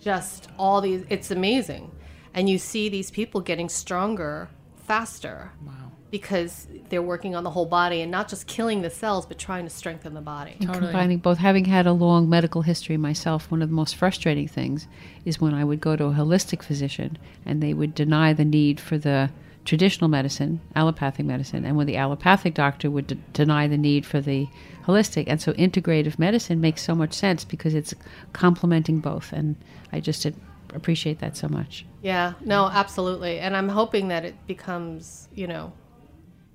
just 0.00 0.48
all 0.58 0.80
these. 0.82 1.04
It's 1.08 1.30
amazing. 1.30 1.90
And 2.34 2.48
you 2.48 2.58
see 2.58 2.90
these 2.90 3.10
people 3.10 3.40
getting 3.40 3.70
stronger 3.70 4.50
faster. 4.76 5.52
Wow. 5.66 5.77
Because 6.10 6.66
they're 6.88 7.02
working 7.02 7.36
on 7.36 7.44
the 7.44 7.50
whole 7.50 7.66
body 7.66 8.00
and 8.00 8.10
not 8.10 8.28
just 8.28 8.46
killing 8.46 8.82
the 8.82 8.90
cells, 8.90 9.26
but 9.26 9.38
trying 9.38 9.64
to 9.64 9.70
strengthen 9.70 10.14
the 10.14 10.20
body. 10.22 10.56
Combining 10.60 11.18
both, 11.18 11.38
having 11.38 11.66
had 11.66 11.86
a 11.86 11.92
long 11.92 12.28
medical 12.28 12.62
history 12.62 12.96
myself, 12.96 13.50
one 13.50 13.60
of 13.60 13.68
the 13.68 13.74
most 13.74 13.94
frustrating 13.96 14.48
things 14.48 14.86
is 15.24 15.40
when 15.40 15.52
I 15.52 15.64
would 15.64 15.80
go 15.80 15.96
to 15.96 16.06
a 16.06 16.12
holistic 16.12 16.62
physician 16.62 17.18
and 17.44 17.62
they 17.62 17.74
would 17.74 17.94
deny 17.94 18.32
the 18.32 18.44
need 18.44 18.80
for 18.80 18.96
the 18.96 19.30
traditional 19.68 20.08
medicine, 20.08 20.62
allopathic 20.74 21.26
medicine, 21.26 21.66
and 21.66 21.76
when 21.76 21.86
the 21.86 21.98
allopathic 21.98 22.54
doctor 22.54 22.90
would 22.90 23.06
d- 23.06 23.20
deny 23.34 23.68
the 23.68 23.76
need 23.76 24.06
for 24.06 24.18
the 24.18 24.48
holistic. 24.86 25.24
And 25.26 25.42
so 25.42 25.52
integrative 25.52 26.18
medicine 26.18 26.58
makes 26.58 26.80
so 26.80 26.94
much 26.94 27.12
sense 27.12 27.44
because 27.44 27.74
it's 27.74 27.92
complementing 28.32 29.00
both. 29.00 29.30
And 29.30 29.56
I 29.92 30.00
just 30.00 30.26
appreciate 30.72 31.18
that 31.18 31.36
so 31.36 31.48
much. 31.48 31.84
Yeah, 32.00 32.32
no, 32.42 32.70
absolutely. 32.72 33.40
And 33.40 33.54
I'm 33.54 33.68
hoping 33.68 34.08
that 34.08 34.24
it 34.24 34.46
becomes, 34.46 35.28
you 35.34 35.46
know, 35.46 35.74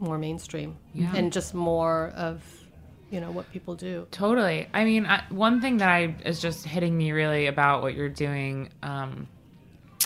more 0.03 0.17
mainstream 0.17 0.77
and 1.15 1.31
just 1.31 1.53
more 1.53 2.13
of, 2.15 2.41
you 3.09 3.19
know, 3.21 3.31
what 3.31 3.51
people 3.51 3.75
do. 3.75 4.07
Totally. 4.11 4.67
I 4.73 4.85
mean, 4.85 5.05
I, 5.05 5.23
one 5.29 5.61
thing 5.61 5.77
that 5.77 5.89
I 5.89 6.15
is 6.25 6.41
just 6.41 6.65
hitting 6.65 6.97
me 6.97 7.11
really 7.11 7.47
about 7.47 7.81
what 7.81 7.95
you're 7.95 8.09
doing 8.09 8.69
um, 8.83 9.27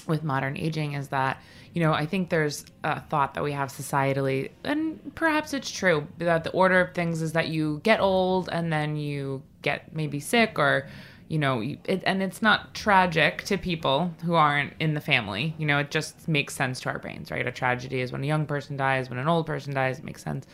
with 0.08 0.24
modern 0.24 0.58
aging 0.58 0.94
is 0.94 1.10
that 1.10 1.42
you 1.74 1.82
know 1.84 1.94
I 1.94 2.06
think 2.06 2.30
there's 2.30 2.66
a 2.84 3.02
thought 3.02 3.34
that 3.36 3.44
we 3.44 3.52
have 3.52 3.70
societally, 3.70 4.52
and 4.64 5.14
perhaps 5.16 5.54
it's 5.54 5.70
true 5.70 6.08
that 6.20 6.44
the 6.44 6.52
order 6.52 6.80
of 6.80 6.94
things 6.96 7.22
is 7.22 7.34
that 7.34 7.50
you 7.50 7.82
get 7.84 8.00
old 8.00 8.50
and 8.52 8.72
then 8.72 8.96
you 8.96 9.44
get 9.62 9.94
maybe 9.94 10.20
sick 10.20 10.58
or 10.58 10.88
you 11.28 11.38
know 11.38 11.62
it, 11.62 12.04
and 12.06 12.24
it's 12.24 12.42
not 12.42 12.74
tragic 12.74 13.44
to 13.44 13.58
people 13.58 14.14
who 14.24 14.34
aren't 14.36 14.74
in 14.80 14.94
the 14.94 15.02
family. 15.02 15.56
You 15.58 15.66
know 15.66 15.80
it 15.80 15.92
just 15.92 16.28
makes 16.28 16.56
sense 16.56 16.80
to 16.82 16.90
our 16.90 17.00
brains 17.00 17.32
right? 17.32 17.46
A 17.46 17.52
tragedy 17.52 18.02
is 18.02 18.12
when 18.12 18.24
a 18.24 18.28
young 18.28 18.46
person 18.46 18.78
dies 18.78 19.10
when 19.10 19.20
an 19.20 19.28
old 19.28 19.46
person 19.46 19.74
dies 19.74 20.00
it 20.00 20.06
makes 20.06 20.24
sense 20.24 20.46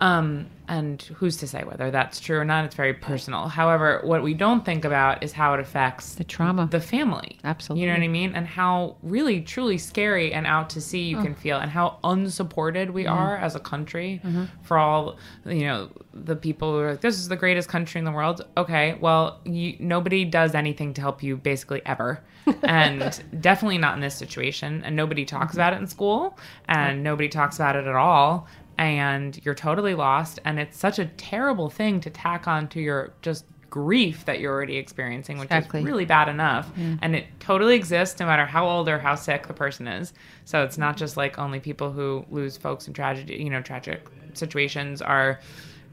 um, 0.00 0.46
and 0.68 1.02
who's 1.16 1.38
to 1.38 1.46
say 1.48 1.64
whether 1.64 1.90
that's 1.90 2.20
true 2.20 2.38
or 2.38 2.44
not? 2.44 2.64
It's 2.66 2.74
very 2.74 2.92
personal. 2.94 3.48
However, 3.48 4.00
what 4.04 4.22
we 4.22 4.34
don't 4.34 4.64
think 4.64 4.84
about 4.84 5.22
is 5.22 5.32
how 5.32 5.54
it 5.54 5.60
affects 5.60 6.14
The 6.14 6.24
trauma. 6.24 6.68
the 6.70 6.80
family. 6.80 7.38
Absolutely. 7.42 7.82
You 7.82 7.88
know 7.88 7.94
what 7.98 8.04
I 8.04 8.08
mean? 8.08 8.34
And 8.34 8.46
how 8.46 8.96
really, 9.02 9.40
truly 9.40 9.78
scary 9.78 10.32
and 10.32 10.46
out 10.46 10.70
to 10.70 10.80
sea 10.80 11.02
you 11.02 11.20
can 11.22 11.34
feel, 11.34 11.56
and 11.58 11.70
how 11.70 11.98
unsupported 12.04 12.90
we 12.90 13.06
are 13.06 13.36
as 13.38 13.54
a 13.56 13.60
country 13.60 14.20
for 14.62 14.76
all, 14.78 15.16
you 15.46 15.62
know, 15.62 15.88
the 16.12 16.36
people 16.36 16.72
who 16.72 16.78
are 16.80 16.90
like, 16.92 17.00
this 17.00 17.16
is 17.16 17.28
the 17.28 17.36
greatest 17.36 17.68
country 17.68 17.98
in 17.98 18.04
the 18.04 18.12
world. 18.12 18.44
Okay, 18.56 18.96
well, 19.00 19.40
you, 19.44 19.74
nobody 19.80 20.24
does 20.24 20.54
anything 20.54 20.92
to 20.94 21.00
help 21.00 21.22
you 21.22 21.36
basically 21.36 21.82
ever. 21.86 22.22
and 22.62 23.22
definitely 23.42 23.76
not 23.76 23.94
in 23.94 24.00
this 24.00 24.14
situation. 24.14 24.82
And 24.84 24.96
nobody 24.96 25.26
talks 25.26 25.52
about 25.54 25.74
it 25.74 25.76
in 25.80 25.86
school, 25.86 26.38
and 26.66 27.02
nobody 27.02 27.28
talks 27.28 27.56
about 27.56 27.76
it 27.76 27.86
at 27.86 27.94
all 27.94 28.46
and 28.78 29.38
you're 29.44 29.54
totally 29.54 29.94
lost. 29.94 30.38
And 30.44 30.58
it's 30.58 30.78
such 30.78 30.98
a 30.98 31.06
terrible 31.06 31.68
thing 31.68 32.00
to 32.00 32.10
tack 32.10 32.48
on 32.48 32.68
to 32.68 32.80
your 32.80 33.12
just 33.22 33.44
grief 33.68 34.24
that 34.24 34.40
you're 34.40 34.54
already 34.54 34.78
experiencing 34.78 35.36
which 35.36 35.50
Exactly. 35.50 35.80
is 35.80 35.86
really 35.86 36.06
bad 36.06 36.28
enough. 36.28 36.70
And 37.02 37.14
it 37.14 37.26
totally 37.38 37.74
exists 37.74 38.18
no 38.18 38.24
matter 38.24 38.46
how 38.46 38.66
old 38.66 38.88
or 38.88 38.98
how 38.98 39.14
sick 39.14 39.46
the 39.46 39.52
person 39.52 39.86
is. 39.86 40.14
So 40.46 40.62
it's 40.62 40.78
not 40.78 40.96
just 40.96 41.18
like 41.18 41.38
only 41.38 41.60
people 41.60 41.92
who 41.92 42.24
lose 42.30 42.56
folks 42.56 42.86
in 42.88 42.94
tragedy 42.94 43.34
you 43.42 43.50
know 43.50 43.60
tragic 43.60 44.06
situations 44.32 45.02
are 45.02 45.40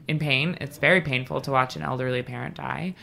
in 0.08 0.18
pain. 0.18 0.56
It's 0.60 0.78
very 0.78 1.00
painful 1.02 1.40
to 1.42 1.50
watch 1.50 1.76
an 1.76 1.82
elderly 1.82 2.22
parent 2.22 2.54
die. 2.54 2.94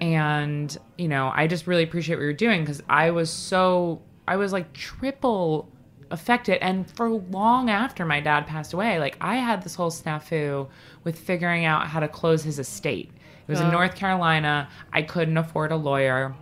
And 0.00 0.74
you 0.96 1.08
know 1.08 1.30
i 1.34 1.46
just 1.46 1.66
really 1.66 1.82
appreciate 1.82 2.14
what 2.16 2.22
you're 2.22 2.32
doing 2.32 2.60
because 2.62 2.82
i 2.88 3.10
was 3.10 3.28
so 3.28 4.00
i 4.28 4.36
was 4.36 4.52
like 4.52 4.72
triple 4.72 5.68
affected 6.12 6.62
and 6.62 6.88
for 6.90 7.10
long 7.10 7.70
after 7.70 8.04
my 8.04 8.20
dad 8.20 8.46
passed 8.46 8.72
away 8.72 8.98
like 8.98 9.16
i 9.20 9.36
had 9.36 9.62
this 9.62 9.74
whole 9.74 9.90
snafu 9.90 10.68
with 11.04 11.18
figuring 11.18 11.64
out 11.64 11.86
how 11.86 12.00
to 12.00 12.08
close 12.08 12.42
his 12.42 12.58
estate. 12.58 13.10
It 13.46 13.50
was 13.50 13.60
in 13.60 13.70
north 13.70 13.96
carolina. 13.96 14.68
I 14.92 15.02
couldn't 15.02 15.36
afford 15.36 15.72
a 15.72 15.76
lawyer. 15.76 16.34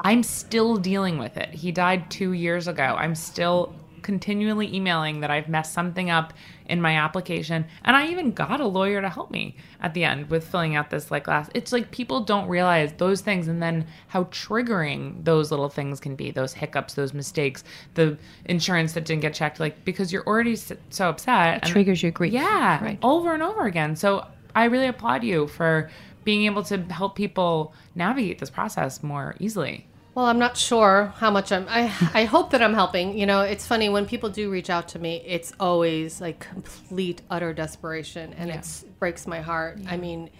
I'm 0.00 0.22
still 0.22 0.76
dealing 0.76 1.18
with 1.18 1.36
it. 1.36 1.50
He 1.50 1.70
died 1.70 2.10
two 2.10 2.32
years 2.32 2.66
ago. 2.66 2.82
I'm 2.82 3.14
still 3.14 3.74
continually 4.02 4.74
emailing 4.74 5.20
that 5.20 5.30
i've 5.30 5.48
messed 5.48 5.72
something 5.72 6.10
up 6.10 6.32
in 6.66 6.80
my 6.80 6.94
application 6.96 7.64
and 7.84 7.96
i 7.96 8.06
even 8.06 8.30
got 8.32 8.60
a 8.60 8.66
lawyer 8.66 9.00
to 9.00 9.08
help 9.08 9.30
me 9.30 9.56
at 9.80 9.94
the 9.94 10.04
end 10.04 10.28
with 10.30 10.46
filling 10.46 10.76
out 10.76 10.90
this 10.90 11.10
like 11.10 11.26
last 11.26 11.50
it's 11.54 11.72
like 11.72 11.90
people 11.90 12.20
don't 12.20 12.48
realize 12.48 12.92
those 12.98 13.20
things 13.20 13.48
and 13.48 13.62
then 13.62 13.86
how 14.08 14.24
triggering 14.24 15.22
those 15.24 15.50
little 15.50 15.68
things 15.68 16.00
can 16.00 16.14
be 16.16 16.30
those 16.30 16.52
hiccups 16.52 16.94
those 16.94 17.12
mistakes 17.14 17.64
the 17.94 18.16
insurance 18.46 18.92
that 18.92 19.04
didn't 19.04 19.22
get 19.22 19.34
checked 19.34 19.60
like 19.60 19.84
because 19.84 20.12
you're 20.12 20.26
already 20.26 20.56
so 20.56 20.76
upset 21.08 21.60
and- 21.62 21.72
triggers 21.72 22.02
your 22.02 22.12
grief. 22.12 22.32
yeah 22.32 22.82
Right. 22.84 22.98
over 23.02 23.34
and 23.34 23.42
over 23.42 23.66
again 23.66 23.96
so 23.96 24.26
i 24.54 24.64
really 24.64 24.86
applaud 24.86 25.22
you 25.24 25.46
for 25.46 25.90
being 26.24 26.44
able 26.44 26.62
to 26.64 26.78
help 26.92 27.16
people 27.16 27.72
navigate 27.94 28.38
this 28.38 28.50
process 28.50 29.02
more 29.02 29.34
easily 29.40 29.86
Well, 30.18 30.26
I'm 30.26 30.40
not 30.40 30.56
sure 30.56 31.12
how 31.18 31.30
much 31.30 31.52
I'm. 31.52 31.66
I 31.68 31.82
I 32.12 32.24
hope 32.24 32.50
that 32.50 32.60
I'm 32.60 32.74
helping. 32.74 33.16
You 33.16 33.24
know, 33.24 33.42
it's 33.42 33.64
funny 33.64 33.88
when 33.88 34.04
people 34.04 34.28
do 34.28 34.50
reach 34.50 34.68
out 34.68 34.88
to 34.88 34.98
me. 34.98 35.22
It's 35.24 35.52
always 35.60 36.20
like 36.20 36.40
complete 36.40 37.22
utter 37.30 37.54
desperation, 37.54 38.32
and 38.32 38.50
it 38.50 38.84
breaks 38.98 39.28
my 39.28 39.40
heart. 39.40 39.78
I 39.86 39.96
mean, 39.96 40.30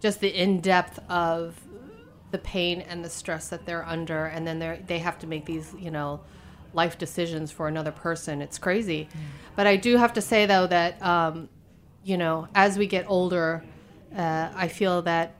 just 0.00 0.20
the 0.20 0.28
in 0.28 0.62
depth 0.62 0.98
of 1.10 1.60
the 2.30 2.38
pain 2.38 2.80
and 2.80 3.04
the 3.04 3.10
stress 3.10 3.50
that 3.50 3.66
they're 3.66 3.84
under, 3.84 4.24
and 4.24 4.46
then 4.46 4.60
they 4.60 4.82
they 4.86 4.98
have 5.00 5.18
to 5.18 5.26
make 5.26 5.44
these 5.44 5.74
you 5.78 5.90
know 5.90 6.20
life 6.72 6.96
decisions 6.96 7.50
for 7.50 7.68
another 7.68 7.92
person. 7.92 8.40
It's 8.40 8.56
crazy, 8.56 9.10
but 9.56 9.66
I 9.66 9.76
do 9.76 9.98
have 9.98 10.14
to 10.14 10.22
say 10.22 10.46
though 10.46 10.66
that 10.68 11.02
um, 11.02 11.50
you 12.02 12.16
know 12.16 12.48
as 12.54 12.78
we 12.78 12.86
get 12.86 13.04
older, 13.06 13.62
uh, 14.16 14.48
I 14.54 14.68
feel 14.68 15.02
that 15.02 15.37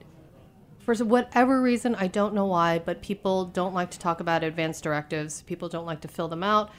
for 0.95 1.05
whatever 1.05 1.61
reason, 1.61 1.95
I 1.95 2.07
don't 2.07 2.33
know 2.33 2.45
why, 2.45 2.79
but 2.79 3.01
people 3.01 3.45
don't 3.45 3.73
like 3.73 3.91
to 3.91 3.99
talk 3.99 4.19
about 4.19 4.43
advance 4.43 4.81
directives. 4.81 5.43
People 5.43 5.69
don't 5.69 5.85
like 5.85 6.01
to 6.01 6.07
fill 6.07 6.27
them 6.27 6.43
out. 6.43 6.71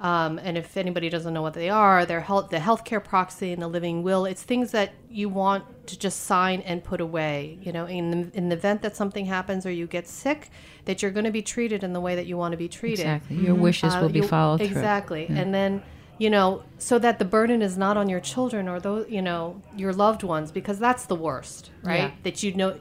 Um, 0.00 0.38
and 0.38 0.58
if 0.58 0.76
anybody 0.76 1.08
doesn't 1.08 1.32
know 1.32 1.40
what 1.40 1.54
they 1.54 1.70
are, 1.70 2.04
they're 2.04 2.20
health, 2.20 2.50
the 2.50 2.58
healthcare 2.58 3.02
proxy 3.02 3.52
and 3.52 3.62
the 3.62 3.68
living 3.68 4.02
will. 4.02 4.26
It's 4.26 4.42
things 4.42 4.72
that 4.72 4.92
you 5.08 5.28
want 5.28 5.64
to 5.86 5.98
just 5.98 6.22
sign 6.24 6.60
and 6.62 6.82
put 6.84 7.00
away. 7.00 7.58
You 7.62 7.72
know, 7.72 7.86
in 7.86 8.10
the, 8.10 8.36
in 8.36 8.48
the 8.50 8.56
event 8.56 8.82
that 8.82 8.96
something 8.96 9.24
happens 9.24 9.64
or 9.64 9.70
you 9.70 9.86
get 9.86 10.06
sick, 10.08 10.50
that 10.84 11.00
you're 11.00 11.12
going 11.12 11.24
to 11.24 11.30
be 11.30 11.42
treated 11.42 11.84
in 11.84 11.92
the 11.92 12.00
way 12.00 12.16
that 12.16 12.26
you 12.26 12.36
want 12.36 12.52
to 12.52 12.58
be 12.58 12.68
treated. 12.68 13.00
Exactly. 13.00 13.36
Your 13.36 13.54
wishes 13.54 13.94
Uh, 13.94 14.00
will 14.02 14.08
be 14.10 14.18
you- 14.18 14.28
followed 14.28 14.58
through. 14.58 14.66
Exactly. 14.66 15.26
And 15.28 15.54
then, 15.54 15.82
you 16.18 16.28
know, 16.28 16.64
so 16.76 16.98
that 16.98 17.18
the 17.18 17.24
burden 17.24 17.62
is 17.62 17.78
not 17.78 17.96
on 17.96 18.08
your 18.08 18.20
children 18.20 18.68
or 18.68 18.80
those, 18.80 19.08
you 19.08 19.22
know, 19.22 19.62
your 19.76 19.92
loved 19.92 20.22
ones, 20.22 20.50
because 20.52 20.78
that's 20.78 21.06
the 21.06 21.16
worst, 21.16 21.70
right? 21.82 21.96
Yeah. 21.96 22.10
That 22.24 22.42
you 22.42 22.52
know, 22.54 22.78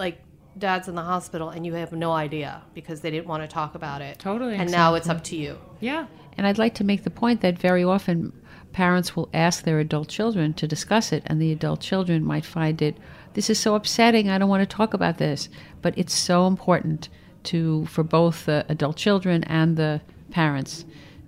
like 0.00 0.18
dad's 0.58 0.88
in 0.88 0.96
the 0.96 1.02
hospital 1.02 1.50
and 1.50 1.64
you 1.64 1.74
have 1.74 1.92
no 1.92 2.10
idea 2.10 2.60
because 2.74 3.02
they 3.02 3.10
didn't 3.10 3.28
want 3.28 3.42
to 3.44 3.46
talk 3.46 3.76
about 3.76 4.02
it. 4.02 4.18
Totally. 4.18 4.56
And 4.56 4.68
now 4.70 4.94
it's 4.94 5.08
up 5.08 5.22
to 5.24 5.36
you. 5.36 5.56
yeah 5.78 6.06
And 6.36 6.44
I'd 6.46 6.58
like 6.58 6.74
to 6.74 6.84
make 6.84 7.04
the 7.04 7.10
point 7.10 7.40
that 7.42 7.56
very 7.56 7.84
often 7.84 8.32
parents 8.72 9.14
will 9.14 9.28
ask 9.32 9.64
their 9.64 9.78
adult 9.78 10.08
children 10.08 10.54
to 10.54 10.66
discuss 10.66 11.12
it, 11.12 11.22
and 11.26 11.40
the 11.40 11.52
adult 11.52 11.80
children 11.80 12.24
might 12.24 12.44
find 12.44 12.80
it, 12.80 12.96
this 13.34 13.50
is 13.50 13.58
so 13.58 13.74
upsetting, 13.74 14.28
I 14.28 14.38
don't 14.38 14.48
want 14.48 14.68
to 14.68 14.76
talk 14.76 14.94
about 14.94 15.18
this. 15.18 15.48
But 15.82 15.96
it's 15.96 16.14
so 16.14 16.46
important 16.46 17.08
to 17.44 17.86
for 17.86 18.02
both 18.04 18.46
the 18.46 18.66
adult 18.68 18.96
children 18.96 19.44
and 19.44 19.76
the 19.76 20.00
parents 20.30 20.84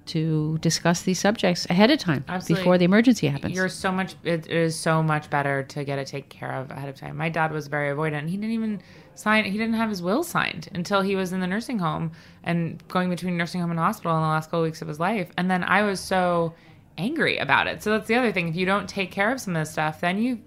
to 0.07 0.59
discuss 0.59 1.03
these 1.03 1.19
subjects 1.19 1.67
ahead 1.71 1.91
of 1.91 1.99
time 1.99 2.25
Absolutely. 2.29 2.63
before 2.63 2.79
the 2.79 2.85
emergency 2.85 3.29
happens. 3.29 3.55
You're 3.55 3.69
so 3.69 3.93
much. 3.93 4.15
It 4.25 4.49
is 4.49 4.79
so 4.79 5.03
much 5.03 5.31
better 5.31 5.63
to 5.63 5.85
get 5.85 5.99
it 5.99 6.07
taken 6.07 6.29
care 6.29 6.53
of 6.53 6.71
ahead 6.71 6.89
of 6.89 6.97
time. 6.97 7.17
My 7.17 7.29
dad 7.29 7.53
was 7.53 7.69
very 7.69 7.95
avoidant. 7.95 8.29
He 8.29 8.37
didn't 8.37 8.53
even 8.53 8.83
sign. 9.15 9.45
He 9.45 9.53
didn't 9.53 9.75
have 9.75 9.91
his 9.91 10.03
will 10.03 10.23
signed 10.23 10.69
until 10.75 11.03
he 11.03 11.17
was 11.17 11.33
in 11.33 11.41
the 11.41 11.47
nursing 11.47 11.79
home 11.79 12.13
and 12.45 12.83
going 12.89 13.11
between 13.11 13.37
nursing 13.37 13.61
home 13.61 13.71
and 13.71 13.79
hospital 13.79 14.17
in 14.17 14.23
the 14.23 14.29
last 14.29 14.47
couple 14.47 14.63
weeks 14.63 14.83
of 14.83 14.89
his 14.89 15.01
life. 15.01 15.31
And 15.37 15.51
then 15.51 15.65
I 15.65 15.83
was 15.83 16.01
so 16.01 16.55
angry 16.99 17.39
about 17.39 17.67
it. 17.67 17.83
So 17.83 17.91
that's 17.91 18.09
the 18.09 18.17
other 18.17 18.33
thing. 18.33 18.49
If 18.49 18.57
you 18.57 18.67
don't 18.67 18.89
take 18.89 19.11
care 19.11 19.33
of 19.33 19.41
some 19.41 19.57
of 19.57 19.63
this 19.63 19.71
stuff, 19.71 20.01
then 20.01 20.19
you 20.23 20.41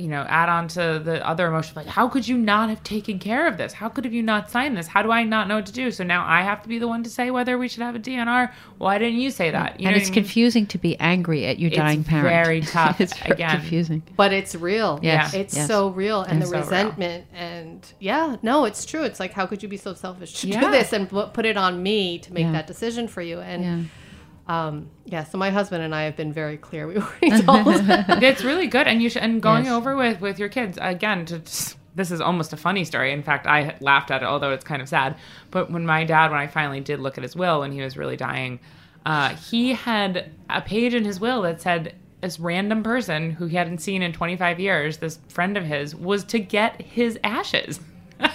you 0.00 0.08
know, 0.08 0.22
add 0.28 0.48
on 0.48 0.66
to 0.68 1.00
the 1.04 1.26
other 1.28 1.46
emotion 1.46 1.74
like, 1.76 1.86
how 1.86 2.08
could 2.08 2.26
you 2.26 2.36
not 2.38 2.68
have 2.70 2.82
taken 2.82 3.18
care 3.18 3.46
of 3.46 3.56
this? 3.58 3.72
How 3.74 3.88
could 3.88 4.04
have 4.04 4.14
you 4.14 4.22
not 4.22 4.50
signed 4.50 4.76
this? 4.76 4.86
How 4.86 5.02
do 5.02 5.10
I 5.12 5.22
not 5.24 5.46
know 5.46 5.56
what 5.56 5.66
to 5.66 5.72
do? 5.72 5.90
So 5.90 6.02
now 6.04 6.24
I 6.26 6.42
have 6.42 6.62
to 6.62 6.68
be 6.68 6.78
the 6.78 6.88
one 6.88 7.02
to 7.02 7.10
say 7.10 7.30
whether 7.30 7.58
we 7.58 7.68
should 7.68 7.82
have 7.82 7.94
a 7.94 7.98
DNR. 7.98 8.50
Why 8.78 8.98
didn't 8.98 9.20
you 9.20 9.30
say 9.30 9.50
that? 9.50 9.78
You 9.78 9.86
and 9.88 9.96
it's 9.96 10.06
what 10.08 10.12
I 10.12 10.16
mean? 10.16 10.24
confusing 10.24 10.66
to 10.68 10.78
be 10.78 10.98
angry 10.98 11.44
at 11.46 11.58
your 11.58 11.70
dying 11.70 12.00
It's 12.00 12.08
parent. 12.08 12.28
very 12.28 12.60
tough. 12.76 13.00
it's 13.00 13.16
very 13.18 13.32
Again. 13.32 13.50
confusing. 13.60 14.02
but 14.16 14.32
it's 14.32 14.54
real. 14.54 14.98
Yes, 15.02 15.34
it's 15.34 15.54
yes. 15.54 15.66
so 15.68 15.88
real, 15.90 16.22
and 16.22 16.40
It's 16.42 16.50
the 16.50 16.62
so 16.62 16.70
real. 16.70 16.70
resentment, 16.70 17.24
and 17.34 17.92
yeah, 17.98 18.36
no, 18.42 18.64
it's 18.64 18.84
true. 18.86 19.02
It's 19.04 19.20
like, 19.20 19.32
how 19.32 19.46
could 19.46 19.62
you 19.62 19.68
be 19.68 19.76
so 19.76 19.94
selfish 19.94 20.40
to 20.40 20.48
Yeah. 20.48 20.60
do 20.60 20.70
this 20.70 20.92
and 20.92 21.08
put 21.08 21.44
it 21.44 21.56
on 21.56 21.82
me 21.82 22.18
to 22.20 22.32
make 22.32 22.44
Yeah. 22.46 22.52
that 22.52 22.66
decision 22.66 23.06
for 23.06 23.20
you? 23.22 23.40
And 23.40 23.62
Yeah. 23.62 23.78
Um, 24.50 24.90
yeah, 25.04 25.22
so 25.24 25.38
my 25.38 25.50
husband 25.50 25.82
and 25.84 25.94
I 25.94 26.02
have 26.02 26.16
been 26.16 26.32
very 26.32 26.56
clear. 26.56 26.86
We 26.90 26.96
already 26.96 27.42
told 27.42 27.66
it's 28.22 28.42
really 28.42 28.66
good 28.66 28.86
and 28.88 29.00
you 29.02 29.08
should 29.08 29.22
and 29.22 29.40
going 29.40 29.64
Yes. 29.66 29.72
over 29.74 29.94
with 29.96 30.20
with 30.20 30.38
your 30.38 30.48
kids 30.48 30.76
again 30.80 31.24
to 31.26 31.38
just, 31.38 31.76
this 31.94 32.10
is 32.10 32.20
almost 32.20 32.52
a 32.52 32.56
funny 32.56 32.84
story 32.84 33.12
in 33.12 33.22
fact 33.22 33.46
i 33.46 33.76
laughed 33.80 34.10
at 34.10 34.22
it 34.22 34.26
although 34.26 34.52
it's 34.52 34.64
kind 34.64 34.80
of 34.80 34.88
sad 34.88 35.16
but 35.50 35.70
when 35.70 35.84
my 35.84 36.04
dad 36.04 36.30
when 36.30 36.40
i 36.40 36.46
finally 36.46 36.80
did 36.80 37.00
look 37.00 37.18
at 37.18 37.22
his 37.24 37.34
will 37.36 37.60
when 37.60 37.72
he 37.72 37.80
was 37.82 37.96
really 37.96 38.16
dying 38.16 38.58
uh, 39.06 39.30
he 39.50 39.72
had 39.72 40.30
a 40.48 40.60
page 40.60 40.94
in 40.94 41.04
his 41.04 41.18
will 41.20 41.42
that 41.42 41.60
said 41.60 41.94
this 42.20 42.38
random 42.38 42.82
person 42.82 43.30
who 43.32 43.46
he 43.46 43.56
hadn't 43.56 43.78
seen 43.78 44.02
in 44.02 44.12
25 44.12 44.60
years 44.60 44.98
this 44.98 45.18
friend 45.28 45.56
of 45.56 45.64
his 45.64 45.94
was 45.94 46.22
to 46.24 46.38
get 46.38 46.80
his 46.80 47.18
ashes 47.24 47.80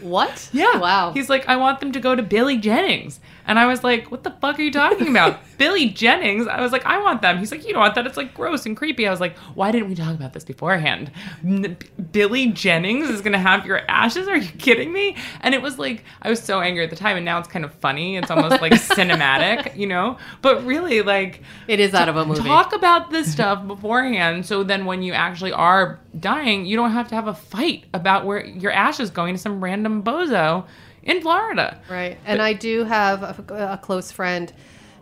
what? 0.00 0.48
Yeah. 0.52 0.78
Wow. 0.78 1.12
He's 1.12 1.28
like, 1.28 1.48
I 1.48 1.56
want 1.56 1.80
them 1.80 1.92
to 1.92 2.00
go 2.00 2.14
to 2.14 2.22
Billy 2.22 2.58
Jennings. 2.58 3.18
And 3.46 3.58
I 3.58 3.66
was 3.66 3.82
like, 3.84 4.10
what 4.10 4.24
the 4.24 4.30
fuck 4.30 4.58
are 4.58 4.62
you 4.62 4.72
talking 4.72 5.08
about? 5.08 5.38
Billy 5.58 5.88
Jennings? 5.88 6.46
I 6.46 6.60
was 6.60 6.72
like, 6.72 6.84
I 6.84 6.98
want 7.02 7.22
them. 7.22 7.38
He's 7.38 7.50
like, 7.50 7.66
you 7.66 7.72
don't 7.72 7.80
want 7.80 7.94
that. 7.94 8.06
It's 8.06 8.16
like 8.16 8.34
gross 8.34 8.66
and 8.66 8.76
creepy. 8.76 9.06
I 9.06 9.10
was 9.10 9.20
like, 9.20 9.36
why 9.54 9.70
didn't 9.72 9.88
we 9.88 9.94
talk 9.94 10.14
about 10.14 10.32
this 10.32 10.44
beforehand? 10.44 11.10
N- 11.44 11.76
Billy 12.12 12.48
Jennings 12.48 13.08
is 13.08 13.20
going 13.22 13.32
to 13.32 13.38
have 13.38 13.64
your 13.64 13.80
ashes? 13.88 14.28
Are 14.28 14.36
you 14.36 14.50
kidding 14.58 14.92
me? 14.92 15.16
And 15.40 15.54
it 15.54 15.62
was 15.62 15.78
like, 15.78 16.04
I 16.22 16.28
was 16.28 16.42
so 16.42 16.60
angry 16.60 16.84
at 16.84 16.90
the 16.90 16.96
time. 16.96 17.16
And 17.16 17.24
now 17.24 17.38
it's 17.38 17.48
kind 17.48 17.64
of 17.64 17.72
funny. 17.74 18.16
It's 18.16 18.30
almost 18.30 18.60
like 18.60 18.72
cinematic, 18.74 19.76
you 19.76 19.86
know? 19.86 20.18
But 20.42 20.64
really, 20.66 21.02
like, 21.02 21.42
it 21.68 21.80
is 21.80 21.94
out 21.94 22.08
of 22.08 22.16
a 22.16 22.26
movie. 22.26 22.42
talk 22.42 22.74
about 22.74 23.10
this 23.10 23.30
stuff 23.32 23.66
beforehand 23.66 24.44
so 24.46 24.62
then 24.62 24.84
when 24.86 25.02
you 25.02 25.12
actually 25.12 25.52
are 25.52 26.00
dying 26.18 26.66
you 26.66 26.76
don't 26.76 26.90
have 26.92 27.08
to 27.08 27.14
have 27.14 27.26
a 27.26 27.34
fight 27.34 27.84
about 27.94 28.24
where 28.24 28.44
your 28.44 28.72
ash 28.72 29.00
is 29.00 29.10
going 29.10 29.34
to 29.34 29.40
some 29.40 29.62
random 29.62 30.02
bozo 30.02 30.64
in 31.06 31.22
florida 31.22 31.80
Right. 31.88 32.18
And 32.26 32.42
I 32.42 32.52
do 32.52 32.84
have 32.84 33.22
a, 33.22 33.72
a 33.74 33.78
close 33.78 34.10
friend 34.12 34.52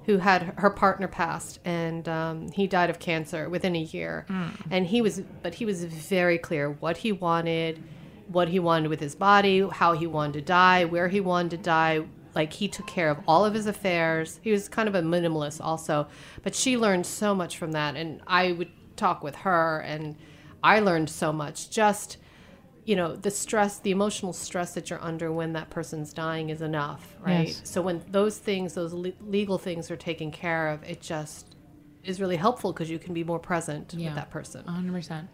who 0.06 0.18
had 0.18 0.42
her 0.58 0.70
partner 0.70 1.08
passed 1.08 1.58
and 1.64 2.06
um, 2.08 2.50
he 2.50 2.66
died 2.66 2.90
of 2.90 2.98
cancer 2.98 3.48
within 3.48 3.74
a 3.74 3.80
year. 3.80 4.26
And 4.70 4.86
he 4.86 5.00
was, 5.00 5.22
but 5.42 5.54
he 5.54 5.64
was 5.64 5.82
very 5.84 6.36
clear 6.38 6.70
what 6.70 6.98
he 6.98 7.10
wanted, 7.10 7.82
what 8.28 8.48
he 8.48 8.58
wanted 8.58 8.88
with 8.88 9.00
his 9.00 9.14
body, 9.14 9.66
how 9.72 9.92
he 9.94 10.06
wanted 10.06 10.34
to 10.34 10.42
die, 10.42 10.84
where 10.84 11.08
he 11.08 11.20
wanted 11.20 11.50
to 11.52 11.56
die. 11.56 12.04
Like 12.34 12.52
he 12.52 12.68
took 12.68 12.86
care 12.86 13.08
of 13.10 13.18
all 13.26 13.46
of 13.46 13.54
his 13.54 13.66
affairs. 13.66 14.40
He 14.42 14.50
was 14.52 14.68
kind 14.68 14.88
of 14.88 14.94
a 14.94 15.00
minimalist 15.02 15.60
also, 15.62 16.06
but 16.42 16.54
she 16.54 16.76
learned 16.76 17.06
so 17.06 17.34
much 17.34 17.56
from 17.56 17.72
that. 17.72 17.96
And 17.96 18.20
I 18.26 18.52
would 18.52 18.70
talk 18.96 19.22
with 19.24 19.36
her 19.36 19.80
and 19.80 20.16
I 20.62 20.80
learned 20.80 21.08
so 21.08 21.32
much 21.32 21.70
just 21.70 22.18
you 22.84 22.94
know 22.96 23.16
the 23.16 23.30
stress 23.30 23.78
the 23.78 23.90
emotional 23.90 24.32
stress 24.32 24.74
that 24.74 24.90
you're 24.90 25.02
under 25.02 25.32
when 25.32 25.52
that 25.54 25.70
person's 25.70 26.12
dying 26.12 26.50
is 26.50 26.60
enough 26.60 27.16
right 27.20 27.48
Yes. 27.48 27.60
so 27.64 27.80
when 27.82 28.02
those 28.10 28.36
things 28.38 28.74
those 28.74 28.92
le- 28.92 29.12
legal 29.22 29.58
things 29.58 29.90
are 29.90 29.96
taken 29.96 30.30
care 30.30 30.68
of 30.68 30.82
it 30.84 31.00
just 31.00 31.54
is 32.02 32.20
really 32.20 32.36
helpful 32.36 32.72
because 32.72 32.90
you 32.90 32.98
can 32.98 33.14
be 33.14 33.24
more 33.24 33.38
present 33.38 33.94
Yeah. 33.94 34.08
with 34.08 34.16
that 34.16 34.30
person 34.30 34.62
100% 34.64 35.28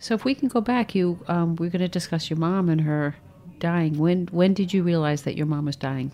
So 0.00 0.14
if 0.14 0.24
we 0.24 0.34
can 0.34 0.48
go 0.48 0.60
back, 0.60 0.94
you 0.94 1.18
um, 1.28 1.54
we're 1.56 1.70
going 1.70 1.80
to 1.80 1.88
discuss 1.88 2.28
your 2.28 2.38
mom 2.38 2.68
and 2.68 2.80
her 2.82 3.14
dying. 3.60 3.96
When 3.96 4.26
when 4.32 4.52
did 4.52 4.74
you 4.74 4.82
realize 4.82 5.22
that 5.22 5.34
your 5.36 5.46
mom 5.46 5.64
was 5.66 5.76
dying? 5.76 6.10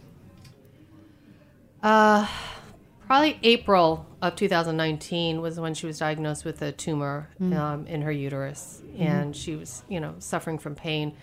Probably 3.11 3.39
april 3.43 4.07
of 4.23 4.37
2019 4.37 5.41
was 5.41 5.59
when 5.59 5.75
she 5.75 5.87
was 5.87 5.99
diagnosed 5.99 6.45
with 6.45 6.63
a 6.63 6.71
tumor 6.71 7.29
um, 7.41 7.85
in 7.89 8.03
her 8.03 8.13
uterus 8.13 8.83
and 8.99 9.35
she 9.35 9.57
was 9.57 9.83
you 9.89 9.99
know 9.99 10.15
suffering 10.21 10.59
from 10.59 10.77
pain 10.77 11.17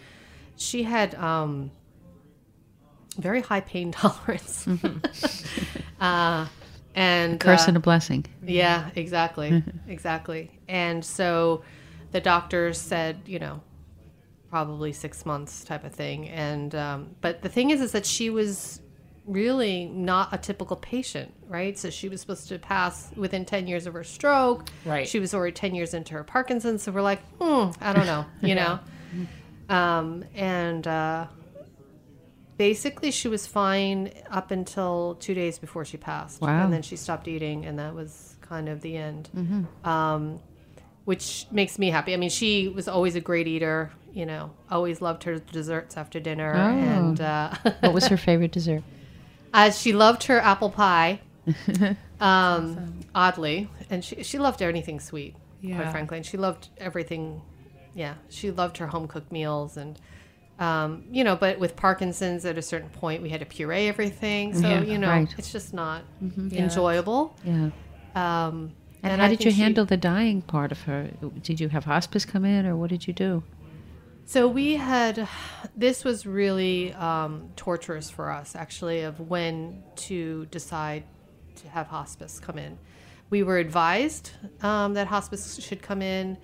she 0.57 0.83
had 0.83 1.15
um, 1.15 1.71
very 3.17 3.39
high 3.41 3.61
pain 3.61 3.91
tolerance 3.93 4.67
uh, 6.01 6.45
and 6.97 7.39
Curse 7.39 7.65
uh, 7.65 7.67
and 7.67 7.77
a 7.77 7.79
blessing. 7.79 8.25
Yeah, 8.43 8.89
exactly. 8.95 9.63
exactly. 9.87 10.49
And 10.67 11.05
so 11.05 11.61
the 12.11 12.19
doctors 12.19 12.81
said, 12.81 13.21
you 13.27 13.37
know, 13.37 13.61
probably 14.49 14.91
six 14.93 15.23
months 15.23 15.63
type 15.63 15.83
of 15.83 15.93
thing. 15.93 16.27
And, 16.29 16.73
um, 16.73 17.15
but 17.21 17.43
the 17.43 17.49
thing 17.49 17.69
is, 17.69 17.81
is 17.81 17.91
that 17.91 18.03
she 18.03 18.31
was 18.31 18.81
really 19.27 19.85
not 19.85 20.33
a 20.33 20.37
typical 20.37 20.75
patient, 20.77 21.33
right? 21.47 21.77
So 21.77 21.89
she 21.89 22.07
was 22.09 22.21
supposed 22.21 22.47
to 22.47 22.57
pass 22.57 23.11
within 23.15 23.45
10 23.45 23.67
years 23.67 23.85
of 23.85 23.93
her 23.93 24.03
stroke. 24.03 24.69
Right. 24.85 25.07
She 25.07 25.19
was 25.19 25.33
already 25.33 25.51
10 25.51 25.75
years 25.75 25.93
into 25.93 26.13
her 26.13 26.23
Parkinson's. 26.23 26.81
So 26.83 26.91
we're 26.91 27.01
like, 27.01 27.21
hmm, 27.39 27.71
I 27.81 27.93
don't 27.93 28.05
know, 28.05 28.25
you 28.41 28.55
know? 28.61 28.79
Um, 29.69 30.23
and, 30.33 30.87
uh, 30.87 31.27
basically 32.57 33.11
she 33.11 33.27
was 33.27 33.45
fine 33.45 34.11
up 34.31 34.49
until 34.51 35.15
two 35.19 35.33
days 35.35 35.59
before 35.59 35.85
she 35.85 35.95
passed 35.97 36.41
Wow. 36.41 36.63
and 36.63 36.73
then 36.73 36.81
she 36.81 36.95
stopped 36.95 37.27
eating 37.27 37.65
and 37.65 37.77
that 37.77 37.93
was 37.93 38.35
kind 38.41 38.67
of 38.67 38.81
the 38.81 38.97
end 38.97 39.29
um, 39.83 40.39
which 41.05 41.45
makes 41.51 41.77
me 41.77 41.91
happy 41.91 42.13
i 42.15 42.17
mean 42.17 42.31
she 42.31 42.67
was 42.67 42.87
always 42.87 43.13
a 43.15 43.21
great 43.21 43.47
eater 43.47 43.91
you 44.11 44.25
know 44.25 44.49
always 44.71 45.01
loved 45.01 45.23
her 45.25 45.37
desserts 45.37 45.97
after 45.97 46.19
dinner 46.19 46.51
Oh. 46.55 46.59
and 46.59 47.21
uh, 47.21 47.53
What 47.81 47.93
was 47.93 48.07
her 48.07 48.17
favorite 48.27 48.51
dessert? 48.51 48.81
Uh, 49.53 49.69
she 49.71 49.93
loved 49.93 50.23
her 50.23 50.39
apple 50.39 50.69
pie 50.69 51.19
um, 52.19 52.99
oddly 53.15 53.69
and 53.89 54.03
she, 54.03 54.23
she 54.23 54.37
loved 54.37 54.61
anything 54.61 54.99
sweet 54.99 55.35
quite 55.75 55.91
frankly 55.91 56.17
and 56.17 56.25
she 56.25 56.37
loved 56.37 56.69
everything 56.77 57.41
yeah 57.93 58.13
she 58.29 58.51
loved 58.51 58.77
her 58.77 58.87
home 58.87 59.07
cooked 59.07 59.31
meals 59.31 59.75
and 59.77 59.99
um, 60.59 61.03
you 61.11 61.23
know 61.23 61.35
but 61.35 61.59
with 61.59 61.75
parkinson's 61.75 62.45
at 62.45 62.57
a 62.57 62.61
certain 62.61 62.89
point 62.89 63.21
we 63.21 63.29
had 63.29 63.39
to 63.39 63.45
puree 63.45 63.87
everything 63.87 64.53
so 64.53 64.67
Yeah, 64.67 64.81
you 64.81 64.97
know 64.97 65.09
right. 65.09 65.33
it's 65.37 65.51
just 65.51 65.73
not 65.73 66.03
enjoyable 66.21 67.35
Yeah. 67.43 67.69
um, 68.15 68.71
And, 69.03 69.21
I 69.21 69.25
how 69.25 69.27
did 69.29 69.39
you 69.39 69.45
think 69.45 69.55
she- 69.55 69.61
handle 69.61 69.85
the 69.85 69.97
dying 69.97 70.41
part 70.41 70.71
of 70.71 70.81
her? 70.83 71.09
Did 71.43 71.59
you 71.59 71.69
have 71.69 71.85
hospice 71.85 72.25
come 72.25 72.43
in, 72.45 72.65
or 72.65 72.75
what 72.75 72.89
did 72.89 73.07
you 73.07 73.13
do? 73.13 73.43
So 74.27 74.49
we 74.49 74.75
had, 74.75 75.25
this 75.73 76.03
was 76.03 76.25
really 76.25 76.93
um, 76.95 77.49
torturous 77.55 78.09
for 78.09 78.29
us 78.29 78.57
actually, 78.57 79.03
of 79.03 79.21
when 79.21 79.83
to 79.95 80.45
decide 80.47 81.05
to 81.55 81.69
have 81.69 81.87
hospice 81.87 82.37
come 82.37 82.57
in. 82.57 82.77
We 83.29 83.43
were 83.43 83.57
advised 83.57 84.31
um, 84.61 84.95
that 84.95 85.07
hospice 85.07 85.63
should 85.63 85.81
come 85.81 86.01
in, 86.01 86.37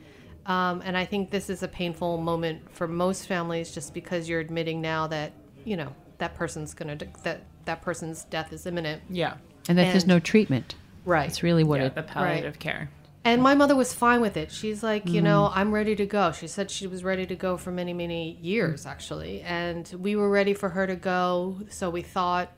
um, 0.46 0.82
and 0.86 0.98
I 0.98 1.04
think 1.04 1.30
this 1.30 1.50
is 1.50 1.62
a 1.62 1.68
painful 1.68 2.18
moment 2.20 2.74
for 2.74 2.88
most 2.88 3.28
families, 3.28 3.74
just 3.74 3.94
because 3.94 4.30
you're 4.30 4.40
admitting 4.40 4.80
now 4.82 5.08
that 5.08 5.34
you 5.66 5.76
know 5.76 5.94
that 6.20 6.36
person's 6.36 6.74
gonna 6.74 6.98
that 7.24 7.44
that 7.66 7.82
person's 7.82 8.24
death 8.26 8.52
is 8.54 8.66
imminent. 8.66 9.02
yeah 9.10 9.36
And 9.68 9.78
that 9.78 9.92
there's 9.92 10.08
no 10.08 10.20
treatment. 10.20 10.76
Right. 11.06 11.28
That's 11.28 11.44
really 11.44 11.66
what 11.66 11.82
yeah, 11.82 11.88
it. 11.88 11.96
the 11.96 12.04
palliative 12.04 12.60
care 12.60 12.90
And 13.26 13.42
my 13.42 13.56
mother 13.56 13.76
was 13.76 13.94
fine 13.94 14.20
with 14.20 14.36
it. 14.36 14.52
She's 14.52 14.84
like, 14.84 15.08
you 15.08 15.22
know, 15.22 15.50
I'm 15.54 15.72
ready 15.74 15.96
to 15.96 16.06
go. 16.06 16.34
She 16.34 16.48
said 16.48 16.70
she 16.70 16.88
was 16.88 17.04
ready 17.06 17.26
to 17.26 17.36
go 17.36 17.56
for 17.56 17.72
many, 17.72 17.94
many 17.94 18.38
years, 18.42 18.86
actually. 18.86 19.42
And 19.42 19.90
we 19.98 20.16
were 20.18 20.30
ready 20.30 20.54
for 20.54 20.70
her 20.70 20.86
to 20.88 20.96
go. 20.98 21.60
So 21.70 21.90
we 21.90 22.02
thought, 22.02 22.52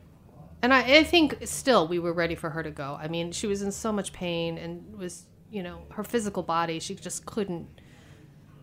and 0.63 0.73
I, 0.73 0.97
I 0.97 1.03
think 1.03 1.37
still 1.45 1.87
we 1.87 1.99
were 1.99 2.13
ready 2.13 2.33
for 2.33 2.49
her 2.49 2.63
to 2.63 2.71
go. 2.71 2.97
I 2.99 3.07
mean, 3.07 3.31
she 3.31 3.45
was 3.45 3.61
in 3.61 3.71
so 3.71 3.91
much 3.91 4.11
pain 4.11 4.57
and 4.57 4.97
was, 4.97 5.25
you 5.51 5.61
know, 5.61 5.83
her 5.91 6.03
physical 6.03 6.41
body, 6.41 6.79
she 6.79 6.95
just 6.95 7.27
couldn't 7.27 7.67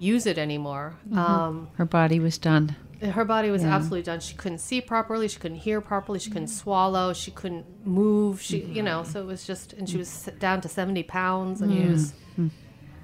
use 0.01 0.27
it 0.27 0.39
anymore. 0.39 0.97
Um, 1.15 1.69
Her 1.75 1.85
body 1.85 2.19
was 2.19 2.37
done. 2.37 2.75
Her 3.11 3.25
body 3.25 3.51
was 3.51 3.65
absolutely 3.65 4.03
done. 4.03 4.21
She 4.21 4.35
couldn't 4.35 4.59
see 4.59 4.81
properly. 4.81 5.29
She 5.29 5.39
couldn't 5.39 5.59
hear 5.59 5.81
properly. 5.81 6.19
She 6.19 6.31
couldn't 6.31 6.49
swallow. 6.49 7.13
She 7.13 7.31
couldn't 7.31 7.87
move. 7.87 8.41
She, 8.41 8.59
you 8.59 8.83
know, 8.83 9.03
so 9.03 9.21
it 9.21 9.27
was 9.27 9.47
just, 9.47 9.73
and 9.73 9.89
she 9.89 9.97
was 9.97 10.29
down 10.39 10.61
to 10.61 10.69
70 10.69 11.03
pounds. 11.05 11.61
And 11.61 11.73
was, 11.91 12.13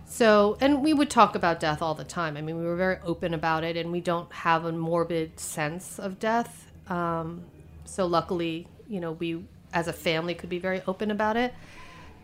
so, 0.06 0.56
and 0.60 0.82
we 0.82 0.94
would 0.94 1.10
talk 1.10 1.34
about 1.34 1.60
death 1.60 1.82
all 1.82 1.94
the 1.94 2.04
time. 2.04 2.36
I 2.36 2.40
mean, 2.42 2.56
we 2.58 2.64
were 2.64 2.76
very 2.76 2.98
open 3.04 3.34
about 3.34 3.64
it, 3.64 3.76
and 3.76 3.92
we 3.92 4.00
don't 4.00 4.32
have 4.32 4.64
a 4.64 4.72
morbid 4.72 5.38
sense 5.38 5.98
of 5.98 6.18
death. 6.18 6.70
Um, 6.88 7.44
so, 7.84 8.06
luckily, 8.06 8.66
you 8.88 9.00
know, 9.00 9.12
we 9.12 9.44
as 9.72 9.88
a 9.88 9.92
family 9.92 10.34
could 10.34 10.48
be 10.48 10.58
very 10.58 10.80
open 10.86 11.10
about 11.10 11.36
it. 11.36 11.52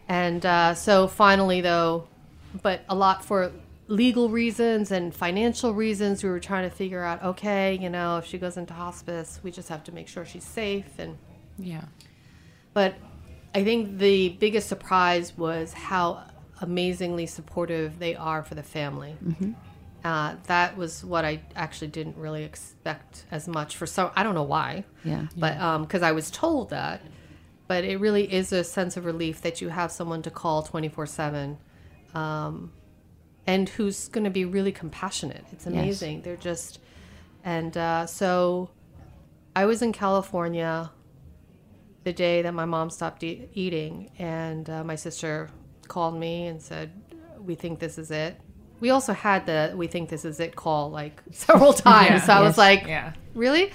And 0.09 0.45
uh, 0.47 0.75
so, 0.75 1.09
finally, 1.09 1.61
though, 1.61 2.09
but 2.63 2.83
a 2.89 2.95
lot 2.95 3.25
for 3.25 3.53
legal 3.87 4.29
reasons 4.31 4.91
and 4.91 5.15
financial 5.15 5.75
reasons, 5.75 6.23
we 6.25 6.31
were 6.31 6.41
trying 6.41 6.69
to 6.69 6.75
figure 6.75 7.03
out 7.03 7.23
okay, 7.23 7.79
you 7.81 7.91
know, 7.91 8.19
if 8.19 8.25
she 8.27 8.39
goes 8.39 8.57
into 8.57 8.73
hospice, 8.75 9.41
we 9.43 9.51
just 9.51 9.69
have 9.69 9.85
to 9.85 9.93
make 9.93 10.09
sure 10.09 10.25
she's 10.25 10.45
safe. 10.45 10.99
And, 10.99 11.19
Yeah. 11.59 11.85
but 12.73 12.95
I 13.55 13.63
think 13.63 13.99
the 13.99 14.31
biggest 14.31 14.69
surprise 14.69 15.37
was 15.37 15.73
how 15.73 16.25
amazingly 16.61 17.27
supportive 17.27 17.99
they 17.99 18.17
are 18.17 18.43
for 18.43 18.55
the 18.55 18.63
family. 18.63 19.17
Uh, 20.05 20.37
that 20.49 20.77
was 20.77 21.05
what 21.05 21.25
I 21.25 21.41
actually 21.57 21.89
didn't 21.89 22.17
really 22.17 22.43
expect 22.45 23.25
as 23.31 23.49
much 23.49 23.77
for 23.77 23.87
some. 23.87 24.11
I 24.15 24.23
don't 24.23 24.35
know 24.35 24.43
why. 24.43 24.85
Yeah. 25.05 25.27
But 25.37 25.81
because 25.83 26.03
I 26.03 26.13
was 26.13 26.31
told 26.31 26.71
that, 26.71 27.01
but 27.69 27.85
it 27.85 27.99
really 27.99 28.31
is 28.31 28.53
a 28.53 28.65
sense 28.65 28.97
of 28.99 29.05
relief 29.07 29.41
that 29.43 29.61
you 29.63 29.69
have 29.71 29.91
someone 29.93 30.21
to 30.23 30.31
call 30.31 30.63
twenty 30.63 30.89
four 30.91 31.07
seven, 31.07 31.57
um, 32.15 32.73
and 33.47 33.69
who's 33.69 34.09
going 34.09 34.25
to 34.25 34.31
be 34.31 34.45
really 34.45 34.73
compassionate. 34.73 35.45
It's 35.53 35.67
amazing. 35.67 36.23
They're 36.23 36.37
just, 36.37 36.81
and 37.45 37.77
uh, 37.77 38.07
so, 38.07 38.71
I 39.57 39.67
was 39.67 39.83
in 39.83 39.93
California 39.93 40.91
the 42.05 42.13
day 42.13 42.43
that 42.43 42.53
my 42.55 42.65
mom 42.65 42.91
stopped 42.91 43.23
e- 43.23 43.49
eating, 43.55 44.11
and 44.19 44.69
uh, 44.69 44.85
my 44.85 44.95
sister 44.97 45.49
called 45.89 46.19
me 46.19 46.47
and 46.47 46.61
said, 46.61 46.91
"We 47.41 47.55
think 47.55 47.79
this 47.79 47.99
is 47.99 48.11
it." 48.11 48.41
We 48.81 48.91
also 48.91 49.13
had 49.13 49.47
the 49.47 49.73
"We 49.77 49.87
think 49.87 50.09
this 50.09 50.25
is 50.25 50.41
it" 50.41 50.57
call 50.57 50.91
like 50.91 51.23
several 51.33 51.73
times. 51.91 52.25
so 52.25 52.33
I 52.33 52.41
was 52.41 52.59
like, 52.59 52.87
Yeah. 52.87 53.13
"Really?" 53.35 53.73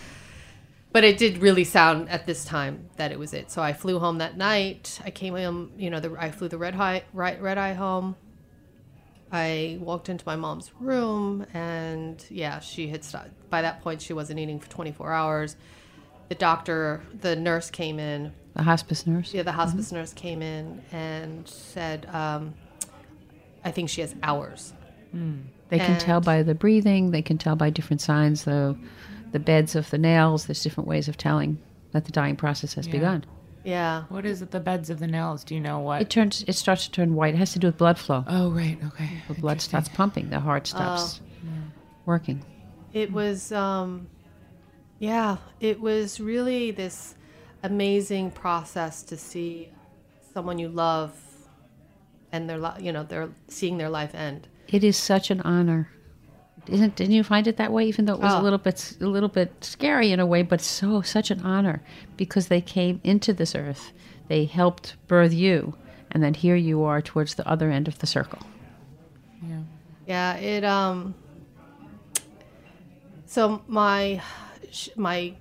But 0.91 1.03
it 1.03 1.19
did 1.19 1.37
really 1.37 1.65
sound 1.65 2.09
at 2.09 2.25
this 2.25 2.43
time 2.43 2.89
that 2.97 3.11
it 3.11 3.19
was 3.19 3.33
it. 3.35 3.51
So 3.51 3.61
I 3.61 3.73
flew 3.73 3.99
home 3.99 4.17
that 4.17 4.37
night. 4.37 4.99
I 5.05 5.11
came 5.11 5.35
home, 5.35 5.71
you 5.77 5.91
know, 5.91 5.99
the, 5.99 6.15
I 6.17 6.31
flew 6.31 6.47
the 6.47 6.57
red 6.57 6.75
eye, 6.75 7.03
right, 7.13 7.39
red 7.39 7.59
eye 7.59 7.73
home. 7.73 8.15
I 9.31 9.77
walked 9.81 10.09
into 10.09 10.23
my 10.25 10.35
mom's 10.35 10.71
room, 10.79 11.45
and 11.53 12.23
yeah, 12.29 12.59
she 12.59 12.87
had 12.87 13.03
stopped. 13.03 13.29
By 13.49 13.61
that 13.61 13.81
point, 13.81 14.01
she 14.01 14.13
wasn't 14.13 14.39
eating 14.39 14.59
for 14.59 14.69
24 14.69 15.11
hours. 15.13 15.55
The 16.29 16.35
doctor, 16.35 17.01
the 17.21 17.35
nurse 17.35 17.69
came 17.69 17.99
in, 17.99 18.33
The 18.55 18.63
hospice 18.63 19.05
nurse. 19.07 19.33
yeah, 19.33 19.43
the 19.43 19.51
hospice 19.51 19.91
nurse 19.91 20.13
came 20.13 20.41
in 20.41 20.81
and 20.91 21.47
said, 21.47 22.07
um, 22.11 22.53
I 23.63 23.71
think 23.71 23.89
she 23.89 24.01
has 24.01 24.15
hours. 24.23 24.73
They 25.11 25.77
can 25.79 25.91
And- 25.93 25.99
tell 25.99 26.21
by 26.21 26.43
the 26.43 26.55
breathing. 26.55 27.11
They 27.11 27.21
can 27.21 27.37
tell 27.37 27.55
by 27.55 27.69
different 27.69 28.01
signs, 28.01 28.43
the 28.45 28.75
the 29.31 29.39
beds 29.39 29.75
of 29.75 29.87
the 29.91 29.97
nails. 29.99 30.45
There's 30.47 30.63
different 30.63 30.87
ways 30.87 31.07
of 31.07 31.15
telling 31.15 31.59
that 31.91 32.05
the 32.05 32.11
dying 32.11 32.35
process 32.35 32.73
has 32.73 32.87
begun. 32.87 33.25
Yeah. 33.63 34.03
What 34.09 34.25
is 34.25 34.41
it? 34.41 34.51
The 34.51 34.59
beds 34.59 34.89
of 34.89 34.99
the 34.99 35.07
nails? 35.07 35.43
Do 35.43 35.53
you 35.53 35.59
know 35.61 35.79
what? 35.79 36.01
It 36.01 36.09
turns. 36.09 36.43
It 36.47 36.53
starts 36.53 36.85
to 36.85 36.91
turn 36.91 37.15
white. 37.15 37.33
It 37.33 37.37
has 37.37 37.53
to 37.53 37.59
do 37.59 37.67
with 37.67 37.77
blood 37.77 37.97
flow. 37.97 38.23
oh, 38.27 38.51
right. 38.51 38.77
Okay. 38.87 39.21
The 39.27 39.33
blood 39.35 39.61
starts 39.61 39.89
pumping. 39.89 40.29
The 40.29 40.39
heart 40.39 40.67
stops 40.67 41.21
working. 42.05 42.43
It 42.93 43.11
was, 43.11 43.51
um, 43.51 44.07
yeah, 44.97 45.37
it 45.59 45.79
was 45.79 46.19
really 46.19 46.71
this 46.71 47.15
amazing 47.61 48.31
process 48.31 49.03
to 49.03 49.17
see 49.17 49.69
someone 50.33 50.57
you 50.57 50.69
love 50.69 51.13
and 52.31 52.49
their, 52.49 52.57
li- 52.57 52.79
you 52.79 52.91
know, 52.91 53.03
they're 53.03 53.29
seeing 53.47 53.77
their 53.77 53.89
life 53.89 54.15
end. 54.15 54.47
It 54.67 54.83
is 54.83 54.97
such 54.97 55.29
an 55.29 55.41
honor. 55.41 55.89
Isn't 56.67 56.95
didn't 56.95 57.13
you 57.13 57.23
find 57.23 57.47
it 57.47 57.57
that 57.57 57.71
way? 57.71 57.85
Even 57.85 58.05
though 58.05 58.13
it 58.13 58.19
was 58.19 58.33
Oh. 58.33 58.41
a 58.41 58.43
little 58.43 58.59
bit 58.59 58.95
a 59.01 59.05
little 59.05 59.29
bit 59.29 59.51
scary 59.63 60.11
in 60.11 60.19
a 60.19 60.25
way, 60.25 60.41
but 60.43 60.61
so 60.61 61.01
such 61.01 61.31
an 61.31 61.41
honor 61.43 61.81
because 62.17 62.47
they 62.47 62.61
came 62.61 62.99
into 63.03 63.33
this 63.33 63.55
earth, 63.55 63.91
they 64.27 64.45
helped 64.45 64.95
birth 65.07 65.33
you, 65.33 65.73
and 66.11 66.21
then 66.23 66.33
here 66.33 66.55
you 66.55 66.83
are 66.83 67.01
towards 67.01 67.35
the 67.35 67.47
other 67.47 67.71
end 67.71 67.87
of 67.87 67.99
the 67.99 68.07
circle. 68.07 68.39
Yeah. 69.41 69.61
Yeah, 70.07 70.35
it 70.35 70.63
um 70.63 71.15
so 73.25 73.61
my 73.67 74.21
my 74.95 75.33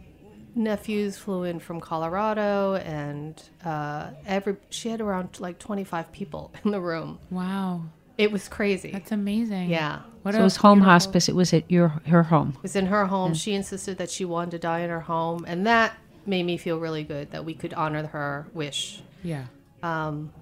nephews 0.55 1.17
flew 1.19 1.45
in 1.45 1.59
from 1.61 1.81
Colorado 1.81 2.75
and 2.77 3.41
uh 3.65 4.11
every 4.27 4.57
she 4.71 4.89
had 4.89 5.01
around 5.01 5.39
like 5.41 5.59
25 5.59 6.11
people 6.13 6.53
in 6.65 6.71
the 6.71 6.81
room. 6.81 7.19
Wow. 7.31 7.83
It 8.19 8.31
was 8.33 8.49
crazy. 8.49 8.91
That's 8.91 9.13
amazing. 9.13 9.71
yeah. 9.71 10.01
What 10.23 10.35
So 10.35 10.41
it 10.41 10.43
was 10.45 10.57
home 10.57 10.79
beautiful- 10.81 10.93
hospice. 10.93 11.29
It 11.29 11.35
was 11.37 11.55
at 11.55 11.71
your 11.71 11.89
her 12.07 12.25
home. 12.25 12.53
It 12.57 12.63
was 12.63 12.77
in 12.77 12.87
her 12.87 13.07
home. 13.07 13.33
She 13.35 13.55
insisted 13.55 13.97
that 13.99 14.11
she 14.11 14.25
wanted 14.27 14.51
to 14.51 14.59
die 14.59 14.81
in 14.81 14.91
her 14.91 15.01
home 15.01 15.45
and 15.49 15.67
that 15.67 15.95
made 16.27 16.43
me 16.45 16.57
feel 16.59 16.79
really 16.79 17.05
good 17.05 17.31
that 17.31 17.45
we 17.45 17.55
could 17.55 17.73
honor 17.75 18.07
her 18.09 18.47
wish. 18.53 19.01
Yeah. 19.23 19.45
Um, 19.83 20.33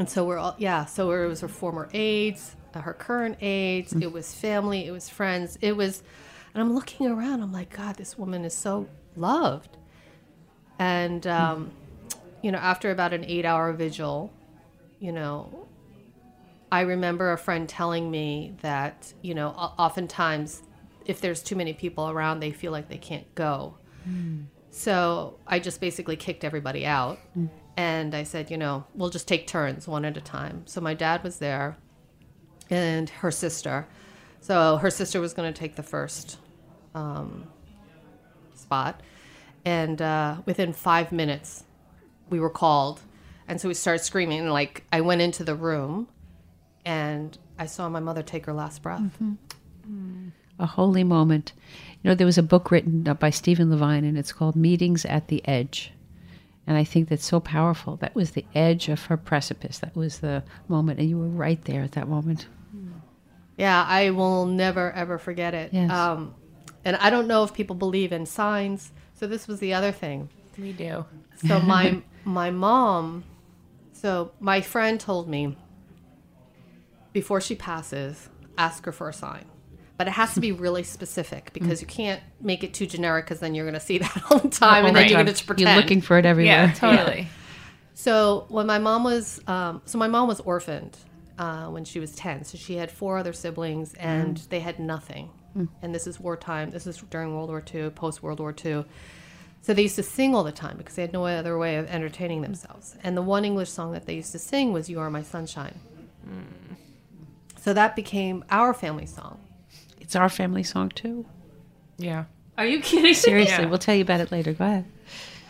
And 0.00 0.08
so 0.08 0.24
we're 0.24 0.38
all, 0.38 0.54
yeah, 0.58 0.86
so 0.86 1.10
it 1.12 1.26
was 1.28 1.40
her 1.42 1.48
former 1.48 1.90
aides, 1.92 2.56
uh, 2.74 2.80
her 2.80 2.94
current 2.94 3.36
aides, 3.42 3.92
it 3.92 4.10
was 4.10 4.34
family, 4.34 4.86
it 4.86 4.92
was 4.92 5.10
friends, 5.10 5.58
it 5.60 5.76
was, 5.76 6.02
and 6.54 6.62
I'm 6.62 6.74
looking 6.74 7.06
around, 7.06 7.42
I'm 7.42 7.52
like, 7.52 7.76
God, 7.76 7.96
this 7.96 8.16
woman 8.18 8.46
is 8.46 8.54
so 8.54 8.88
loved. 9.14 9.76
And, 10.78 11.26
um, 11.26 11.72
you 12.42 12.50
know, 12.50 12.56
after 12.58 12.90
about 12.90 13.12
an 13.12 13.24
eight 13.26 13.44
hour 13.44 13.72
vigil, 13.74 14.32
you 15.00 15.12
know, 15.12 15.68
I 16.72 16.80
remember 16.82 17.32
a 17.32 17.38
friend 17.38 17.68
telling 17.68 18.10
me 18.10 18.54
that, 18.62 19.12
you 19.22 19.34
know, 19.34 19.48
oftentimes 19.50 20.62
if 21.04 21.20
there's 21.20 21.42
too 21.42 21.56
many 21.56 21.72
people 21.72 22.08
around, 22.10 22.40
they 22.40 22.52
feel 22.52 22.70
like 22.72 22.88
they 22.88 22.98
can't 22.98 23.32
go. 23.34 23.76
So 24.70 25.38
I 25.46 25.58
just 25.58 25.80
basically 25.80 26.16
kicked 26.16 26.44
everybody 26.44 26.86
out. 26.86 27.18
And 27.76 28.14
I 28.14 28.22
said, 28.24 28.50
you 28.50 28.56
know, 28.56 28.84
we'll 28.94 29.10
just 29.10 29.26
take 29.26 29.46
turns 29.46 29.88
one 29.88 30.04
at 30.04 30.16
a 30.16 30.20
time. 30.20 30.62
So 30.66 30.80
my 30.80 30.94
dad 30.94 31.24
was 31.24 31.38
there 31.38 31.76
and 32.68 33.08
her 33.08 33.30
sister. 33.30 33.86
So 34.40 34.76
her 34.76 34.90
sister 34.90 35.20
was 35.20 35.34
going 35.34 35.52
to 35.52 35.58
take 35.58 35.76
the 35.76 35.82
first 35.82 36.38
um, 36.94 37.46
spot. 38.54 39.02
And 39.64 40.00
uh, 40.00 40.42
within 40.46 40.72
five 40.72 41.10
minutes, 41.10 41.64
we 42.28 42.38
were 42.38 42.50
called. 42.50 43.00
And 43.48 43.60
so 43.60 43.66
we 43.68 43.74
started 43.74 44.04
screaming. 44.04 44.40
And 44.40 44.52
like, 44.52 44.84
I 44.92 45.00
went 45.00 45.20
into 45.20 45.42
the 45.42 45.54
room 45.54 46.08
and 46.84 47.36
I 47.58 47.66
saw 47.66 47.88
my 47.88 48.00
mother 48.00 48.22
take 48.22 48.46
her 48.46 48.52
last 48.52 48.82
breath. 48.82 49.02
A 50.58 50.66
holy 50.66 51.04
moment. 51.04 51.52
You 52.02 52.10
know, 52.10 52.14
there 52.14 52.26
was 52.26 52.38
a 52.38 52.42
book 52.42 52.70
written 52.70 53.02
by 53.02 53.30
Stephen 53.30 53.70
Levine, 53.70 54.04
and 54.04 54.16
it's 54.18 54.32
called 54.32 54.56
Meetings 54.56 55.04
at 55.04 55.28
the 55.28 55.46
Edge. 55.46 55.92
And 56.66 56.76
I 56.76 56.84
think 56.84 57.08
that's 57.08 57.24
so 57.24 57.40
powerful. 57.40 57.96
That 57.96 58.14
was 58.14 58.32
the 58.32 58.44
edge 58.54 58.88
of 58.88 59.06
her 59.06 59.16
precipice. 59.16 59.78
That 59.78 59.96
was 59.96 60.20
the 60.20 60.42
moment, 60.68 61.00
and 61.00 61.08
you 61.08 61.18
were 61.18 61.28
right 61.28 61.62
there 61.64 61.82
at 61.82 61.92
that 61.92 62.08
moment. 62.08 62.46
Yeah, 63.56 63.84
I 63.86 64.10
will 64.10 64.46
never 64.46 64.90
ever 64.92 65.18
forget 65.18 65.52
it. 65.52 65.72
Yes. 65.72 65.90
Um, 65.90 66.34
and 66.84 66.96
I 66.96 67.10
don't 67.10 67.26
know 67.26 67.44
if 67.44 67.52
people 67.52 67.76
believe 67.76 68.10
in 68.12 68.24
signs. 68.24 68.90
So 69.14 69.26
this 69.26 69.46
was 69.46 69.60
the 69.60 69.74
other 69.74 69.92
thing. 69.92 70.30
We 70.58 70.72
do. 70.72 71.04
So 71.46 71.60
my 71.60 72.00
my 72.24 72.50
mom, 72.50 73.24
so 73.92 74.32
my 74.40 74.62
friend 74.62 74.98
told 74.98 75.28
me 75.28 75.58
before 77.12 77.40
she 77.40 77.54
passes, 77.54 78.28
ask 78.56 78.84
her 78.84 78.92
for 78.92 79.08
a 79.08 79.12
sign. 79.12 79.44
But 79.96 80.06
it 80.06 80.12
has 80.12 80.32
to 80.34 80.40
be 80.40 80.52
really 80.52 80.82
specific 80.82 81.50
mm. 81.50 81.52
because 81.54 81.80
you 81.80 81.86
can't 81.86 82.22
make 82.40 82.64
it 82.64 82.72
too 82.72 82.86
generic 82.86 83.26
because 83.26 83.40
then 83.40 83.54
you're 83.54 83.66
going 83.66 83.74
to 83.74 83.80
see 83.80 83.98
that 84.04 84.22
all 84.30 84.38
the 84.38 84.48
time 84.48 84.86
and 84.86 84.96
then 84.96 85.08
you're 85.08 85.22
going 85.22 85.34
to 85.34 85.44
pretend. 85.44 85.68
You're 85.68 85.76
looking 85.76 86.00
for 86.00 86.18
it 86.18 86.26
everywhere. 86.26 86.66
Yeah, 86.66 86.72
totally. 86.72 87.28
So 87.94 88.46
when 88.48 88.66
my 88.66 88.78
mom 88.78 89.04
was, 89.04 89.42
um, 89.46 89.82
so 89.84 89.98
my 89.98 90.08
mom 90.08 90.26
was 90.26 90.40
orphaned 90.40 90.96
uh, 91.38 91.66
when 91.66 91.84
she 91.84 92.00
was 92.00 92.14
ten. 92.14 92.44
So 92.44 92.56
she 92.56 92.76
had 92.76 92.90
four 92.90 93.18
other 93.18 93.34
siblings, 93.34 93.92
and 93.94 94.36
mm. 94.36 94.48
they 94.48 94.60
had 94.60 94.78
nothing. 94.78 95.28
Mm. 95.54 95.68
And 95.82 95.94
this 95.94 96.06
is 96.06 96.18
wartime. 96.18 96.70
This 96.70 96.86
is 96.86 96.96
during 97.10 97.34
World 97.34 97.50
War 97.50 97.62
II, 97.74 97.90
post 97.90 98.22
World 98.22 98.40
War 98.40 98.54
II. 98.64 98.86
So 99.60 99.74
they 99.74 99.82
used 99.82 99.96
to 99.96 100.02
sing 100.02 100.34
all 100.34 100.44
the 100.44 100.52
time 100.52 100.78
because 100.78 100.94
they 100.94 101.02
had 101.02 101.12
no 101.12 101.26
other 101.26 101.58
way 101.58 101.76
of 101.76 101.86
entertaining 101.88 102.40
themselves. 102.40 102.96
And 103.04 103.14
the 103.16 103.22
one 103.22 103.44
English 103.44 103.68
song 103.68 103.92
that 103.92 104.06
they 104.06 104.14
used 104.14 104.32
to 104.32 104.38
sing 104.38 104.72
was 104.72 104.88
"You 104.88 105.00
Are 105.00 105.10
My 105.10 105.22
Sunshine." 105.22 105.78
So 107.60 107.74
that 107.74 107.94
became 107.94 108.44
our 108.50 108.72
family 108.72 109.06
song. 109.06 109.38
It's 110.00 110.16
our 110.16 110.28
family 110.30 110.62
song 110.62 110.88
too. 110.88 111.26
Yeah. 111.98 112.24
Are 112.56 112.64
you 112.66 112.80
kidding? 112.80 113.14
Seriously, 113.14 113.64
Yeah. 113.64 113.66
we'll 113.68 113.78
tell 113.78 113.94
you 113.94 114.02
about 114.02 114.20
it 114.20 114.32
later. 114.32 114.52
Go 114.54 114.64
ahead. 114.64 114.84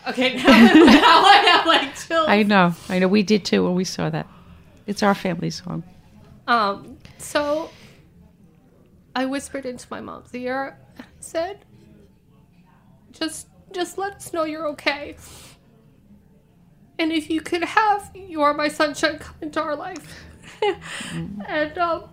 Okay, 0.09 0.35
now, 0.37 0.43
now 0.43 1.23
I 1.25 1.43
have 1.47 1.65
like 1.65 1.95
chills. 1.95 2.27
I 2.27 2.43
know. 2.43 2.73
I 2.89 2.99
know. 2.99 3.07
We 3.07 3.23
did 3.23 3.45
too 3.45 3.63
when 3.63 3.75
we 3.75 3.85
saw 3.85 4.09
that. 4.09 4.27
It's 4.87 5.03
our 5.03 5.15
family 5.15 5.51
song. 5.51 5.83
Um, 6.47 6.97
so 7.17 7.69
I 9.15 9.25
whispered 9.25 9.65
into 9.65 9.87
my 9.89 10.01
mom's 10.01 10.33
ear 10.35 10.77
and 10.97 11.05
I 11.05 11.09
said, 11.21 11.65
just 13.11 13.47
just 13.71 13.97
let 13.97 14.15
us 14.15 14.33
know 14.33 14.43
you're 14.43 14.67
okay. 14.69 15.15
And 16.99 17.11
if 17.13 17.29
you 17.29 17.39
could 17.41 17.63
have 17.63 18.11
You 18.13 18.41
Are 18.41 18.53
My 18.53 18.67
Sunshine 18.67 19.17
come 19.19 19.35
into 19.41 19.61
our 19.61 19.75
life. 19.75 20.25
and 21.47 21.77
um, 21.77 22.09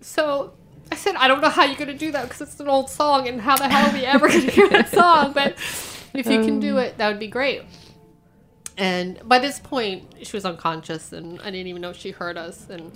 so 0.00 0.54
I 0.90 0.96
said, 0.96 1.16
I 1.16 1.28
don't 1.28 1.40
know 1.40 1.48
how 1.48 1.64
you're 1.64 1.76
going 1.76 1.88
to 1.88 1.94
do 1.94 2.12
that 2.12 2.24
because 2.24 2.40
it's 2.40 2.60
an 2.60 2.68
old 2.68 2.90
song, 2.90 3.28
and 3.28 3.40
how 3.40 3.56
the 3.56 3.68
hell 3.68 3.90
are 3.90 3.92
we 3.92 4.04
ever 4.04 4.28
going 4.28 4.42
to 4.42 4.50
hear 4.50 4.68
that 4.68 4.88
song? 4.92 5.32
But 5.32 5.52
if 6.14 6.26
you 6.26 6.42
can 6.42 6.60
do 6.60 6.78
it, 6.78 6.98
that 6.98 7.08
would 7.08 7.18
be 7.18 7.28
great. 7.28 7.62
And 8.76 9.20
by 9.24 9.40
this 9.40 9.58
point, 9.58 10.04
she 10.22 10.36
was 10.36 10.44
unconscious, 10.44 11.12
and 11.12 11.40
I 11.40 11.50
didn't 11.50 11.66
even 11.66 11.82
know 11.82 11.92
she 11.92 12.12
heard 12.12 12.38
us. 12.38 12.68
And 12.70 12.92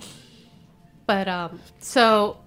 but 1.06 1.28
um, 1.28 1.60
so 1.80 2.38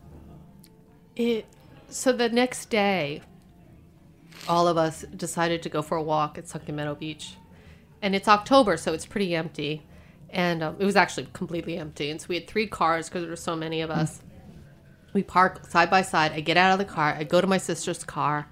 it 1.15 1.45
so 1.89 2.11
the 2.11 2.29
next 2.29 2.69
day, 2.69 3.21
all 4.47 4.67
of 4.67 4.77
us 4.77 5.03
decided 5.15 5.61
to 5.63 5.69
go 5.69 5.81
for 5.81 5.97
a 5.97 6.03
walk 6.03 6.37
at 6.37 6.47
Sunken 6.47 6.75
Meadow 6.75 6.95
Beach, 6.95 7.35
and 8.01 8.15
it's 8.15 8.27
October, 8.27 8.77
so 8.77 8.93
it's 8.93 9.05
pretty 9.05 9.35
empty, 9.35 9.85
and 10.35 10.61
um, 10.61 10.75
it 10.77 10.85
was 10.85 10.95
actually 10.95 11.27
completely 11.33 11.77
empty. 11.77 12.11
And 12.11 12.21
so 12.21 12.27
we 12.29 12.35
had 12.35 12.47
three 12.47 12.67
cars 12.67 13.09
because 13.09 13.21
there 13.23 13.29
were 13.31 13.35
so 13.35 13.55
many 13.55 13.81
of 13.81 13.89
us. 13.89 14.21
We 15.13 15.23
park 15.23 15.65
side 15.67 15.89
by 15.89 16.01
side. 16.03 16.33
I 16.33 16.41
get 16.41 16.57
out 16.57 16.73
of 16.73 16.77
the 16.77 16.85
car. 16.93 17.15
I 17.17 17.23
go 17.23 17.41
to 17.41 17.47
my 17.47 17.57
sister's 17.57 18.03
car 18.03 18.47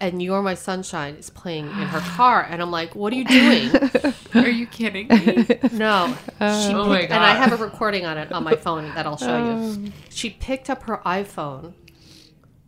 and 0.00 0.20
You're 0.20 0.42
My 0.42 0.54
Sunshine 0.54 1.14
is 1.14 1.30
playing 1.30 1.66
in 1.66 1.72
her 1.72 2.00
car, 2.16 2.42
and 2.50 2.60
I'm 2.60 2.70
like, 2.72 2.96
"What 2.96 3.12
are 3.12 3.16
you 3.16 3.24
doing?" 3.24 3.70
Are 4.34 4.48
you 4.50 4.66
kidding 4.66 5.06
me? 5.06 5.46
No, 5.72 6.14
she 6.40 6.72
Oh 6.74 6.88
my 6.88 7.00
picked- 7.02 7.12
and 7.12 7.22
I 7.22 7.34
have 7.36 7.52
a 7.52 7.56
recording 7.64 8.04
on 8.04 8.18
it 8.18 8.32
on 8.32 8.42
my 8.42 8.56
phone 8.56 8.92
that 8.96 9.06
I'll 9.06 9.16
show 9.16 9.36
you. 9.76 9.92
She 10.10 10.30
picked 10.30 10.68
up 10.68 10.82
her 10.84 11.00
iPhone, 11.06 11.74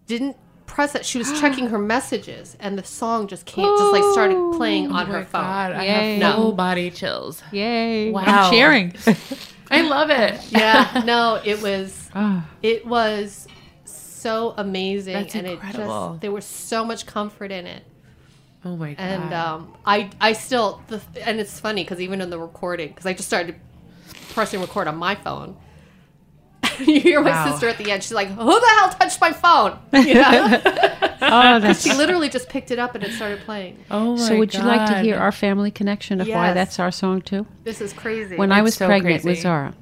didn't 0.07 0.37
press 0.67 0.95
it. 0.95 1.07
She 1.07 1.19
was 1.19 1.39
checking 1.41 1.69
her 1.69 1.79
messages, 1.95 2.57
and 2.61 2.79
the 2.79 2.85
song 2.85 3.27
just 3.29 3.47
came, 3.47 3.65
just 3.79 3.93
like 3.93 4.03
started 4.13 4.37
playing 4.57 4.91
on 4.91 5.07
her 5.07 5.25
phone. 5.25 5.41
Oh 5.41 5.45
God, 5.45 5.73
I 5.73 5.85
have 5.85 6.35
full 6.37 6.49
No. 6.51 6.53
body 6.53 6.91
chills. 6.91 7.43
Yay. 7.53 8.11
Wow. 8.11 8.25
I'm 8.27 8.51
cheering. 8.51 8.95
I 9.71 9.83
love 9.83 10.11
it. 10.11 10.41
Yeah, 10.51 11.03
no, 11.07 11.41
it 11.45 11.61
was 11.63 12.11
Ah. 12.15 12.47
it 12.63 12.87
was 12.87 13.47
so 13.85 14.55
amazing, 14.57 15.15
That's 15.15 15.35
and 15.35 15.47
it 15.47 15.53
incredible. 15.55 16.11
just 16.11 16.21
there 16.21 16.33
was 16.33 16.45
so 16.45 16.85
much 16.85 17.07
comfort 17.07 17.51
in 17.53 17.67
it. 17.67 17.83
Oh 18.65 18.77
my 18.77 18.95
god. 18.95 19.03
and 19.03 19.33
um, 19.35 19.75
I 19.85 20.11
I 20.21 20.33
still 20.33 20.83
the, 20.89 21.01
and 21.25 21.39
it's 21.39 21.61
funny 21.61 21.85
because 21.85 22.01
even 22.01 22.21
in 22.21 22.31
the 22.31 22.39
recording 22.39 22.89
because 22.89 23.07
I 23.07 23.13
just 23.13 23.29
started 23.29 23.55
pressing 24.31 24.61
record 24.61 24.89
on 24.89 24.97
my 24.97 25.15
phone. 25.15 25.57
you 26.87 27.01
hear 27.01 27.21
my 27.21 27.31
Wow. 27.31 27.51
sister 27.53 27.69
at 27.69 27.79
the 27.79 27.91
end. 27.91 28.03
She's 28.03 28.13
like, 28.13 28.29
"Who 28.29 28.61
the 28.61 28.67
hell 28.79 28.91
touched 28.91 29.21
my 29.21 29.33
phone?" 29.33 29.79
You 30.07 30.15
know? 30.15 30.61
Oh, 31.29 31.59
that's 31.59 31.83
she 31.83 31.93
literally 31.95 32.29
just 32.29 32.49
picked 32.49 32.71
it 32.71 32.79
up 32.79 32.95
and 32.95 33.03
it 33.03 33.11
started 33.13 33.41
playing. 33.41 33.79
oh 33.91 34.17
my 34.17 34.23
So 34.23 34.37
would 34.37 34.53
you 34.55 34.61
like 34.61 34.87
to 34.91 34.99
hear 34.99 35.17
our 35.17 35.33
family 35.33 35.71
connection 35.71 36.21
of 36.21 36.29
why 36.29 36.53
that's 36.53 36.79
our 36.79 36.91
song 36.93 37.23
too? 37.23 37.47
This 37.65 37.81
is 37.81 37.93
crazy. 37.95 38.37
When 38.37 38.53
I 38.53 38.61
was 38.63 38.75
so 38.75 38.87
pregnant 38.87 39.25
with. 39.25 39.39
Zara, 39.41 39.75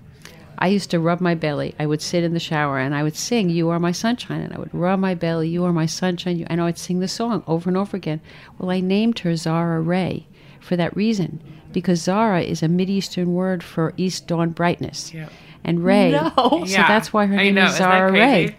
I 0.58 0.68
used 0.68 0.90
to 0.92 1.00
rub 1.00 1.20
my 1.20 1.34
belly. 1.34 1.74
I 1.78 1.86
would 1.86 2.00
sit 2.00 2.22
in 2.22 2.32
the 2.34 2.40
shower 2.40 2.78
and 2.78 2.94
I 2.94 3.02
would 3.02 3.16
sing 3.16 3.50
"You 3.50 3.68
Are 3.70 3.80
My 3.80 3.90
Sunshine," 3.92 4.40
and 4.42 4.54
I 4.54 4.58
would 4.58 4.72
rub 4.72 5.00
my 5.00 5.14
belly. 5.14 5.48
You 5.48 5.64
are 5.64 5.72
my 5.72 5.86
sunshine. 5.86 6.38
You, 6.38 6.46
and 6.48 6.60
I 6.60 6.64
would 6.64 6.78
sing 6.78 7.00
the 7.00 7.08
song 7.08 7.42
over 7.48 7.68
and 7.68 7.76
over 7.76 7.96
again. 7.96 8.20
Well, 8.58 8.70
I 8.70 8.80
named 8.80 9.18
her 9.20 9.34
Zara 9.34 9.80
Ray 9.80 10.26
for 10.60 10.76
that 10.76 10.96
reason 10.96 11.42
because 11.72 12.00
Zara 12.02 12.42
is 12.42 12.62
a 12.62 12.68
Mideastern 12.68 13.26
word 13.26 13.62
for 13.64 13.92
East 13.96 14.28
Dawn 14.28 14.50
brightness, 14.50 15.12
Yeah. 15.12 15.28
And 15.64 15.82
Ray. 15.84 16.10
No. 16.12 16.32
So 16.36 16.64
Yeah, 16.66 16.86
that's 16.88 17.12
why 17.12 17.26
her 17.26 17.34
I 17.34 17.44
name 17.44 17.54
know, 17.54 17.64
is 17.64 17.72
isn't 17.74 17.78
Zara 17.84 18.10
crazy? 18.10 18.46
Ray. 18.46 18.56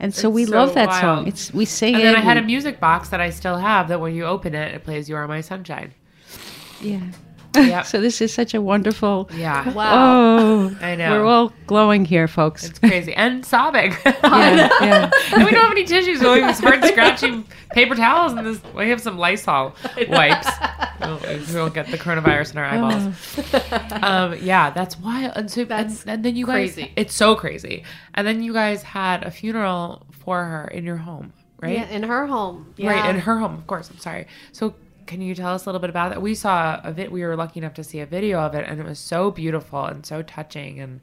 And 0.00 0.14
so 0.14 0.28
It's 0.28 0.34
we 0.34 0.44
so 0.46 0.52
love 0.52 0.74
that 0.74 1.00
song. 1.00 1.26
It's 1.28 1.52
we 1.54 1.64
sing 1.64 1.94
And 1.94 2.02
it. 2.02 2.06
And 2.06 2.14
then 2.16 2.22
I 2.22 2.24
had 2.24 2.36
a 2.36 2.42
music 2.42 2.80
box 2.80 3.08
that 3.10 3.20
I 3.20 3.30
still 3.30 3.56
have 3.56 3.88
that 3.88 4.00
when 4.00 4.14
you 4.14 4.24
open 4.24 4.54
it, 4.54 4.74
it 4.74 4.84
plays 4.84 5.08
"You 5.08 5.16
Are 5.16 5.26
My 5.28 5.40
Sunshine." 5.40 5.92
yeah. 6.80 7.00
Yep. 7.72 7.86
So 7.86 8.00
this 8.00 8.20
is 8.20 8.32
such 8.32 8.54
a 8.54 8.62
wonderful. 8.62 9.30
Yeah. 9.34 9.68
wow. 9.74 9.90
Oh, 9.94 10.76
I 10.80 10.96
know. 10.96 11.10
We're 11.10 11.26
all 11.26 11.52
glowing 11.66 12.04
here, 12.04 12.26
folks. 12.26 12.64
It's 12.64 12.78
crazy 12.78 13.14
and 13.14 13.44
sobbing. 13.44 13.92
yeah, 14.06 14.68
yeah. 14.80 15.10
and 15.34 15.44
we 15.44 15.50
don't 15.50 15.62
have 15.62 15.72
any 15.72 15.84
tissues. 15.84 16.20
So 16.20 16.32
we 16.32 16.52
start 16.54 16.82
scratching 16.84 17.44
paper 17.72 17.94
towels 17.94 18.32
and 18.32 18.46
this. 18.46 18.60
We 18.74 18.88
have 18.88 19.00
some 19.00 19.18
Lysol 19.18 19.74
wipes. 20.08 20.48
We'll, 21.00 21.18
we 21.18 21.54
won't 21.54 21.74
get 21.74 21.88
the 21.88 21.98
coronavirus 21.98 22.52
in 22.52 22.58
our 22.58 22.64
eyeballs. 22.64 24.02
um, 24.02 24.38
yeah, 24.42 24.70
that's 24.70 24.98
wild. 24.98 25.32
And 25.36 25.50
so, 25.50 25.64
That's 25.64 26.02
and, 26.02 26.10
and 26.10 26.24
then 26.24 26.36
you 26.36 26.46
guys, 26.46 26.74
crazy. 26.74 26.92
it's 26.96 27.14
so 27.14 27.34
crazy. 27.34 27.84
And 28.14 28.26
then 28.26 28.42
you 28.42 28.52
guys 28.52 28.82
had 28.82 29.24
a 29.24 29.30
funeral 29.30 30.06
for 30.10 30.44
her 30.44 30.68
in 30.68 30.84
your 30.84 30.96
home, 30.96 31.32
right? 31.60 31.78
Yeah, 31.78 31.88
in 31.88 32.02
her 32.04 32.26
home. 32.26 32.72
Yeah. 32.76 32.90
Right, 32.90 33.10
in 33.10 33.20
her 33.20 33.38
home, 33.38 33.54
of 33.54 33.66
course. 33.66 33.90
I'm 33.90 33.98
sorry. 33.98 34.26
So, 34.52 34.74
can 35.12 35.20
you 35.20 35.34
tell 35.34 35.54
us 35.54 35.66
a 35.66 35.68
little 35.68 35.80
bit 35.80 35.90
about 35.90 36.10
that? 36.10 36.22
We 36.22 36.34
saw 36.34 36.80
a 36.82 36.90
bit. 36.90 37.12
We 37.12 37.22
were 37.22 37.36
lucky 37.36 37.60
enough 37.60 37.74
to 37.74 37.84
see 37.84 38.00
a 38.00 38.06
video 38.06 38.40
of 38.40 38.54
it, 38.54 38.64
and 38.66 38.80
it 38.80 38.86
was 38.86 38.98
so 38.98 39.30
beautiful 39.30 39.84
and 39.84 40.06
so 40.06 40.22
touching, 40.22 40.80
and 40.80 41.00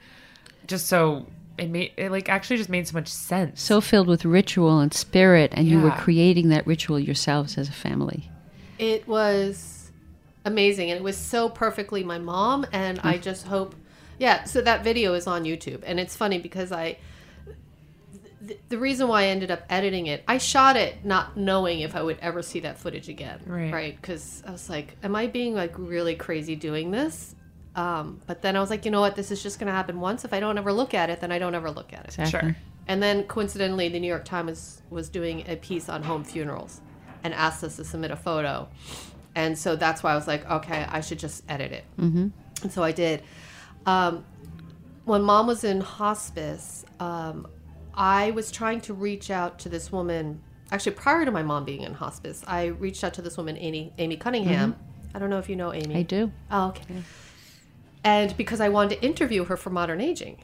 just 0.65 0.87
so 0.87 1.27
it 1.59 1.69
made 1.69 1.91
it 1.95 2.09
like 2.09 2.27
actually 2.27 2.57
just 2.57 2.69
made 2.69 2.87
so 2.87 2.95
much 2.95 3.07
sense. 3.07 3.61
so 3.61 3.79
filled 3.79 4.07
with 4.07 4.25
ritual 4.25 4.79
and 4.79 4.93
spirit, 4.95 5.51
and 5.53 5.67
you 5.67 5.79
were 5.79 5.91
creating 5.91 6.49
that 6.49 6.65
ritual 6.65 6.99
yourselves 6.99 7.55
as 7.55 7.69
a 7.69 7.71
family. 7.71 8.31
It 8.79 9.07
was 9.07 9.91
amazing, 10.43 10.89
and 10.89 10.99
it 10.99 11.03
was 11.03 11.15
so 11.15 11.47
perfectly 11.47 12.03
my 12.03 12.17
mom. 12.17 12.65
And 12.73 12.99
I 13.03 13.19
mm. 13.19 13.21
just 13.21 13.45
hope, 13.45 13.75
yeah. 14.17 14.45
So 14.45 14.59
that 14.61 14.83
video 14.83 15.13
is 15.13 15.27
on 15.27 15.43
YouTube, 15.43 15.83
and 15.85 15.99
it's 15.99 16.15
funny 16.15 16.39
because 16.39 16.71
I, 16.71 16.97
th- 18.45 18.59
the 18.69 18.77
reason 18.77 19.07
why 19.07 19.23
I 19.23 19.25
ended 19.27 19.51
up 19.51 19.63
editing 19.69 20.07
it, 20.07 20.23
I 20.27 20.37
shot 20.37 20.75
it 20.75 21.03
not 21.05 21.37
knowing 21.37 21.81
if 21.81 21.95
I 21.95 22.01
would 22.01 22.17
ever 22.21 22.41
see 22.41 22.61
that 22.61 22.77
footage 22.79 23.09
again, 23.09 23.39
Right. 23.45 23.71
Right? 23.71 23.95
Because 23.95 24.43
I 24.45 24.51
was 24.51 24.69
like, 24.69 24.95
am 25.03 25.15
I 25.15 25.27
being 25.27 25.53
like 25.53 25.73
really 25.77 26.15
crazy 26.15 26.55
doing 26.55 26.91
this? 26.91 27.35
Um, 27.75 28.21
but 28.25 28.41
then 28.41 28.55
I 28.55 28.59
was 28.59 28.69
like, 28.69 28.85
you 28.85 28.91
know 28.91 29.01
what? 29.01 29.15
This 29.15 29.31
is 29.31 29.41
just 29.41 29.59
going 29.59 29.67
to 29.67 29.73
happen 29.73 29.99
once. 29.99 30.25
If 30.25 30.33
I 30.33 30.39
don't 30.39 30.57
ever 30.57 30.73
look 30.73 30.93
at 30.93 31.09
it, 31.09 31.21
then 31.21 31.31
I 31.31 31.39
don't 31.39 31.55
ever 31.55 31.71
look 31.71 31.93
at 31.93 32.01
it. 32.01 32.17
Exactly. 32.19 32.39
Sure. 32.39 32.55
And 32.87 33.01
then 33.01 33.23
coincidentally, 33.23 33.87
the 33.89 33.99
New 33.99 34.07
York 34.07 34.25
Times 34.25 34.81
was 34.89 35.09
doing 35.09 35.43
a 35.47 35.55
piece 35.55 35.87
on 35.89 36.01
home 36.03 36.23
funerals 36.23 36.81
and 37.23 37.33
asked 37.33 37.63
us 37.63 37.75
to 37.75 37.85
submit 37.85 38.11
a 38.11 38.15
photo. 38.15 38.67
And 39.35 39.57
so 39.57 39.75
that's 39.75 40.01
why 40.01 40.11
I 40.13 40.15
was 40.15 40.27
like, 40.27 40.49
okay, 40.49 40.85
I 40.89 41.01
should 41.01 41.19
just 41.19 41.43
edit 41.47 41.71
it. 41.71 41.85
Mm-hmm. 41.99 42.29
And 42.63 42.71
so 42.71 42.83
I 42.83 42.91
did. 42.91 43.21
Um, 43.85 44.25
when 45.05 45.21
mom 45.21 45.47
was 45.47 45.63
in 45.63 45.81
hospice, 45.81 46.83
um, 46.99 47.47
I 47.99 48.31
was 48.31 48.49
trying 48.49 48.79
to 48.81 48.93
reach 48.93 49.29
out 49.29 49.59
to 49.59 49.69
this 49.69 49.91
woman. 49.91 50.41
Actually, 50.71 50.93
prior 50.93 51.25
to 51.25 51.31
my 51.31 51.43
mom 51.43 51.65
being 51.65 51.81
in 51.81 51.93
hospice, 51.93 52.43
I 52.47 52.67
reached 52.67 53.03
out 53.03 53.13
to 53.15 53.21
this 53.21 53.35
woman, 53.35 53.57
Amy, 53.57 53.93
Amy 53.97 54.15
Cunningham. 54.15 54.73
Mm-hmm. 54.73 55.17
I 55.17 55.19
don't 55.19 55.29
know 55.29 55.39
if 55.39 55.49
you 55.49 55.57
know 55.57 55.73
Amy. 55.73 55.97
I 55.97 56.03
do. 56.03 56.31
Oh, 56.49 56.69
okay. 56.69 57.03
And 58.05 58.35
because 58.37 58.61
I 58.61 58.69
wanted 58.69 58.95
to 58.95 59.05
interview 59.05 59.43
her 59.43 59.57
for 59.57 59.69
modern 59.69 59.99
aging, 59.99 60.41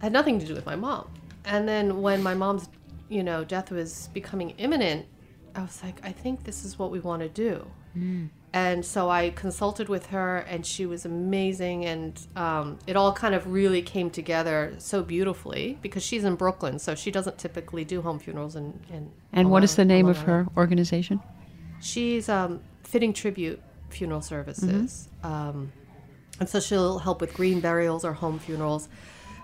had 0.00 0.12
nothing 0.12 0.38
to 0.38 0.46
do 0.46 0.54
with 0.54 0.66
my 0.66 0.76
mom. 0.76 1.08
And 1.46 1.66
then 1.66 2.02
when 2.02 2.22
my 2.22 2.34
mom's, 2.34 2.68
you 3.08 3.22
know, 3.22 3.42
death 3.42 3.70
was 3.70 4.10
becoming 4.12 4.50
imminent, 4.58 5.06
I 5.54 5.62
was 5.62 5.82
like, 5.82 6.00
I 6.04 6.12
think 6.12 6.44
this 6.44 6.64
is 6.64 6.78
what 6.78 6.90
we 6.90 7.00
want 7.00 7.22
to 7.22 7.28
do. 7.28 7.66
Mm. 7.96 8.28
And 8.52 8.84
so 8.84 9.10
I 9.10 9.30
consulted 9.30 9.88
with 9.88 10.06
her, 10.06 10.38
and 10.38 10.64
she 10.64 10.86
was 10.86 11.04
amazing. 11.04 11.84
And 11.84 12.18
um, 12.34 12.78
it 12.86 12.96
all 12.96 13.12
kind 13.12 13.34
of 13.34 13.46
really 13.46 13.82
came 13.82 14.08
together 14.10 14.74
so 14.78 15.02
beautifully 15.02 15.78
because 15.82 16.02
she's 16.02 16.24
in 16.24 16.34
Brooklyn, 16.34 16.78
so 16.78 16.94
she 16.94 17.10
doesn't 17.10 17.36
typically 17.38 17.84
do 17.84 18.00
home 18.00 18.18
funerals. 18.18 18.56
In, 18.56 18.80
in 18.90 19.10
And 19.32 19.50
what 19.50 19.64
is 19.64 19.76
the 19.76 19.84
name 19.84 20.08
of 20.08 20.18
her 20.18 20.46
organization? 20.56 21.20
She's 21.80 22.28
um, 22.28 22.60
fitting 22.84 23.12
tribute 23.12 23.60
funeral 23.90 24.22
services. 24.22 25.08
Um, 25.22 25.72
and 26.40 26.48
so 26.48 26.60
she'll 26.60 26.98
help 26.98 27.20
with 27.20 27.34
green 27.34 27.60
burials 27.60 28.04
or 28.04 28.12
home 28.12 28.38
funerals. 28.38 28.88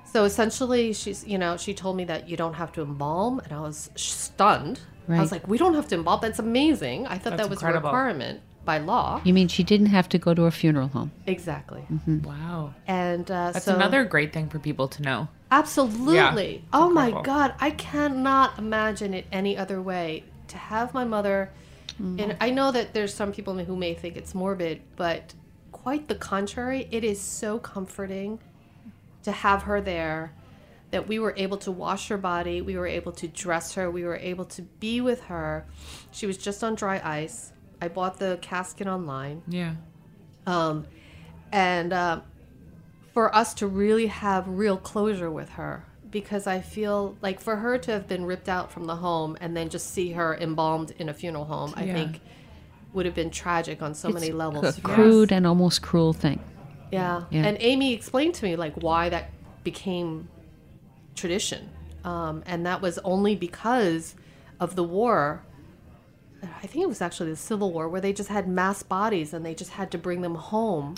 So 0.07 0.25
essentially, 0.25 0.93
she's, 0.93 1.27
you 1.27 1.39
know, 1.39 1.57
she 1.57 1.75
told 1.75 1.97
me 1.97 2.05
that 2.05 2.29
you 2.29 2.37
don't 2.37 2.55
have 2.55 2.73
to 2.73 2.83
embalm, 2.83 3.41
and 3.41 3.53
I 3.53 3.61
was 3.61 3.91
stunned. 3.97 4.81
Right. 5.07 5.19
I 5.19 5.21
was 5.21 5.33
like, 5.33 5.47
we 5.47 5.59
don't 5.59 5.75
have 5.75 5.89
to 5.89 5.97
embalm. 5.97 6.21
That's 6.23 6.39
amazing. 6.39 7.07
I 7.07 7.19
thought 7.19 7.31
That's 7.37 7.43
that 7.43 7.51
was 7.51 7.59
incredible. 7.59 7.89
a 7.89 7.93
requirement 7.93 8.41
by 8.65 8.79
law. 8.79 9.21
You 9.25 9.35
mean 9.35 9.49
she 9.49 9.63
didn't 9.63 9.87
have 9.87 10.09
to 10.11 10.19
go 10.19 10.35
to 10.35 10.45
a 10.45 10.51
funeral 10.51 10.89
home? 10.89 11.13
Exactly. 11.27 11.85
Wow, 12.07 12.75
And 12.87 13.31
uh, 13.31 13.53
that's 13.53 13.67
so 13.67 13.75
another 13.75 14.05
great 14.05 14.33
thing 14.33 14.49
for 14.49 14.59
people 14.59 14.89
to 14.89 15.03
know. 15.03 15.29
Absolutely. 15.51 16.57
it's 16.57 16.67
oh 16.73 16.91
my. 16.91 17.11
God. 17.23 17.55
I 17.61 17.71
cannot 17.71 18.59
imagine 18.59 19.15
it 19.15 19.27
any 19.31 19.57
other 19.57 19.81
way. 19.81 20.25
To 20.49 20.59
have 20.59 20.95
my 20.95 21.05
mother, 21.05 21.51
and 21.99 22.37
I 22.41 22.51
know 22.51 22.71
that 22.71 22.93
there's 22.93 23.15
some 23.15 23.33
people 23.33 23.57
who 23.57 23.77
may 23.77 23.95
think 23.95 24.17
it's 24.17 24.35
morbid, 24.35 24.83
but 24.95 25.35
quite 25.73 26.07
the 26.07 26.15
contrary. 26.15 26.87
It 26.91 27.03
is 27.03 27.21
so 27.21 27.59
comforting 27.59 28.41
to 29.23 29.33
have 29.33 29.63
her 29.63 29.81
there 29.81 30.33
that 30.91 31.09
we 31.09 31.19
were 31.19 31.35
able 31.37 31.57
to 31.57 31.73
wash 31.73 32.07
her 32.07 32.17
body, 32.17 32.61
we 32.61 32.77
were 32.77 32.87
able 32.87 33.11
to 33.11 33.27
dress 33.27 33.75
her, 33.75 33.91
we 33.91 34.05
were 34.05 34.15
able 34.17 34.45
to 34.45 34.63
be 34.63 35.01
with 35.01 35.23
her. 35.23 35.67
She 36.13 36.25
was 36.25 36.39
just 36.39 36.63
on 36.63 36.77
dry 36.77 37.01
ice. 37.03 37.53
I 37.85 37.89
bought 37.89 38.19
the 38.19 38.39
casket 38.41 38.87
online 38.87 39.43
Yeah, 39.47 39.75
um, 40.47 40.87
and 41.53 41.93
uh, 41.93 42.21
for 43.13 43.35
us 43.35 43.53
to 43.55 43.67
really 43.67 44.07
have 44.07 44.49
real 44.49 44.77
closure 44.77 45.31
with 45.31 45.51
her 45.51 45.85
because 46.11 46.47
I 46.47 46.61
feel 46.61 47.17
like 47.21 47.41
for 47.41 47.57
her 47.57 47.77
to 47.77 47.91
have 47.91 48.09
been 48.09 48.25
ripped 48.25 48.49
out 48.49 48.73
from 48.73 48.85
the 48.87 48.97
home 48.97 49.37
and 49.41 49.57
then 49.57 49.69
just 49.69 49.91
see 49.93 50.13
her 50.13 50.35
embalmed 50.37 50.95
in 50.99 51.09
a 51.09 51.15
funeral 51.15 51.45
home, 51.45 51.75
I 51.77 51.87
think 51.87 52.21
would 52.95 53.05
have 53.05 53.15
been 53.15 53.31
tragic 53.31 53.83
on 53.83 53.95
so 53.95 54.09
many 54.09 54.29
It's 54.29 54.37
levels. 54.37 54.79
a 54.79 54.81
crude 54.81 55.33
and 55.33 55.47
almost 55.47 55.83
cruel 55.83 56.13
thing. 56.13 56.41
Yeah. 56.93 57.25
Yeah. 57.31 57.47
And 57.47 57.57
Amy 57.61 57.93
explained 57.93 58.35
to 58.37 58.45
me 58.45 58.57
like 58.57 58.75
why 58.77 59.09
that 59.09 59.31
became 59.65 60.29
tradition. 61.17 61.69
Um, 62.05 62.45
and 62.47 62.65
that 62.67 62.81
was 62.81 62.99
only 62.99 63.35
because 63.35 64.15
of 64.61 64.77
the 64.77 64.85
war. 64.85 65.45
I 66.63 66.67
think 66.67 66.83
it 66.85 66.89
was 66.89 67.01
actually 67.01 67.31
the 67.31 67.37
Civil 67.37 67.73
War 67.73 67.89
where 67.89 68.01
they 68.01 68.13
just 68.13 68.29
had 68.29 68.49
mass 68.49 68.83
bodies 68.83 69.33
and 69.35 69.45
they 69.45 69.55
just 69.55 69.73
had 69.73 69.91
to 69.93 69.99
bring 69.99 70.21
them 70.23 70.35
home 70.35 70.95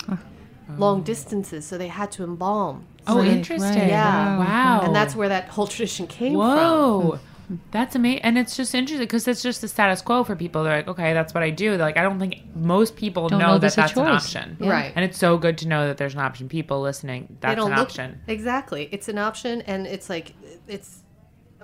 long 0.77 0.99
oh. 0.99 1.03
distances. 1.03 1.65
So 1.65 1.77
they 1.77 1.87
had 1.87 2.11
to 2.13 2.23
embalm. 2.23 2.85
Oh, 3.07 3.19
Right, 3.19 3.27
interesting. 3.27 3.79
right. 3.79 3.89
Yeah. 3.89 4.37
Wow. 4.37 4.81
And 4.83 4.95
that's 4.95 5.15
where 5.15 5.29
that 5.29 5.47
whole 5.47 5.67
tradition 5.67 6.07
came 6.07 6.33
from. 6.33 6.39
Whoa. 6.39 7.19
Hmm. 7.47 7.55
That's 7.71 7.95
amazing. 7.95 8.23
And 8.23 8.37
it's 8.37 8.57
just 8.57 8.75
interesting 8.75 9.05
because 9.05 9.25
it's 9.27 9.41
just 9.41 9.61
the 9.61 9.69
status 9.69 10.01
quo 10.01 10.25
for 10.25 10.35
people. 10.35 10.65
They're 10.65 10.77
like, 10.77 10.87
okay, 10.89 11.13
that's 11.13 11.33
what 11.33 11.43
I 11.43 11.49
do. 11.49 11.71
They're 11.71 11.85
like, 11.85 11.95
I 11.95 12.03
don't 12.03 12.19
think 12.19 12.43
most 12.53 12.97
people 12.97 13.29
know, 13.29 13.37
know 13.37 13.53
that 13.53 13.61
there's 13.61 13.73
a 13.73 13.77
that's 13.77 13.97
an 13.97 14.07
option. 14.07 14.57
Yeah. 14.59 14.69
Right. 14.69 14.91
And 14.93 15.05
it's 15.05 15.17
so 15.17 15.37
good 15.37 15.57
to 15.59 15.67
know 15.69 15.87
that 15.87 15.97
there's 15.97 16.13
an 16.13 16.19
option. 16.19 16.49
People 16.49 16.81
listening, 16.81 17.37
that's 17.39 17.57
an 17.57 17.69
look 17.69 17.77
option. 17.77 18.21
exactly 18.27 18.89
it's 18.91 19.07
an 19.07 19.17
option 19.17 19.61
and 19.61 19.87
it's 19.87 20.09
like 20.09 20.33
it's 20.67 21.03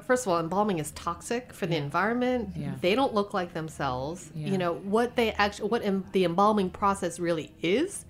first 0.05 0.25
of 0.25 0.31
all 0.31 0.39
embalming 0.39 0.79
is 0.79 0.91
toxic 0.91 1.53
for 1.53 1.65
the 1.65 1.75
environment 1.75 2.49
Yeah. 2.55 2.73
they 2.81 2.93
don't 2.95 3.13
look 3.13 3.33
like 3.33 3.53
themselves 3.53 4.29
Yeah. 4.35 4.47
you 4.51 4.57
know 4.57 4.73
what 4.73 5.15
they 5.15 5.31
actually 5.33 5.69
what 5.69 5.83
em- 5.83 6.05
the 6.11 6.23
embalming 6.25 6.69
process 6.69 7.19
really 7.19 7.51
is 7.61 8.05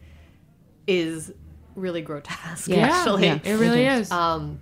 is 0.88 1.32
really 1.76 2.02
grotesque 2.02 2.68
Yeah. 2.70 2.88
actually 2.92 3.26
Yeah. 3.26 3.40
It 3.44 3.56
really 3.56 3.86
is. 3.86 4.12
um 4.12 4.60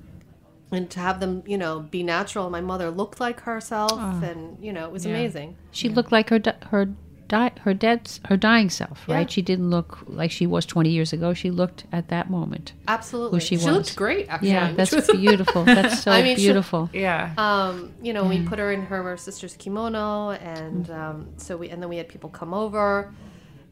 and 0.71 0.89
to 0.91 0.99
have 0.99 1.19
them 1.19 1.43
you 1.45 1.57
know 1.57 1.79
be 1.81 2.03
natural 2.03 2.49
my 2.49 2.61
mother 2.61 2.89
looked 2.89 3.19
like 3.19 3.41
herself 3.41 3.99
and 4.23 4.57
you 4.63 4.71
know 4.71 4.85
it 4.85 4.91
was 4.91 5.05
Yeah. 5.05 5.11
amazing 5.15 5.55
She 5.71 5.89
looked 5.89 6.11
like 6.11 6.29
her 6.29 6.39
di- 6.39 6.55
her 6.69 6.89
di- 7.35 7.51
her 7.65 7.73
dead 7.73 8.01
her 8.29 8.35
dying 8.37 8.69
self, 8.69 8.97
right? 9.07 9.21
Yeah. 9.27 9.33
She 9.35 9.41
didn't 9.41 9.69
look 9.69 9.89
like 10.07 10.31
she 10.31 10.45
was 10.45 10.65
20 10.65 10.89
years 10.89 11.13
ago. 11.13 11.33
She 11.33 11.49
looked 11.49 11.85
at 11.91 12.09
that 12.09 12.29
moment. 12.29 12.73
absolutely 12.87 13.39
she 13.39 13.55
she, 13.57 13.65
was. 13.65 13.65
looked 13.75 13.95
great 13.95 14.27
actually 14.29 14.49
Yeah, 14.49 14.73
that's 14.73 14.91
was- 14.91 15.07
beautiful. 15.25 15.63
That's 15.63 16.03
so 16.03 16.11
I 16.11 16.21
mean, 16.23 16.35
she- 16.35 16.43
beautiful. 16.43 16.89
yeah. 17.07 17.33
um, 17.37 17.93
you 18.01 18.11
know, 18.13 18.23
we 18.25 18.37
put 18.51 18.59
her 18.59 18.71
in 18.71 18.81
her 18.91 19.17
sister's 19.17 19.55
kimono, 19.55 20.31
and 20.31 20.89
um, 20.91 21.17
so 21.37 21.55
we 21.57 21.69
and 21.71 21.81
then 21.81 21.89
we 21.89 21.97
had 22.01 22.07
people 22.09 22.29
come 22.29 22.53
over, 22.53 23.13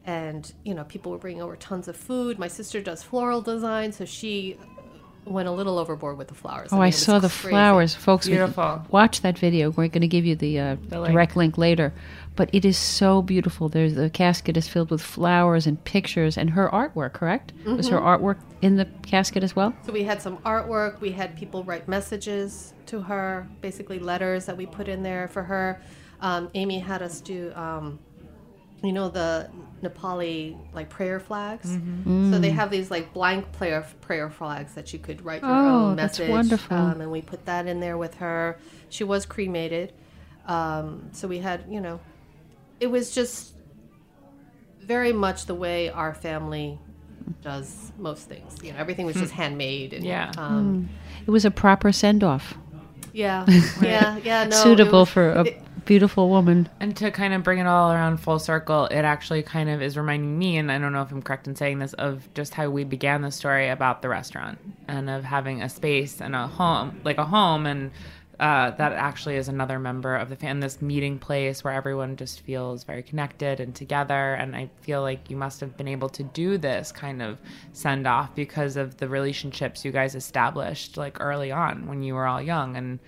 and 0.06 0.42
you 0.64 0.74
know, 0.74 0.84
people 0.84 1.12
were 1.12 1.18
bringing 1.18 1.42
over 1.42 1.56
tons 1.56 1.86
of 1.88 1.96
food. 1.96 2.38
My 2.38 2.48
sister 2.48 2.80
does 2.80 3.02
floral 3.02 3.42
design, 3.42 3.92
so 3.92 4.04
she 4.04 4.56
went 5.24 5.48
a 5.48 5.52
little 5.52 5.78
overboard 5.78 6.16
with 6.18 6.28
the 6.28 6.34
flowers. 6.34 6.70
Oh, 6.72 6.76
mean, 6.76 6.84
I 6.84 6.90
saw 6.90 7.18
the 7.18 7.28
crazy. 7.28 7.48
flowers, 7.50 7.94
folks. 7.94 8.26
Beautiful. 8.26 8.84
Watch 8.90 9.20
that 9.22 9.38
video. 9.38 9.70
We're 9.70 9.88
going 9.88 10.00
to 10.02 10.08
give 10.08 10.24
you 10.26 10.34
the, 10.36 10.58
uh, 10.58 10.76
The 10.88 11.00
link. 11.00 11.12
direct 11.12 11.36
link 11.36 11.56
later. 11.58 11.92
But 12.36 12.48
it 12.52 12.64
is 12.64 12.78
so 12.78 13.20
beautiful. 13.22 13.68
There's 13.68 13.94
the 13.94 14.08
casket 14.10 14.56
is 14.56 14.66
filled 14.66 14.90
with 14.90 15.02
flowers 15.02 15.66
and 15.66 15.82
pictures 15.84 16.38
and 16.38 16.50
her 16.50 16.68
artwork. 16.70 17.12
Correct? 17.12 17.52
Was 17.66 17.88
her 17.88 17.98
Mm-hmm. 17.98 18.24
artwork 18.24 18.38
in 18.62 18.76
the 18.76 18.86
casket 19.02 19.42
as 19.44 19.54
well? 19.54 19.74
So 19.84 19.92
we 19.92 20.04
had 20.04 20.22
some 20.22 20.38
artwork. 20.38 21.00
We 21.00 21.10
had 21.12 21.36
people 21.36 21.64
write 21.64 21.86
messages 21.86 22.72
to 22.86 23.00
her, 23.02 23.46
basically 23.60 23.98
letters 23.98 24.46
that 24.46 24.56
we 24.56 24.66
put 24.66 24.88
in 24.88 25.02
there 25.02 25.28
for 25.28 25.42
her. 25.42 25.80
Um, 26.22 26.50
Amy 26.54 26.78
had 26.78 27.02
us 27.02 27.20
do, 27.20 27.52
um, 27.54 27.98
you 28.82 28.92
know, 28.92 29.08
the 29.08 29.48
Nepali 29.82 30.56
like 30.74 30.88
prayer 30.88 31.20
flags. 31.20 31.70
So 32.04 32.38
they 32.38 32.50
have 32.50 32.70
these 32.70 32.90
like 32.90 33.12
blank 33.12 33.50
prayer 33.52 33.86
prayer 34.00 34.30
flags 34.30 34.74
that 34.74 34.92
you 34.92 34.98
could 34.98 35.24
write 35.24 35.42
your 35.42 35.50
Oh, 35.50 35.68
own 35.90 35.96
that's 35.96 36.18
message. 36.18 36.30
wonderful. 36.30 36.76
Um, 36.76 37.00
and 37.00 37.10
we 37.10 37.22
put 37.22 37.44
that 37.46 37.66
in 37.66 37.80
there 37.80 37.96
with 37.98 38.14
her. 38.16 38.58
She 38.88 39.04
was 39.04 39.24
cremated, 39.26 39.92
um, 40.46 41.08
so 41.12 41.28
we 41.28 41.38
had, 41.38 41.64
you 41.68 41.80
know, 41.80 42.00
it 42.80 42.88
was 42.90 43.14
just 43.14 43.54
very 44.82 45.12
much 45.12 45.46
the 45.46 45.54
way 45.54 45.88
our 45.90 46.14
family 46.14 46.78
does 47.42 47.92
most 47.98 48.28
things. 48.28 48.56
You 48.62 48.72
know, 48.72 48.78
everything 48.78 49.06
was 49.06 49.16
just 49.16 49.32
handmade 49.32 49.92
and 49.92 50.04
Yeah. 50.04 50.32
um, 50.36 50.88
It 51.26 51.30
was 51.30 51.44
a 51.44 51.50
proper 51.50 51.92
send 51.92 52.24
off, 52.24 52.56
yeah, 53.12 53.44
yeah, 53.82 54.18
yeah. 54.24 54.44
No, 54.44 54.56
suitable 54.56 55.00
was- 55.00 55.10
for 55.10 55.30
a 55.30 55.42
it- 55.44 55.62
beautiful 55.90 56.28
woman. 56.28 56.68
And 56.78 56.96
to 56.98 57.10
kind 57.10 57.34
of 57.34 57.42
bring 57.42 57.58
it 57.58 57.66
all 57.66 57.90
around 57.90 58.18
full 58.18 58.38
circle, 58.38 58.86
it 58.86 59.00
actually 59.00 59.42
kind 59.42 59.68
of 59.68 59.82
is 59.82 59.96
reminding 59.96 60.38
me, 60.38 60.56
and 60.56 60.70
I 60.70 60.78
don't 60.78 60.92
know 60.92 61.02
if 61.02 61.10
I'm 61.10 61.20
correct 61.20 61.48
in 61.48 61.56
saying 61.56 61.80
this, 61.80 61.94
of 61.94 62.32
just 62.32 62.54
how 62.54 62.70
we 62.70 62.84
began 62.84 63.22
the 63.22 63.32
story 63.32 63.68
about 63.68 64.00
the 64.00 64.08
restaurant 64.08 64.60
and 64.86 65.10
of 65.10 65.24
having 65.24 65.62
a 65.62 65.68
space 65.68 66.20
and 66.20 66.36
a 66.36 66.46
home, 66.46 67.00
like 67.02 67.18
a 67.18 67.24
home, 67.24 67.66
and 67.66 67.90
uh, 68.38 68.70
that 68.70 68.92
actually 68.92 69.34
is 69.34 69.48
another 69.48 69.80
member 69.80 70.14
of 70.14 70.28
the 70.28 70.36
fan, 70.36 70.60
this 70.60 70.80
meeting 70.80 71.18
place 71.18 71.64
where 71.64 71.74
everyone 71.74 72.14
just 72.14 72.42
feels 72.42 72.84
very 72.84 73.02
connected 73.02 73.58
and 73.58 73.74
together. 73.74 74.34
And 74.34 74.54
I 74.54 74.70
feel 74.82 75.02
like 75.02 75.28
you 75.28 75.36
must 75.36 75.58
have 75.58 75.76
been 75.76 75.88
able 75.88 76.08
to 76.10 76.22
do 76.22 76.56
this 76.56 76.92
kind 76.92 77.20
of 77.20 77.38
send 77.72 78.06
off 78.06 78.32
because 78.36 78.76
of 78.76 78.96
the 78.98 79.08
relationships 79.08 79.84
you 79.84 79.90
guys 79.90 80.14
established 80.14 80.96
like 80.96 81.20
early 81.20 81.50
on 81.50 81.88
when 81.88 82.04
you 82.04 82.14
were 82.14 82.28
all 82.28 82.40
young 82.40 82.76
and 82.76 83.00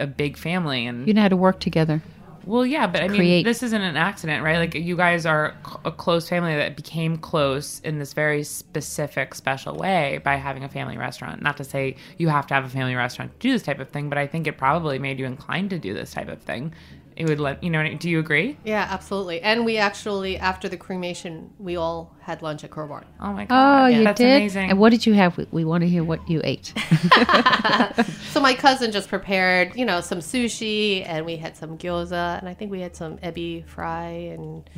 a 0.00 0.06
big 0.06 0.36
family. 0.36 0.84
And 0.84 1.06
You 1.06 1.14
know 1.14 1.22
how 1.22 1.28
to 1.28 1.36
work 1.36 1.60
together. 1.60 2.02
Well, 2.46 2.66
yeah, 2.66 2.86
but 2.86 3.02
I 3.02 3.08
mean, 3.08 3.18
create. 3.18 3.44
this 3.44 3.62
isn't 3.62 3.80
an 3.82 3.96
accident, 3.96 4.44
right? 4.44 4.58
Like, 4.58 4.74
you 4.74 4.96
guys 4.96 5.26
are 5.26 5.56
a 5.84 5.92
close 5.92 6.28
family 6.28 6.54
that 6.54 6.76
became 6.76 7.16
close 7.16 7.80
in 7.80 7.98
this 7.98 8.12
very 8.12 8.44
specific, 8.44 9.34
special 9.34 9.76
way 9.76 10.20
by 10.24 10.36
having 10.36 10.64
a 10.64 10.68
family 10.68 10.96
restaurant. 10.96 11.42
Not 11.42 11.56
to 11.58 11.64
say 11.64 11.96
you 12.18 12.28
have 12.28 12.46
to 12.48 12.54
have 12.54 12.64
a 12.64 12.68
family 12.68 12.94
restaurant 12.94 13.32
to 13.32 13.38
do 13.38 13.52
this 13.52 13.62
type 13.62 13.80
of 13.80 13.88
thing, 13.88 14.08
but 14.08 14.18
I 14.18 14.26
think 14.26 14.46
it 14.46 14.58
probably 14.58 14.98
made 14.98 15.18
you 15.18 15.26
inclined 15.26 15.70
to 15.70 15.78
do 15.78 15.94
this 15.94 16.12
type 16.12 16.28
of 16.28 16.42
thing. 16.42 16.72
It 17.16 17.28
would 17.28 17.38
let 17.38 17.62
you 17.62 17.70
know. 17.70 17.94
Do 17.94 18.10
you 18.10 18.18
agree? 18.18 18.56
Yeah, 18.64 18.86
absolutely. 18.90 19.40
And 19.40 19.64
we 19.64 19.76
actually, 19.76 20.36
after 20.36 20.68
the 20.68 20.76
cremation, 20.76 21.50
we 21.58 21.76
all 21.76 22.12
had 22.20 22.42
lunch 22.42 22.64
at 22.64 22.70
Kura 22.72 22.88
Barn. 22.88 23.04
Oh 23.20 23.32
my 23.32 23.44
god! 23.44 23.54
Oh, 23.54 23.90
god, 23.90 23.98
you 23.98 24.04
that's 24.04 24.18
did? 24.18 24.36
amazing. 24.36 24.70
And 24.70 24.78
what 24.80 24.90
did 24.90 25.06
you 25.06 25.14
have? 25.14 25.36
We, 25.38 25.46
we 25.52 25.64
want 25.64 25.82
to 25.82 25.88
hear 25.88 26.02
what 26.02 26.28
you 26.28 26.40
ate. 26.42 26.72
So 28.34 28.40
my 28.40 28.54
cousin 28.54 28.90
just 28.90 29.08
prepared, 29.08 29.76
you 29.76 29.84
know, 29.84 30.00
some 30.00 30.18
sushi, 30.18 31.04
and 31.06 31.24
we 31.24 31.36
had 31.36 31.56
some 31.56 31.78
gyoza, 31.78 32.36
and 32.40 32.48
I 32.48 32.54
think 32.54 32.72
we 32.72 32.80
had 32.80 32.96
some 32.96 33.16
ebi 33.18 33.64
fry 33.64 34.08
and 34.34 34.68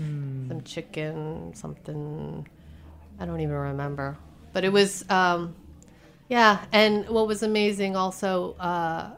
some 0.46 0.60
chicken, 0.60 1.54
something. 1.54 2.46
I 3.18 3.24
don't 3.24 3.40
even 3.40 3.54
remember, 3.54 4.18
but 4.52 4.62
it 4.64 4.72
was, 4.74 5.08
um, 5.08 5.54
yeah. 6.28 6.66
And 6.70 7.08
what 7.08 7.26
was 7.26 7.42
amazing 7.42 7.96
also 7.96 8.56
uh, 8.60 9.12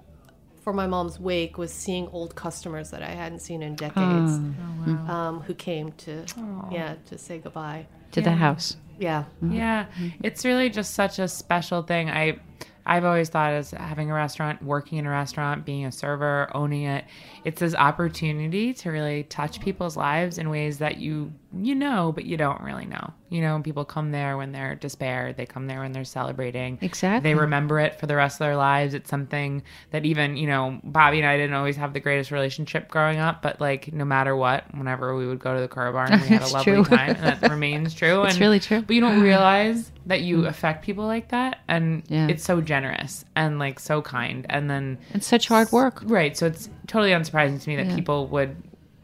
for 0.68 0.74
my 0.74 0.86
mom's 0.86 1.18
wake 1.18 1.56
was 1.56 1.72
seeing 1.72 2.08
old 2.08 2.34
customers 2.34 2.90
that 2.90 3.02
I 3.02 3.08
hadn't 3.08 3.38
seen 3.38 3.62
in 3.62 3.74
decades, 3.74 4.36
hmm. 4.36 4.52
oh, 4.60 4.92
hmm. 4.92 5.10
um, 5.10 5.40
who 5.40 5.54
came 5.54 5.92
to, 5.92 6.26
yeah, 6.70 6.96
to 7.06 7.16
say 7.16 7.38
goodbye. 7.38 7.86
to 8.12 8.20
the 8.20 8.32
house. 8.32 8.76
Yeah. 8.98 9.24
Mm-hmm. 9.42 9.54
Yeah, 9.54 9.86
mm-hmm. 9.86 10.08
it's 10.22 10.44
really 10.44 10.68
just 10.68 10.92
such 10.92 11.18
a 11.20 11.26
special 11.26 11.80
thing. 11.80 12.10
I 12.10 12.38
I've 12.84 13.06
always 13.06 13.30
thought 13.30 13.54
as 13.54 13.70
having 13.70 14.10
a 14.10 14.14
restaurant, 14.14 14.62
working 14.62 14.98
in 14.98 15.06
a 15.06 15.10
restaurant, 15.10 15.64
being 15.64 15.86
a 15.86 15.92
server, 15.92 16.50
owning 16.54 16.82
it, 16.82 17.06
it's 17.48 17.60
this 17.60 17.74
opportunity 17.74 18.74
to 18.74 18.90
really 18.90 19.22
touch 19.22 19.58
people's 19.62 19.96
lives 19.96 20.36
in 20.36 20.50
ways 20.50 20.76
that 20.78 20.98
you 20.98 21.32
you 21.56 21.74
know, 21.74 22.12
but 22.14 22.26
you 22.26 22.36
don't 22.36 22.60
really 22.60 22.84
know. 22.84 23.14
You 23.30 23.40
know, 23.40 23.60
people 23.62 23.86
come 23.86 24.10
there 24.10 24.36
when 24.36 24.52
they're 24.52 24.74
despair 24.74 25.32
they 25.32 25.46
come 25.46 25.66
there 25.66 25.80
when 25.80 25.92
they're 25.92 26.04
celebrating. 26.04 26.78
Exactly. 26.82 27.30
They 27.30 27.34
remember 27.34 27.80
it 27.80 27.98
for 27.98 28.06
the 28.06 28.16
rest 28.16 28.34
of 28.34 28.40
their 28.40 28.56
lives. 28.56 28.92
It's 28.92 29.08
something 29.08 29.62
that 29.90 30.04
even, 30.04 30.36
you 30.36 30.46
know, 30.46 30.78
Bobby 30.84 31.18
and 31.18 31.26
I 31.26 31.38
didn't 31.38 31.54
always 31.54 31.76
have 31.76 31.94
the 31.94 32.00
greatest 32.00 32.30
relationship 32.30 32.88
growing 32.88 33.18
up, 33.18 33.40
but 33.40 33.62
like 33.62 33.92
no 33.94 34.04
matter 34.04 34.36
what, 34.36 34.64
whenever 34.76 35.16
we 35.16 35.26
would 35.26 35.38
go 35.38 35.54
to 35.54 35.60
the 35.60 35.68
Kura 35.68 35.90
Barn, 35.90 36.10
we 36.12 36.28
had 36.28 36.42
a 36.42 36.48
lovely 36.48 36.74
true. 36.74 36.84
time. 36.84 37.16
And 37.16 37.40
that 37.40 37.50
remains 37.50 37.94
true. 37.94 38.22
It's 38.28 38.34
and, 38.34 38.40
really 38.42 38.60
true. 38.60 38.82
But 38.82 38.94
you 38.94 39.00
don't 39.00 39.20
realize 39.22 39.90
that 40.04 40.20
you 40.22 40.46
affect 40.46 40.84
people 40.84 41.06
like 41.06 41.28
that. 41.28 41.60
And 41.68 42.02
Yeah. 42.08 42.28
it's 42.28 42.44
so 42.44 42.60
generous 42.60 43.24
and 43.36 43.58
like 43.58 43.78
so 43.80 44.02
kind. 44.02 44.44
And 44.50 44.68
then 44.68 44.98
it's 45.14 45.26
such 45.26 45.48
hard 45.48 45.70
work. 45.72 46.02
Right. 46.04 46.36
So 46.36 46.46
it's 46.46 46.68
totally 46.86 47.10
unsurprising 47.10 47.37
to 47.46 47.68
me 47.68 47.76
that 47.76 47.86
Yeah. 47.86 47.94
people 47.94 48.26
would, 48.28 48.56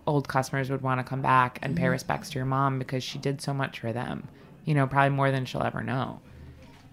old 0.07 0.29
customers 0.29 0.71
would 0.71 0.83
want 0.83 0.99
to 1.01 1.05
come 1.05 1.23
back 1.23 1.59
and 1.63 1.75
Mm-hmm. 1.75 1.83
pay 1.85 1.89
respects 1.89 2.31
to 2.31 2.39
your 2.39 2.47
mom 2.47 2.79
because 2.79 3.03
she 3.05 3.19
did 3.19 3.41
so 3.41 3.55
much 3.55 3.81
for 3.81 3.93
them. 3.93 4.29
You 4.65 4.75
know, 4.75 4.87
probably 4.87 5.11
more 5.17 5.31
than 5.31 5.45
she'll 5.45 5.63
ever 5.63 5.83
know. 5.83 6.21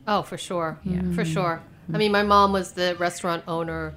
Oh, 0.08 0.22
for 0.24 0.38
sure. 0.38 0.78
Yeah. 0.84 1.02
For 1.14 1.24
sure. 1.26 1.62
I 1.94 1.98
mean, 1.98 2.12
my 2.12 2.24
mom 2.24 2.52
was 2.54 2.74
the 2.74 2.96
restaurant 3.00 3.44
owner 3.48 3.94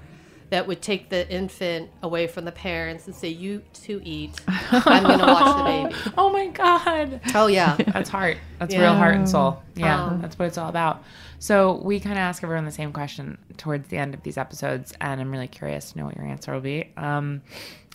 that 0.51 0.67
would 0.69 0.81
take 0.83 1.09
the 1.09 1.29
infant 1.33 1.91
away 2.03 2.27
from 2.27 2.45
the 2.45 2.53
parents 2.53 3.07
and 3.07 3.15
say, 3.17 3.29
"You 3.29 3.63
two 3.73 4.01
eat. 4.05 4.41
I'm 4.49 5.03
going 5.03 5.19
to 5.19 5.25
watch 5.27 5.57
the 5.57 5.65
baby." 5.65 6.13
Oh 6.19 6.31
my 6.31 6.47
God. 6.49 7.21
Oh 7.35 7.47
yeah. 7.47 7.77
That's 7.77 8.09
heart. 8.11 8.37
That's 8.59 8.75
Yeah. 8.75 8.83
real 8.83 8.95
heart 8.95 9.17
and 9.17 9.29
soul. 9.29 9.63
Yeah, 9.75 10.05
Um, 10.05 10.21
that's 10.23 10.39
what 10.39 10.47
it's 10.47 10.59
all 10.59 10.69
about. 10.69 11.03
So 11.39 11.81
we 11.83 12.01
kind 12.01 12.15
of 12.15 12.19
ask 12.19 12.43
everyone 12.43 12.65
the 12.65 12.71
same 12.73 12.93
question 12.93 13.39
towards 13.57 13.89
the 13.89 13.99
end 13.99 14.15
of 14.15 14.23
these 14.23 14.39
episodes, 14.39 14.95
and 15.01 15.21
I'm 15.21 15.31
really 15.31 15.49
curious 15.49 15.93
to 15.93 15.99
know 15.99 16.07
what 16.07 16.17
your 16.17 16.25
answer 16.25 16.53
will 16.53 16.61
be. 16.61 16.91
Um, 16.97 17.43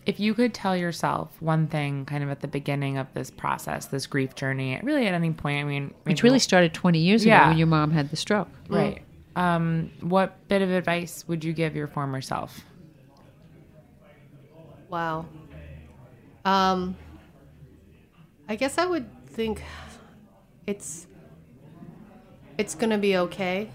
if 0.05 0.19
you 0.19 0.33
could 0.33 0.53
tell 0.53 0.75
yourself 0.75 1.29
one 1.39 1.67
thing, 1.67 2.05
kind 2.05 2.23
of 2.23 2.29
at 2.29 2.39
the 2.39 2.47
beginning 2.47 2.97
of 2.97 3.13
this 3.13 3.29
process, 3.29 3.87
this 3.87 4.07
grief 4.07 4.33
journey, 4.35 4.79
really 4.81 5.07
at 5.07 5.13
any 5.13 5.31
point, 5.31 5.59
I 5.59 5.63
mean, 5.67 5.93
Which 6.03 6.23
really 6.23 6.39
started 6.39 6.73
20 6.73 6.99
years 6.99 7.23
ago 7.23 7.37
when 7.47 7.57
your 7.57 7.67
mom 7.67 7.91
had 7.91 8.09
the 8.09 8.15
stroke. 8.15 8.47
right. 8.69 9.03
um, 9.35 9.91
what 10.01 10.47
bit 10.47 10.61
of 10.61 10.71
advice 10.71 11.25
would 11.27 11.43
you 11.43 11.53
give 11.53 11.75
your 11.75 11.87
former 11.87 12.21
self? 12.21 12.61
Wow. 14.89 15.25
Um, 16.45 16.95
I 18.47 18.55
guess 18.55 18.77
I 18.79 18.85
would 18.85 19.05
think 19.27 19.61
it's 20.65 21.05
it's 22.59 22.75
going 22.75 22.89
to 22.89 22.97
be 22.97 23.15
okay. 23.15 23.69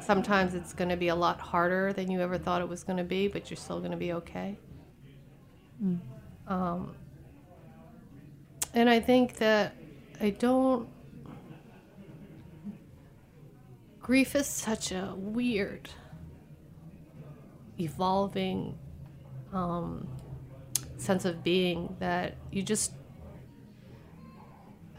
Sometimes 0.00 0.54
it's 0.54 0.72
going 0.72 0.88
to 0.88 0.96
be 0.96 1.08
a 1.08 1.14
lot 1.14 1.38
harder 1.38 1.92
than 1.92 2.10
you 2.10 2.22
ever 2.22 2.38
thought 2.38 2.62
it 2.62 2.68
was 2.68 2.82
going 2.82 2.96
to 2.96 3.04
be, 3.04 3.28
but 3.28 3.50
you're 3.50 3.58
still 3.58 3.80
going 3.80 3.90
to 3.90 3.98
be 3.98 4.14
okay. 4.14 4.58
Um, 6.46 6.94
and 8.72 8.88
I 8.88 9.00
think 9.00 9.36
that 9.36 9.74
I 10.18 10.30
don't. 10.30 10.88
Grief 14.00 14.34
is 14.34 14.46
such 14.46 14.90
a 14.90 15.12
weird, 15.14 15.90
evolving 17.78 18.78
um, 19.52 20.08
sense 20.96 21.26
of 21.26 21.44
being 21.44 21.94
that 21.98 22.36
you 22.50 22.62
just. 22.62 22.94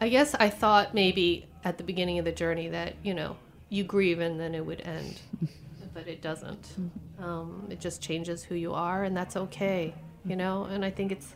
I 0.00 0.08
guess 0.08 0.36
I 0.36 0.48
thought 0.48 0.94
maybe 0.94 1.49
at 1.64 1.78
the 1.78 1.84
beginning 1.84 2.18
of 2.18 2.24
the 2.24 2.32
journey 2.32 2.68
that, 2.68 2.94
you 3.02 3.14
know, 3.14 3.36
you 3.68 3.84
grieve 3.84 4.20
and 4.20 4.38
then 4.40 4.54
it 4.54 4.64
would 4.64 4.80
end. 4.80 5.20
but 5.94 6.06
it 6.08 6.22
doesn't. 6.22 6.74
Um, 7.18 7.66
it 7.70 7.80
just 7.80 8.00
changes 8.00 8.44
who 8.44 8.54
you 8.54 8.72
are, 8.74 9.04
and 9.04 9.16
that's 9.16 9.36
okay, 9.36 9.92
you 10.24 10.36
know? 10.36 10.64
And 10.64 10.84
I 10.84 10.90
think 10.90 11.12
it's. 11.12 11.34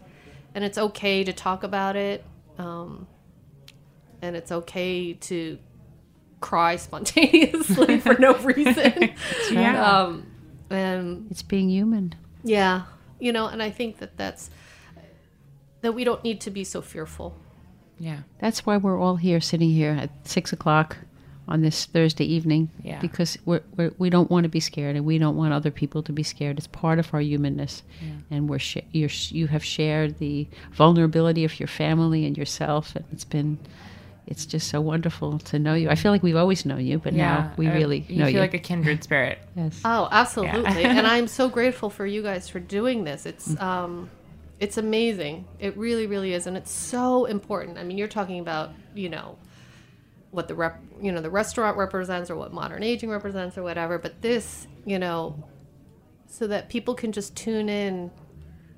And 0.55 0.63
it's 0.65 0.79
okay 0.79 1.25
to 1.25 1.33
talk 1.33 1.65
about 1.65 1.97
it. 1.97 2.25
Um, 2.59 3.09
and 4.23 4.37
it's 4.37 4.53
okay 4.53 5.13
to 5.15 5.59
cry 6.41 6.77
spontaneously 6.87 7.99
for 8.07 8.15
no 8.19 8.35
reason. 8.37 9.11
Yeah. 9.51 9.85
Um, 9.85 10.27
and 10.71 11.27
It's 11.31 11.43
being 11.43 11.69
human. 11.69 12.15
yeah, 12.45 12.83
you 13.19 13.33
know, 13.33 13.47
and 13.49 13.61
I 13.63 13.71
think 13.71 13.99
that 13.99 14.17
that's 14.17 14.49
that 15.83 15.93
we 15.93 16.05
don't 16.05 16.23
need 16.25 16.41
to 16.43 16.51
be 16.51 16.63
so 16.65 16.81
fearful. 16.81 17.37
Yeah. 18.05 18.19
That's 18.39 18.67
why 18.67 18.77
we're 18.77 19.01
all 19.01 19.17
here, 19.17 19.41
sitting 19.41 19.71
here 19.71 19.93
at 19.99 20.11
six 20.29 20.53
o'clock 20.53 20.99
on 21.49 21.63
this 21.63 21.87
Thursday 21.87 22.27
evening. 22.27 22.69
Yeah. 22.83 23.01
Because 23.01 23.39
we're, 23.47 23.63
we're, 23.77 23.93
we 23.97 24.11
don't 24.11 24.31
want 24.31 24.45
to 24.45 24.51
be 24.51 24.61
scared, 24.61 24.95
and 24.95 25.07
we 25.07 25.17
don't 25.17 25.37
want 25.37 25.55
other 25.55 25.71
people 25.71 26.03
to 26.03 26.13
be 26.13 26.23
scared. 26.23 26.59
It's 26.59 26.67
part 26.67 26.99
of 26.99 27.15
our 27.15 27.21
humanness, 27.21 27.83
and 28.31 28.47
we're 28.47 28.59
sh- 28.59 28.77
you're, 28.93 29.09
you 29.31 29.47
have 29.47 29.65
shared 29.65 30.19
the 30.19 30.47
vulnerability 30.73 31.45
of 31.47 31.59
your 31.59 31.67
family 31.67 32.27
and 32.27 32.37
yourself, 32.37 32.95
and 32.95 33.07
it's 33.11 33.25
been. 33.25 33.59
It's 34.27 34.47
just 34.47 34.69
so 34.69 34.81
wonderful 34.81 35.39
to 35.39 35.59
know 35.59 35.75
you. 35.75 35.91
I 35.91 35.97
feel 35.97 36.11
like 36.11 36.23
we've 36.23 36.35
always 36.37 36.65
known 36.65 36.81
you, 36.81 36.99
but 36.99 37.13
now 37.13 37.53
we 37.59 37.69
uh, 37.69 37.75
really 37.75 38.07
you 38.09 38.21
know 38.21 38.25
feel 38.25 38.35
you. 38.35 38.41
like 38.41 38.55
a 38.55 38.59
kindred 38.59 39.05
spirit. 39.05 39.39
yes. 39.55 39.79
Oh, 39.85 40.09
absolutely. 40.11 40.83
and 40.83 41.07
I'm 41.15 41.29
so 41.29 41.51
grateful 41.51 41.91
for 41.91 42.07
you 42.07 42.23
guys 42.23 42.49
for 42.49 42.59
doing 42.59 43.05
this. 43.05 43.27
It's 43.27 43.59
um 43.61 44.09
it's 44.61 44.79
amazing. 44.79 45.47
It 45.59 45.77
really 45.77 46.07
really 46.07 46.33
is 46.35 46.47
and 46.47 46.57
it's 46.57 46.71
so 46.71 47.25
important. 47.25 47.79
I 47.79 47.85
mean, 47.85 47.99
you're 47.99 48.09
talking 48.09 48.41
about, 48.41 48.73
you 48.95 49.09
know, 49.09 49.39
what 50.35 50.49
the 50.49 50.55
rep, 50.55 50.81
you 51.01 51.13
know, 51.13 51.21
the 51.21 51.31
restaurant 51.31 51.77
represents 51.77 52.31
or 52.31 52.37
what 52.37 52.53
modern 52.53 52.83
aging 52.83 53.09
represents 53.09 53.57
or 53.57 53.63
whatever, 53.63 53.99
but 53.99 54.21
this, 54.21 54.67
you 54.85 54.99
know, 54.99 55.43
so 56.27 56.47
that 56.49 56.69
people 56.69 56.95
can 56.95 57.13
just 57.13 57.37
tune 57.37 57.69
in 57.69 58.11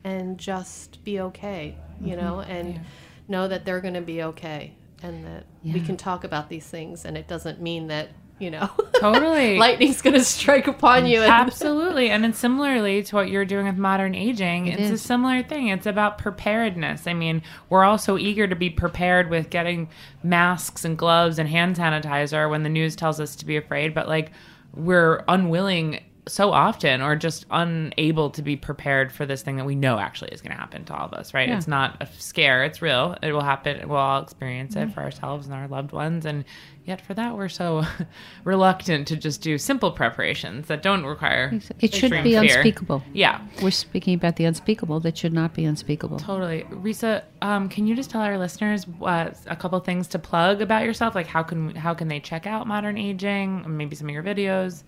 and 0.04 0.38
just 0.38 1.02
be 1.02 1.20
okay, 1.20 1.76
you 2.00 2.14
mm-hmm. 2.14 2.20
know, 2.20 2.40
and 2.40 2.80
know 3.28 3.48
that 3.48 3.64
they're 3.64 3.80
going 3.80 3.94
to 3.94 4.02
be 4.02 4.22
okay 4.22 4.74
and 5.02 5.24
that 5.24 5.44
we 5.64 5.80
can 5.80 5.96
talk 5.96 6.24
about 6.24 6.48
these 6.48 6.66
things 6.66 7.04
and 7.04 7.16
it 7.16 7.26
doesn't 7.26 7.60
mean 7.60 7.86
that, 7.88 8.10
you 8.38 8.50
know, 8.50 8.70
Totally. 9.00 9.58
lightning's 9.58 10.02
to 10.14 10.24
strike 10.24 10.66
upon 10.66 11.06
you 11.06 11.22
and 11.22 11.30
Absolutely. 11.30 12.10
And 12.10 12.24
it's 12.24 12.38
similarly 12.38 13.02
to 13.04 13.16
what 13.16 13.30
you're 13.30 13.44
doing 13.44 13.66
with 13.66 13.76
modern 13.76 14.14
aging. 14.14 14.66
it's 14.66 14.90
a 14.90 14.98
similar 14.98 15.42
thing. 15.42 15.68
It's 15.68 15.86
about 15.86 16.18
preparedness. 16.18 17.06
I 17.06 17.14
mean, 17.14 17.42
we're 17.70 17.84
all 17.84 17.98
so 17.98 18.18
eager 18.18 18.46
to 18.46 18.54
be 18.56 18.68
prepared 18.68 19.30
with 19.30 19.48
getting 19.48 19.88
masks 20.22 20.84
and 20.84 20.98
gloves 20.98 21.38
and 21.38 21.48
hand 21.48 21.76
sanitizer 21.76 22.50
when 22.50 22.62
the 22.62 22.68
news 22.68 22.94
tells 22.94 23.20
us 23.20 23.36
to 23.36 23.46
be 23.46 23.56
afraid, 23.56 23.94
but 23.94 24.06
like 24.08 24.32
we're 24.74 25.24
unwilling 25.28 26.00
so 26.28 26.50
often 26.50 27.00
or 27.02 27.14
just 27.14 27.46
unable 27.50 28.30
to 28.30 28.42
be 28.42 28.56
prepared 28.56 29.12
for 29.12 29.24
this 29.26 29.42
thing 29.42 29.56
that 29.56 29.64
we 29.64 29.76
know 29.76 29.98
actually 29.98 30.30
is 30.32 30.40
going 30.40 30.50
to 30.50 30.56
happen 30.58 30.84
to 30.84 30.94
all 30.94 31.06
of 31.06 31.12
us, 31.12 31.32
right? 31.32 31.48
Yeah. 31.48 31.56
It's 31.56 31.68
not 31.68 31.96
a 32.00 32.08
scare, 32.18 32.64
it's 32.64 32.82
real. 32.82 33.16
It 33.22 33.32
will 33.32 33.42
happen. 33.44 33.88
We'll 33.88 33.98
all 33.98 34.22
experience 34.22 34.74
it 34.74 34.92
for 34.92 35.00
ourselves 35.00 35.46
and 35.46 35.54
our 35.54 35.68
loved 35.68 35.92
ones. 35.92 36.26
And 36.26 36.44
yet, 36.84 37.00
for 37.00 37.14
that, 37.14 37.36
we're 37.36 37.48
so 37.48 37.84
reluctant 38.44 39.06
to 39.08 39.16
just 39.16 39.40
do 39.40 39.56
simple 39.56 39.92
preparations 39.92 40.66
that 40.66 40.82
don't 40.82 41.04
require. 41.04 41.60
It 41.78 41.94
should 41.94 42.10
be 42.10 42.32
fear. 42.32 42.42
unspeakable. 42.42 43.04
Yeah, 43.12 43.40
We're 43.62 43.70
speaking 43.70 44.14
about 44.14 44.34
the 44.34 44.46
unspeakable 44.46 45.00
that 45.00 45.16
should 45.16 45.32
not 45.32 45.54
be 45.54 45.64
unspeakable. 45.64 46.18
totally. 46.18 46.62
Risa, 46.70 47.22
um, 47.42 47.68
can 47.68 47.86
you 47.86 47.94
just 47.94 48.10
tell 48.10 48.20
our 48.20 48.36
listeners 48.36 48.84
uh, 49.02 49.30
a 49.46 49.56
couple 49.56 49.78
things 49.80 50.08
to 50.08 50.18
plug 50.18 50.60
about 50.60 50.84
yourself? 50.84 51.14
Like, 51.14 51.26
how 51.28 51.42
can 51.44 51.74
how 51.76 51.94
can 51.94 52.08
they 52.08 52.18
check 52.18 52.46
out 52.48 52.66
modern 52.66 52.98
aging? 52.98 53.64
Maybe 53.76 53.94
some 53.94 54.08
of 54.08 54.12
your 54.12 54.24
videos. 54.24 54.82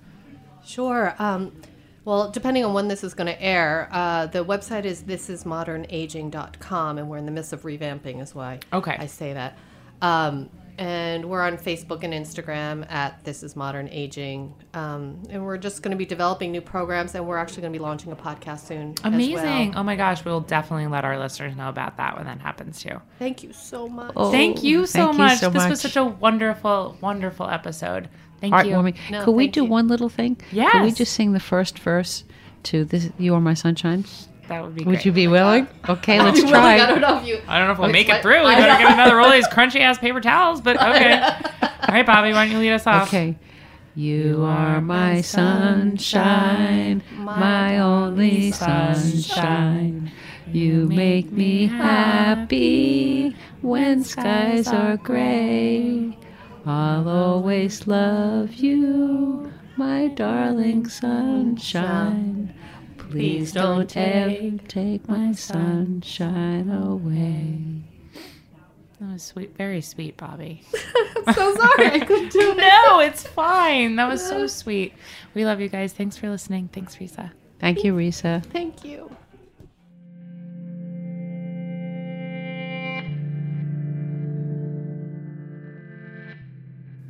Sure. 0.64 1.14
Um, 1.18 1.52
well, 2.04 2.30
depending 2.30 2.64
on 2.64 2.72
when 2.72 2.88
this 2.88 3.04
is 3.04 3.12
going 3.14 3.26
to 3.26 3.40
air, 3.42 3.88
uh, 3.92 4.26
the 4.26 4.44
website 4.44 4.84
is 4.84 5.02
thisismodernaging.com, 5.02 6.98
and 6.98 7.08
we're 7.08 7.18
in 7.18 7.26
the 7.26 7.32
midst 7.32 7.52
of 7.52 7.62
revamping, 7.62 8.22
is 8.22 8.34
why 8.34 8.60
Okay. 8.72 8.96
I 8.98 9.06
say 9.06 9.32
that. 9.34 9.58
Um, 10.00 10.48
and 10.78 11.24
we're 11.28 11.42
on 11.42 11.56
Facebook 11.58 12.04
and 12.04 12.14
Instagram 12.14 12.88
at 12.88 13.24
This 13.24 13.42
Is 13.42 13.56
Modern 13.56 13.88
Aging. 13.88 14.54
Um, 14.74 15.20
and 15.28 15.44
we're 15.44 15.58
just 15.58 15.82
going 15.82 15.90
to 15.90 15.96
be 15.96 16.06
developing 16.06 16.52
new 16.52 16.60
programs, 16.60 17.16
and 17.16 17.26
we're 17.26 17.36
actually 17.36 17.62
going 17.62 17.72
to 17.72 17.78
be 17.78 17.82
launching 17.82 18.12
a 18.12 18.16
podcast 18.16 18.60
soon. 18.60 18.92
as 19.02 19.12
Amazing! 19.12 19.70
well. 19.72 19.80
Oh 19.80 19.82
my 19.82 19.96
gosh, 19.96 20.24
we'll 20.24 20.40
definitely 20.40 20.86
let 20.86 21.04
our 21.04 21.18
listeners 21.18 21.56
know 21.56 21.68
about 21.68 21.96
that 21.96 22.16
when 22.16 22.26
that 22.26 22.40
happens 22.40 22.80
too. 22.80 23.00
Thank 23.18 23.42
you 23.42 23.52
so 23.52 23.88
much. 23.88 24.12
Oh, 24.16 24.30
Thank 24.30 24.62
you 24.62 24.86
so 24.86 25.06
thank 25.06 25.12
you 25.14 25.18
much. 25.18 25.38
so 25.40 25.50
this 25.50 25.68
was 25.68 25.80
such 25.80 25.96
a 25.96 26.04
wonderful, 26.04 26.96
wonderful 27.00 27.48
episode. 27.50 28.08
Thank 28.40 28.52
you. 28.64 28.72
Heartwarming. 28.72 28.96
No, 29.10 29.24
Could 29.24 29.32
we 29.32 29.48
do 29.48 29.62
you. 29.64 29.68
one 29.68 29.88
little 29.88 30.08
thing? 30.08 30.36
Yeah. 30.52 30.70
Could 30.70 30.82
we 30.82 30.92
just 30.92 31.12
sing 31.12 31.32
the 31.32 31.40
first 31.40 31.78
verse 31.78 32.24
to 32.64 32.84
this? 32.84 33.10
You 33.18 33.34
are 33.34 33.40
my 33.40 33.54
sunshine. 33.54 34.04
That 34.48 34.62
would 34.64 34.74
be. 34.74 34.82
Great. 34.82 34.86
Would 34.86 34.92
great. 34.96 35.06
you 35.06 35.12
be 35.12 35.26
willing? 35.28 35.66
Okay, 35.88 36.20
let's 36.22 36.40
Really, 36.40 36.54
I 36.54 36.86
don't 36.86 37.00
know 37.00 37.18
if 37.18 37.26
you. 37.26 37.38
I 37.46 37.58
don't 37.58 37.66
know 37.68 37.72
if 37.72 37.78
we'll 37.78 37.88
It's 37.88 37.92
make 37.92 38.08
my- 38.08 38.16
it 38.18 38.22
through. 38.22 38.40
We 38.40 38.46
I 38.46 38.56
better 38.60 38.82
get 38.82 38.92
another 38.92 39.16
roll 39.16 39.26
of 39.26 39.32
these 39.34 39.48
crunchy 39.52 39.80
ass 39.80 39.98
paper 39.98 40.20
towels, 40.20 40.60
but 40.62 40.76
okay. 40.76 41.20
All 41.62 41.94
right, 41.94 42.06
Bobby, 42.06 42.32
why 42.32 42.44
don't 42.46 42.52
you 42.52 42.58
lead 42.58 42.72
us 42.72 42.86
off? 42.86 43.08
Okay. 43.08 43.36
You 43.94 44.44
are 44.44 44.80
my 44.80 45.20
sunshine, 45.22 47.02
my 47.16 47.78
only 47.80 48.52
sunshine. 48.52 50.12
You 50.52 50.86
make 50.86 51.32
me 51.32 51.66
happy 51.66 53.34
when 53.60 54.04
skies 54.04 54.68
are 54.68 54.96
gray. 54.98 56.16
I'll 56.68 57.08
always 57.08 57.86
love 57.86 58.52
you, 58.54 59.50
my 59.76 60.08
darling 60.08 60.86
sunshine. 60.86 62.52
Please 62.98 63.52
don't 63.52 63.96
ever 63.96 64.58
take 64.68 65.08
my 65.08 65.32
sunshine 65.32 66.68
away. 66.68 67.58
That 69.00 69.12
was 69.14 69.22
sweet, 69.22 69.56
very 69.56 69.80
sweet, 69.80 70.18
Bobby. 70.18 70.60
I'm 71.26 71.34
so 71.34 71.54
sorry. 71.54 71.86
I 71.86 72.00
couldn't 72.00 72.32
do 72.32 72.50
it. 72.50 72.56
no, 72.58 73.00
it's 73.00 73.26
fine. 73.26 73.96
That 73.96 74.08
was 74.08 74.20
so 74.26 74.46
sweet. 74.46 74.92
We 75.32 75.46
love 75.46 75.62
you 75.62 75.70
guys. 75.70 75.94
Thanks 75.94 76.18
for 76.18 76.28
listening. 76.28 76.68
Thanks, 76.70 76.96
Risa. 76.96 77.30
Thank 77.60 77.82
you, 77.82 77.94
Risa. 77.94 78.44
Thank 78.44 78.84
you. 78.84 79.10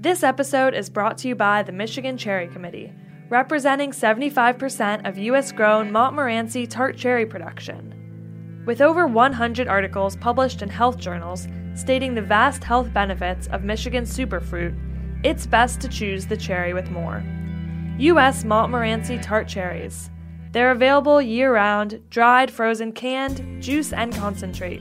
This 0.01 0.23
episode 0.23 0.75
is 0.75 0.89
brought 0.89 1.19
to 1.19 1.29
you 1.29 1.35
by 1.35 1.65
the 1.65 1.73
Michigan 1.73 2.17
Cherry 2.17 2.47
Committee, 2.47 2.93
representing 3.31 3.91
75% 3.91 5.09
of 5.09 5.19
U.S. 5.19 5.51
grown 5.51 5.91
Montmorency 5.91 6.69
tart 6.69 6.97
cherry 6.97 7.27
production. 7.27 8.63
With 8.65 8.81
over 8.81 9.09
100 9.09 9.67
articles 9.67 10.15
published 10.15 10.63
in 10.63 10.69
health 10.69 10.99
journals 10.99 11.49
stating 11.75 12.15
the 12.15 12.23
vast 12.23 12.63
health 12.63 12.95
benefits 12.95 13.49
of 13.49 13.65
Michigan 13.65 14.05
superfruit, 14.05 14.79
it's 15.25 15.49
best 15.49 15.81
to 15.81 15.89
choose 15.89 16.27
the 16.27 16.37
cherry 16.37 16.73
with 16.73 16.89
more. 16.91 17.25
U.S. 17.99 18.45
Montmorency 18.45 19.19
tart 19.19 19.49
cherries. 19.49 20.11
They're 20.53 20.71
available 20.71 21.21
year 21.21 21.53
round, 21.53 22.01
dried, 22.09 22.53
frozen, 22.53 22.93
canned, 22.93 23.61
juice, 23.61 23.93
and 23.93 24.15
concentrate. 24.15 24.81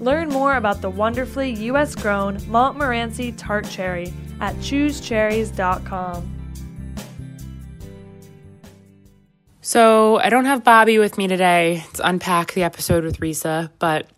Learn 0.00 0.28
more 0.28 0.56
about 0.56 0.80
the 0.80 0.90
wonderfully 0.90 1.52
U.S. 1.66 1.94
grown 1.94 2.38
Montmorency 2.48 3.30
tart 3.30 3.68
cherry 3.68 4.12
at 4.40 4.54
choosecherries.com. 4.56 6.36
So 9.60 10.18
I 10.18 10.30
don't 10.30 10.46
have 10.46 10.64
Bobby 10.64 10.98
with 10.98 11.16
me 11.16 11.28
today 11.28 11.84
to 11.94 12.08
unpack 12.08 12.54
the 12.54 12.64
episode 12.64 13.04
with 13.04 13.20
Risa, 13.20 13.70
but 13.78 14.08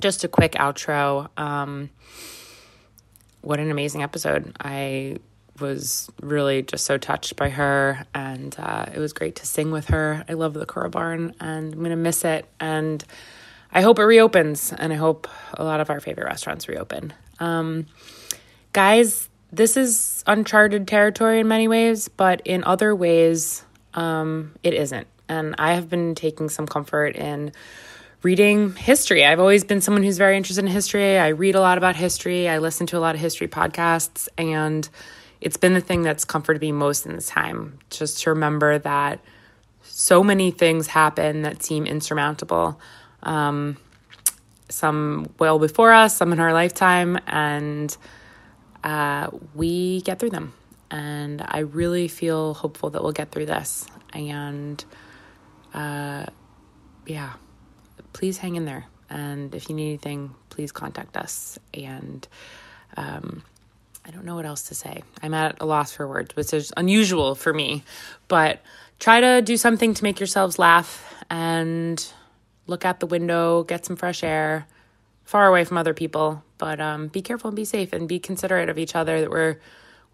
just 0.00 0.24
a 0.24 0.28
quick 0.28 0.52
outro. 0.52 1.28
Um, 1.38 1.90
what 3.42 3.60
an 3.60 3.70
amazing 3.70 4.02
episode! 4.02 4.56
I 4.60 5.18
was 5.60 6.10
really 6.20 6.62
just 6.62 6.84
so 6.84 6.98
touched 6.98 7.36
by 7.36 7.50
her, 7.50 8.04
and 8.14 8.56
uh, 8.58 8.86
it 8.92 8.98
was 8.98 9.12
great 9.12 9.36
to 9.36 9.46
sing 9.46 9.70
with 9.70 9.86
her. 9.88 10.24
I 10.28 10.32
love 10.32 10.54
the 10.54 10.66
Kura 10.66 10.90
Barn, 10.90 11.34
and 11.40 11.72
I'm 11.72 11.82
gonna 11.82 11.94
miss 11.94 12.24
it. 12.24 12.46
And 12.58 13.04
I 13.72 13.82
hope 13.82 13.98
it 13.98 14.04
reopens, 14.04 14.72
and 14.72 14.92
I 14.92 14.96
hope 14.96 15.28
a 15.54 15.62
lot 15.62 15.80
of 15.80 15.90
our 15.90 16.00
favorite 16.00 16.24
restaurants 16.24 16.68
reopen. 16.68 17.12
Um, 17.38 17.86
guys, 18.72 19.28
this 19.56 19.76
is 19.76 20.22
uncharted 20.26 20.86
territory 20.86 21.40
in 21.40 21.48
many 21.48 21.66
ways, 21.66 22.08
but 22.08 22.42
in 22.44 22.62
other 22.64 22.94
ways, 22.94 23.64
um, 23.94 24.54
it 24.62 24.74
isn't. 24.74 25.06
And 25.28 25.54
I 25.58 25.72
have 25.72 25.88
been 25.88 26.14
taking 26.14 26.48
some 26.48 26.66
comfort 26.66 27.16
in 27.16 27.52
reading 28.22 28.74
history. 28.74 29.24
I've 29.24 29.40
always 29.40 29.64
been 29.64 29.80
someone 29.80 30.02
who's 30.02 30.18
very 30.18 30.36
interested 30.36 30.64
in 30.64 30.70
history. 30.70 31.18
I 31.18 31.28
read 31.28 31.54
a 31.54 31.60
lot 31.60 31.78
about 31.78 31.96
history. 31.96 32.48
I 32.48 32.58
listen 32.58 32.86
to 32.88 32.98
a 32.98 33.00
lot 33.00 33.14
of 33.14 33.20
history 33.20 33.48
podcasts, 33.48 34.28
and 34.36 34.88
it's 35.40 35.56
been 35.56 35.74
the 35.74 35.80
thing 35.80 36.02
that's 36.02 36.24
comforted 36.24 36.60
me 36.60 36.72
most 36.72 37.06
in 37.06 37.14
this 37.14 37.28
time. 37.28 37.78
Just 37.90 38.22
to 38.22 38.30
remember 38.30 38.78
that 38.78 39.20
so 39.82 40.22
many 40.22 40.50
things 40.50 40.88
happen 40.88 41.42
that 41.42 41.62
seem 41.62 41.86
insurmountable. 41.86 42.78
Um, 43.22 43.78
some 44.68 45.30
well 45.38 45.58
before 45.58 45.92
us, 45.92 46.16
some 46.16 46.32
in 46.32 46.40
our 46.40 46.52
lifetime, 46.52 47.18
and 47.26 47.96
uh, 48.86 49.28
we 49.54 50.00
get 50.00 50.18
through 50.18 50.30
them. 50.30 50.54
And 50.90 51.44
I 51.46 51.58
really 51.58 52.08
feel 52.08 52.54
hopeful 52.54 52.90
that 52.90 53.02
we'll 53.02 53.12
get 53.12 53.30
through 53.30 53.46
this. 53.46 53.86
And 54.14 54.82
uh, 55.74 56.24
yeah 57.04 57.34
please 58.16 58.38
hang 58.38 58.56
in 58.56 58.64
there. 58.64 58.86
And 59.10 59.54
if 59.54 59.68
you 59.68 59.74
need 59.74 59.88
anything, 59.88 60.34
please 60.48 60.72
contact 60.72 61.18
us. 61.18 61.58
And 61.74 62.26
um, 62.96 63.42
I 64.06 64.10
don't 64.10 64.24
know 64.24 64.36
what 64.36 64.46
else 64.46 64.62
to 64.68 64.74
say. 64.74 65.02
I'm 65.22 65.34
at 65.34 65.60
a 65.60 65.66
loss 65.66 65.92
for 65.92 66.08
words, 66.08 66.34
which 66.34 66.54
is 66.54 66.72
unusual 66.78 67.34
for 67.34 67.52
me. 67.52 67.84
But 68.26 68.62
try 68.98 69.20
to 69.20 69.42
do 69.42 69.58
something 69.58 69.92
to 69.92 70.02
make 70.02 70.18
yourselves 70.18 70.58
laugh 70.58 71.14
and 71.28 72.04
look 72.66 72.86
out 72.86 73.00
the 73.00 73.06
window, 73.06 73.64
get 73.64 73.84
some 73.84 73.96
fresh 73.96 74.24
air, 74.24 74.66
far 75.26 75.46
away 75.46 75.64
from 75.64 75.76
other 75.76 75.92
people. 75.92 76.42
But 76.56 76.80
um, 76.80 77.08
be 77.08 77.20
careful 77.20 77.48
and 77.48 77.56
be 77.56 77.66
safe 77.66 77.92
and 77.92 78.08
be 78.08 78.18
considerate 78.18 78.70
of 78.70 78.78
each 78.78 78.96
other. 78.96 79.20
That 79.20 79.30
we're 79.30 79.60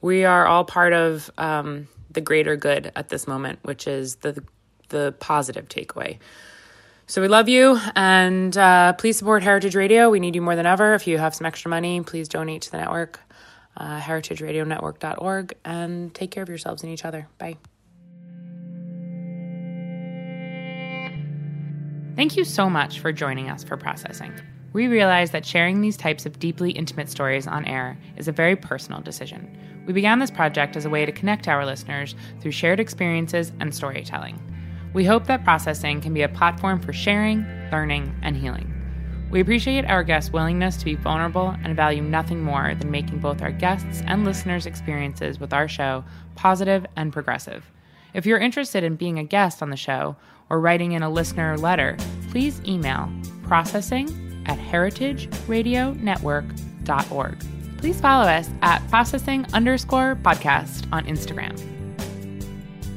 we 0.01 0.25
are 0.25 0.45
all 0.47 0.65
part 0.65 0.93
of 0.93 1.31
um, 1.39 1.87
the 2.11 2.21
greater 2.21 2.57
good 2.57 2.91
at 2.97 3.09
this 3.09 3.29
moment, 3.29 3.61
which 3.63 3.87
is 3.87 4.17
the 4.17 4.43
the 4.89 5.15
positive 5.21 5.69
takeaway. 5.69 6.19
So 7.07 7.21
we 7.21 7.29
love 7.29 7.49
you 7.49 7.79
and 7.95 8.57
uh, 8.57 8.95
please 8.95 9.19
support 9.19 9.43
Heritage 9.43 9.75
Radio. 9.75 10.09
We 10.09 10.21
need 10.21 10.35
you 10.35 10.43
more 10.43 10.57
than 10.57 10.67
ever. 10.67 10.95
If 10.95 11.07
you 11.07 11.19
have 11.19 11.35
some 11.35 11.47
extra 11.47 11.69
money, 11.69 12.01
please 12.01 12.29
donate 12.29 12.63
to 12.63 12.71
the 12.71 12.79
network, 12.79 13.21
uh, 13.77 14.01
heritageradionetwork.org, 14.01 15.55
and 15.65 16.15
take 16.15 16.31
care 16.31 16.43
of 16.43 16.49
yourselves 16.49 16.83
and 16.83 16.93
each 16.93 17.05
other. 17.05 17.29
Bye. 17.39 17.57
Thank 22.15 22.37
you 22.37 22.45
so 22.45 22.71
much 22.71 23.01
for 23.01 23.13
joining 23.13 23.51
us 23.51 23.65
for 23.65 23.77
processing. 23.77 24.33
We 24.73 24.89
realize 24.89 25.33
that 25.33 25.45
sharing 25.45 25.81
these 25.81 25.99
types 25.99 26.25
of 26.25 26.39
deeply 26.39 26.71
intimate 26.71 27.11
stories 27.11 27.47
on 27.47 27.67
air 27.67 27.99
is 28.17 28.27
a 28.27 28.33
very 28.33 28.57
personal 28.57 29.03
decision. 29.03 29.59
We 29.87 29.93
began 29.93 30.19
this 30.19 30.31
project 30.31 30.77
as 30.77 30.87
a 30.87 30.91
way 30.91 31.05
to 31.05 31.13
connect 31.13 31.47
our 31.47 31.67
listeners 31.67 32.15
through 32.41 32.53
shared 32.53 32.81
experiences 32.81 33.53
and 33.61 33.75
storytelling. 33.75 34.41
We 34.95 35.05
hope 35.05 35.27
that 35.27 35.45
processing 35.45 36.01
can 36.01 36.15
be 36.15 36.23
a 36.23 36.29
platform 36.29 36.81
for 36.81 36.93
sharing, 36.93 37.45
learning, 37.71 38.15
and 38.23 38.37
healing. 38.37 38.73
We 39.31 39.41
appreciate 39.41 39.87
our 39.87 40.05
guests' 40.05 40.33
willingness 40.33 40.77
to 40.79 40.85
be 40.85 40.95
vulnerable 40.95 41.55
and 41.65 41.77
value 41.77 42.03
nothing 42.03 42.43
more 42.43 42.75
than 42.75 42.91
making 42.91 43.19
both 43.19 43.43
our 43.43 43.53
guests' 43.53 44.03
and 44.07 44.25
listeners' 44.25 44.67
experiences 44.67 45.41
with 45.41 45.53
our 45.53 45.69
show 45.69 46.05
positive 46.35 46.87
and 46.97 47.13
progressive. 47.13 47.71
If 48.15 48.27
you're 48.27 48.39
interested 48.39 48.85
in 48.85 48.97
being 48.97 49.19
a 49.19 49.25
guest 49.25 49.63
on 49.63 49.71
the 49.71 49.77
show 49.77 50.17
or 50.51 50.61
writing 50.61 50.93
in 50.93 51.03
a 51.03 51.11
listener 51.11 51.57
letter, 51.57 51.97
please 52.31 52.61
email 52.67 53.11
processing 53.45 54.32
at 54.47 54.59
heritageradionetwork.org. 54.59 57.39
Please 57.79 58.01
follow 58.01 58.29
us 58.29 58.49
at 58.63 58.89
processing 58.89 59.45
underscore 59.53 60.17
podcast 60.23 60.87
on 60.93 61.05
Instagram. 61.07 61.59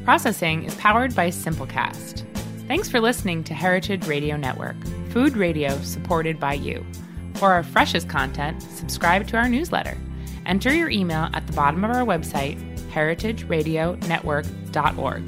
Processing 0.04 0.66
is 0.66 0.76
powered 0.76 1.16
by 1.16 1.30
Simplecast. 1.30 2.24
Thanks 2.68 2.90
for 2.90 3.00
listening 3.00 3.44
to 3.46 3.56
Heritage 3.56 4.06
Radio 4.08 4.38
Network, 4.38 4.76
food 5.10 5.36
radio 5.36 5.76
supported 5.82 6.40
by 6.40 6.54
you. 6.54 6.86
For 7.36 7.52
our 7.52 7.64
freshest 7.64 8.08
content, 8.08 8.62
subscribe 8.62 9.26
to 9.28 9.38
our 9.38 9.50
newsletter. 9.50 9.98
Enter 10.46 10.72
your 10.74 10.90
email 10.90 11.30
at 11.34 11.48
the 11.48 11.54
bottom 11.54 11.84
of 11.84 11.90
our 11.92 12.06
website, 12.06 12.60
heritageradionetwork.org. 12.92 15.24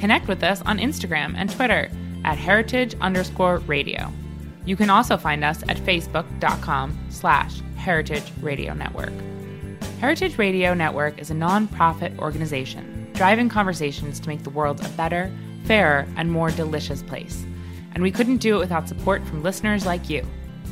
Connect 0.00 0.28
with 0.28 0.42
us 0.42 0.62
on 0.62 0.78
Instagram 0.78 1.34
and 1.36 1.50
Twitter 1.50 1.90
at 2.24 2.38
heritage 2.38 2.96
underscore 3.00 3.58
radio. 3.58 4.10
You 4.68 4.76
can 4.76 4.90
also 4.90 5.16
find 5.16 5.44
us 5.44 5.62
at 5.66 5.78
facebook.com 5.78 7.06
slash 7.08 7.62
heritage 7.76 8.30
radio 8.42 8.74
network. 8.74 9.14
Heritage 9.98 10.36
Radio 10.36 10.74
Network 10.74 11.18
is 11.18 11.30
a 11.30 11.34
nonprofit 11.34 12.18
organization 12.18 13.10
driving 13.14 13.48
conversations 13.48 14.20
to 14.20 14.28
make 14.28 14.42
the 14.42 14.50
world 14.50 14.84
a 14.84 14.88
better, 14.90 15.32
fairer, 15.64 16.06
and 16.18 16.30
more 16.30 16.50
delicious 16.50 17.02
place. 17.02 17.46
And 17.94 18.02
we 18.02 18.10
couldn't 18.10 18.42
do 18.42 18.56
it 18.56 18.58
without 18.58 18.86
support 18.86 19.26
from 19.26 19.42
listeners 19.42 19.86
like 19.86 20.10
you. 20.10 20.22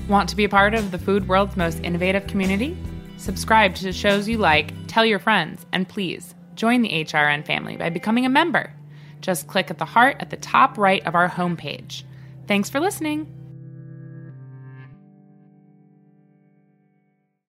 Want 0.09 0.29
to 0.29 0.37
be 0.37 0.45
a 0.45 0.49
part 0.51 0.75
of 0.75 0.91
the 0.91 0.99
food 0.99 1.27
world's 1.27 1.57
most 1.57 1.81
innovative 1.83 2.27
community? 2.27 2.77
Subscribe 3.17 3.75
to 3.77 3.95
shows 3.95 4.29
you 4.29 4.37
like, 4.37 4.75
tell 4.89 5.07
your 5.07 5.19
friends, 5.19 5.65
and 5.73 5.89
please 5.89 6.35
join 6.55 6.83
the 6.83 7.03
HRN 7.03 7.47
family 7.47 7.79
by 7.79 7.89
becoming 7.89 8.27
a 8.27 8.29
member. 8.29 8.75
Just 9.23 9.47
click 9.47 9.71
at 9.71 9.79
the 9.79 9.87
heart 9.87 10.19
at 10.21 10.29
the 10.29 10.37
top 10.37 10.77
right 10.77 11.05
of 11.07 11.15
our 11.15 11.31
homepage. 11.31 12.03
Thanks 12.47 12.69
for 12.69 12.79
listening. 12.79 13.33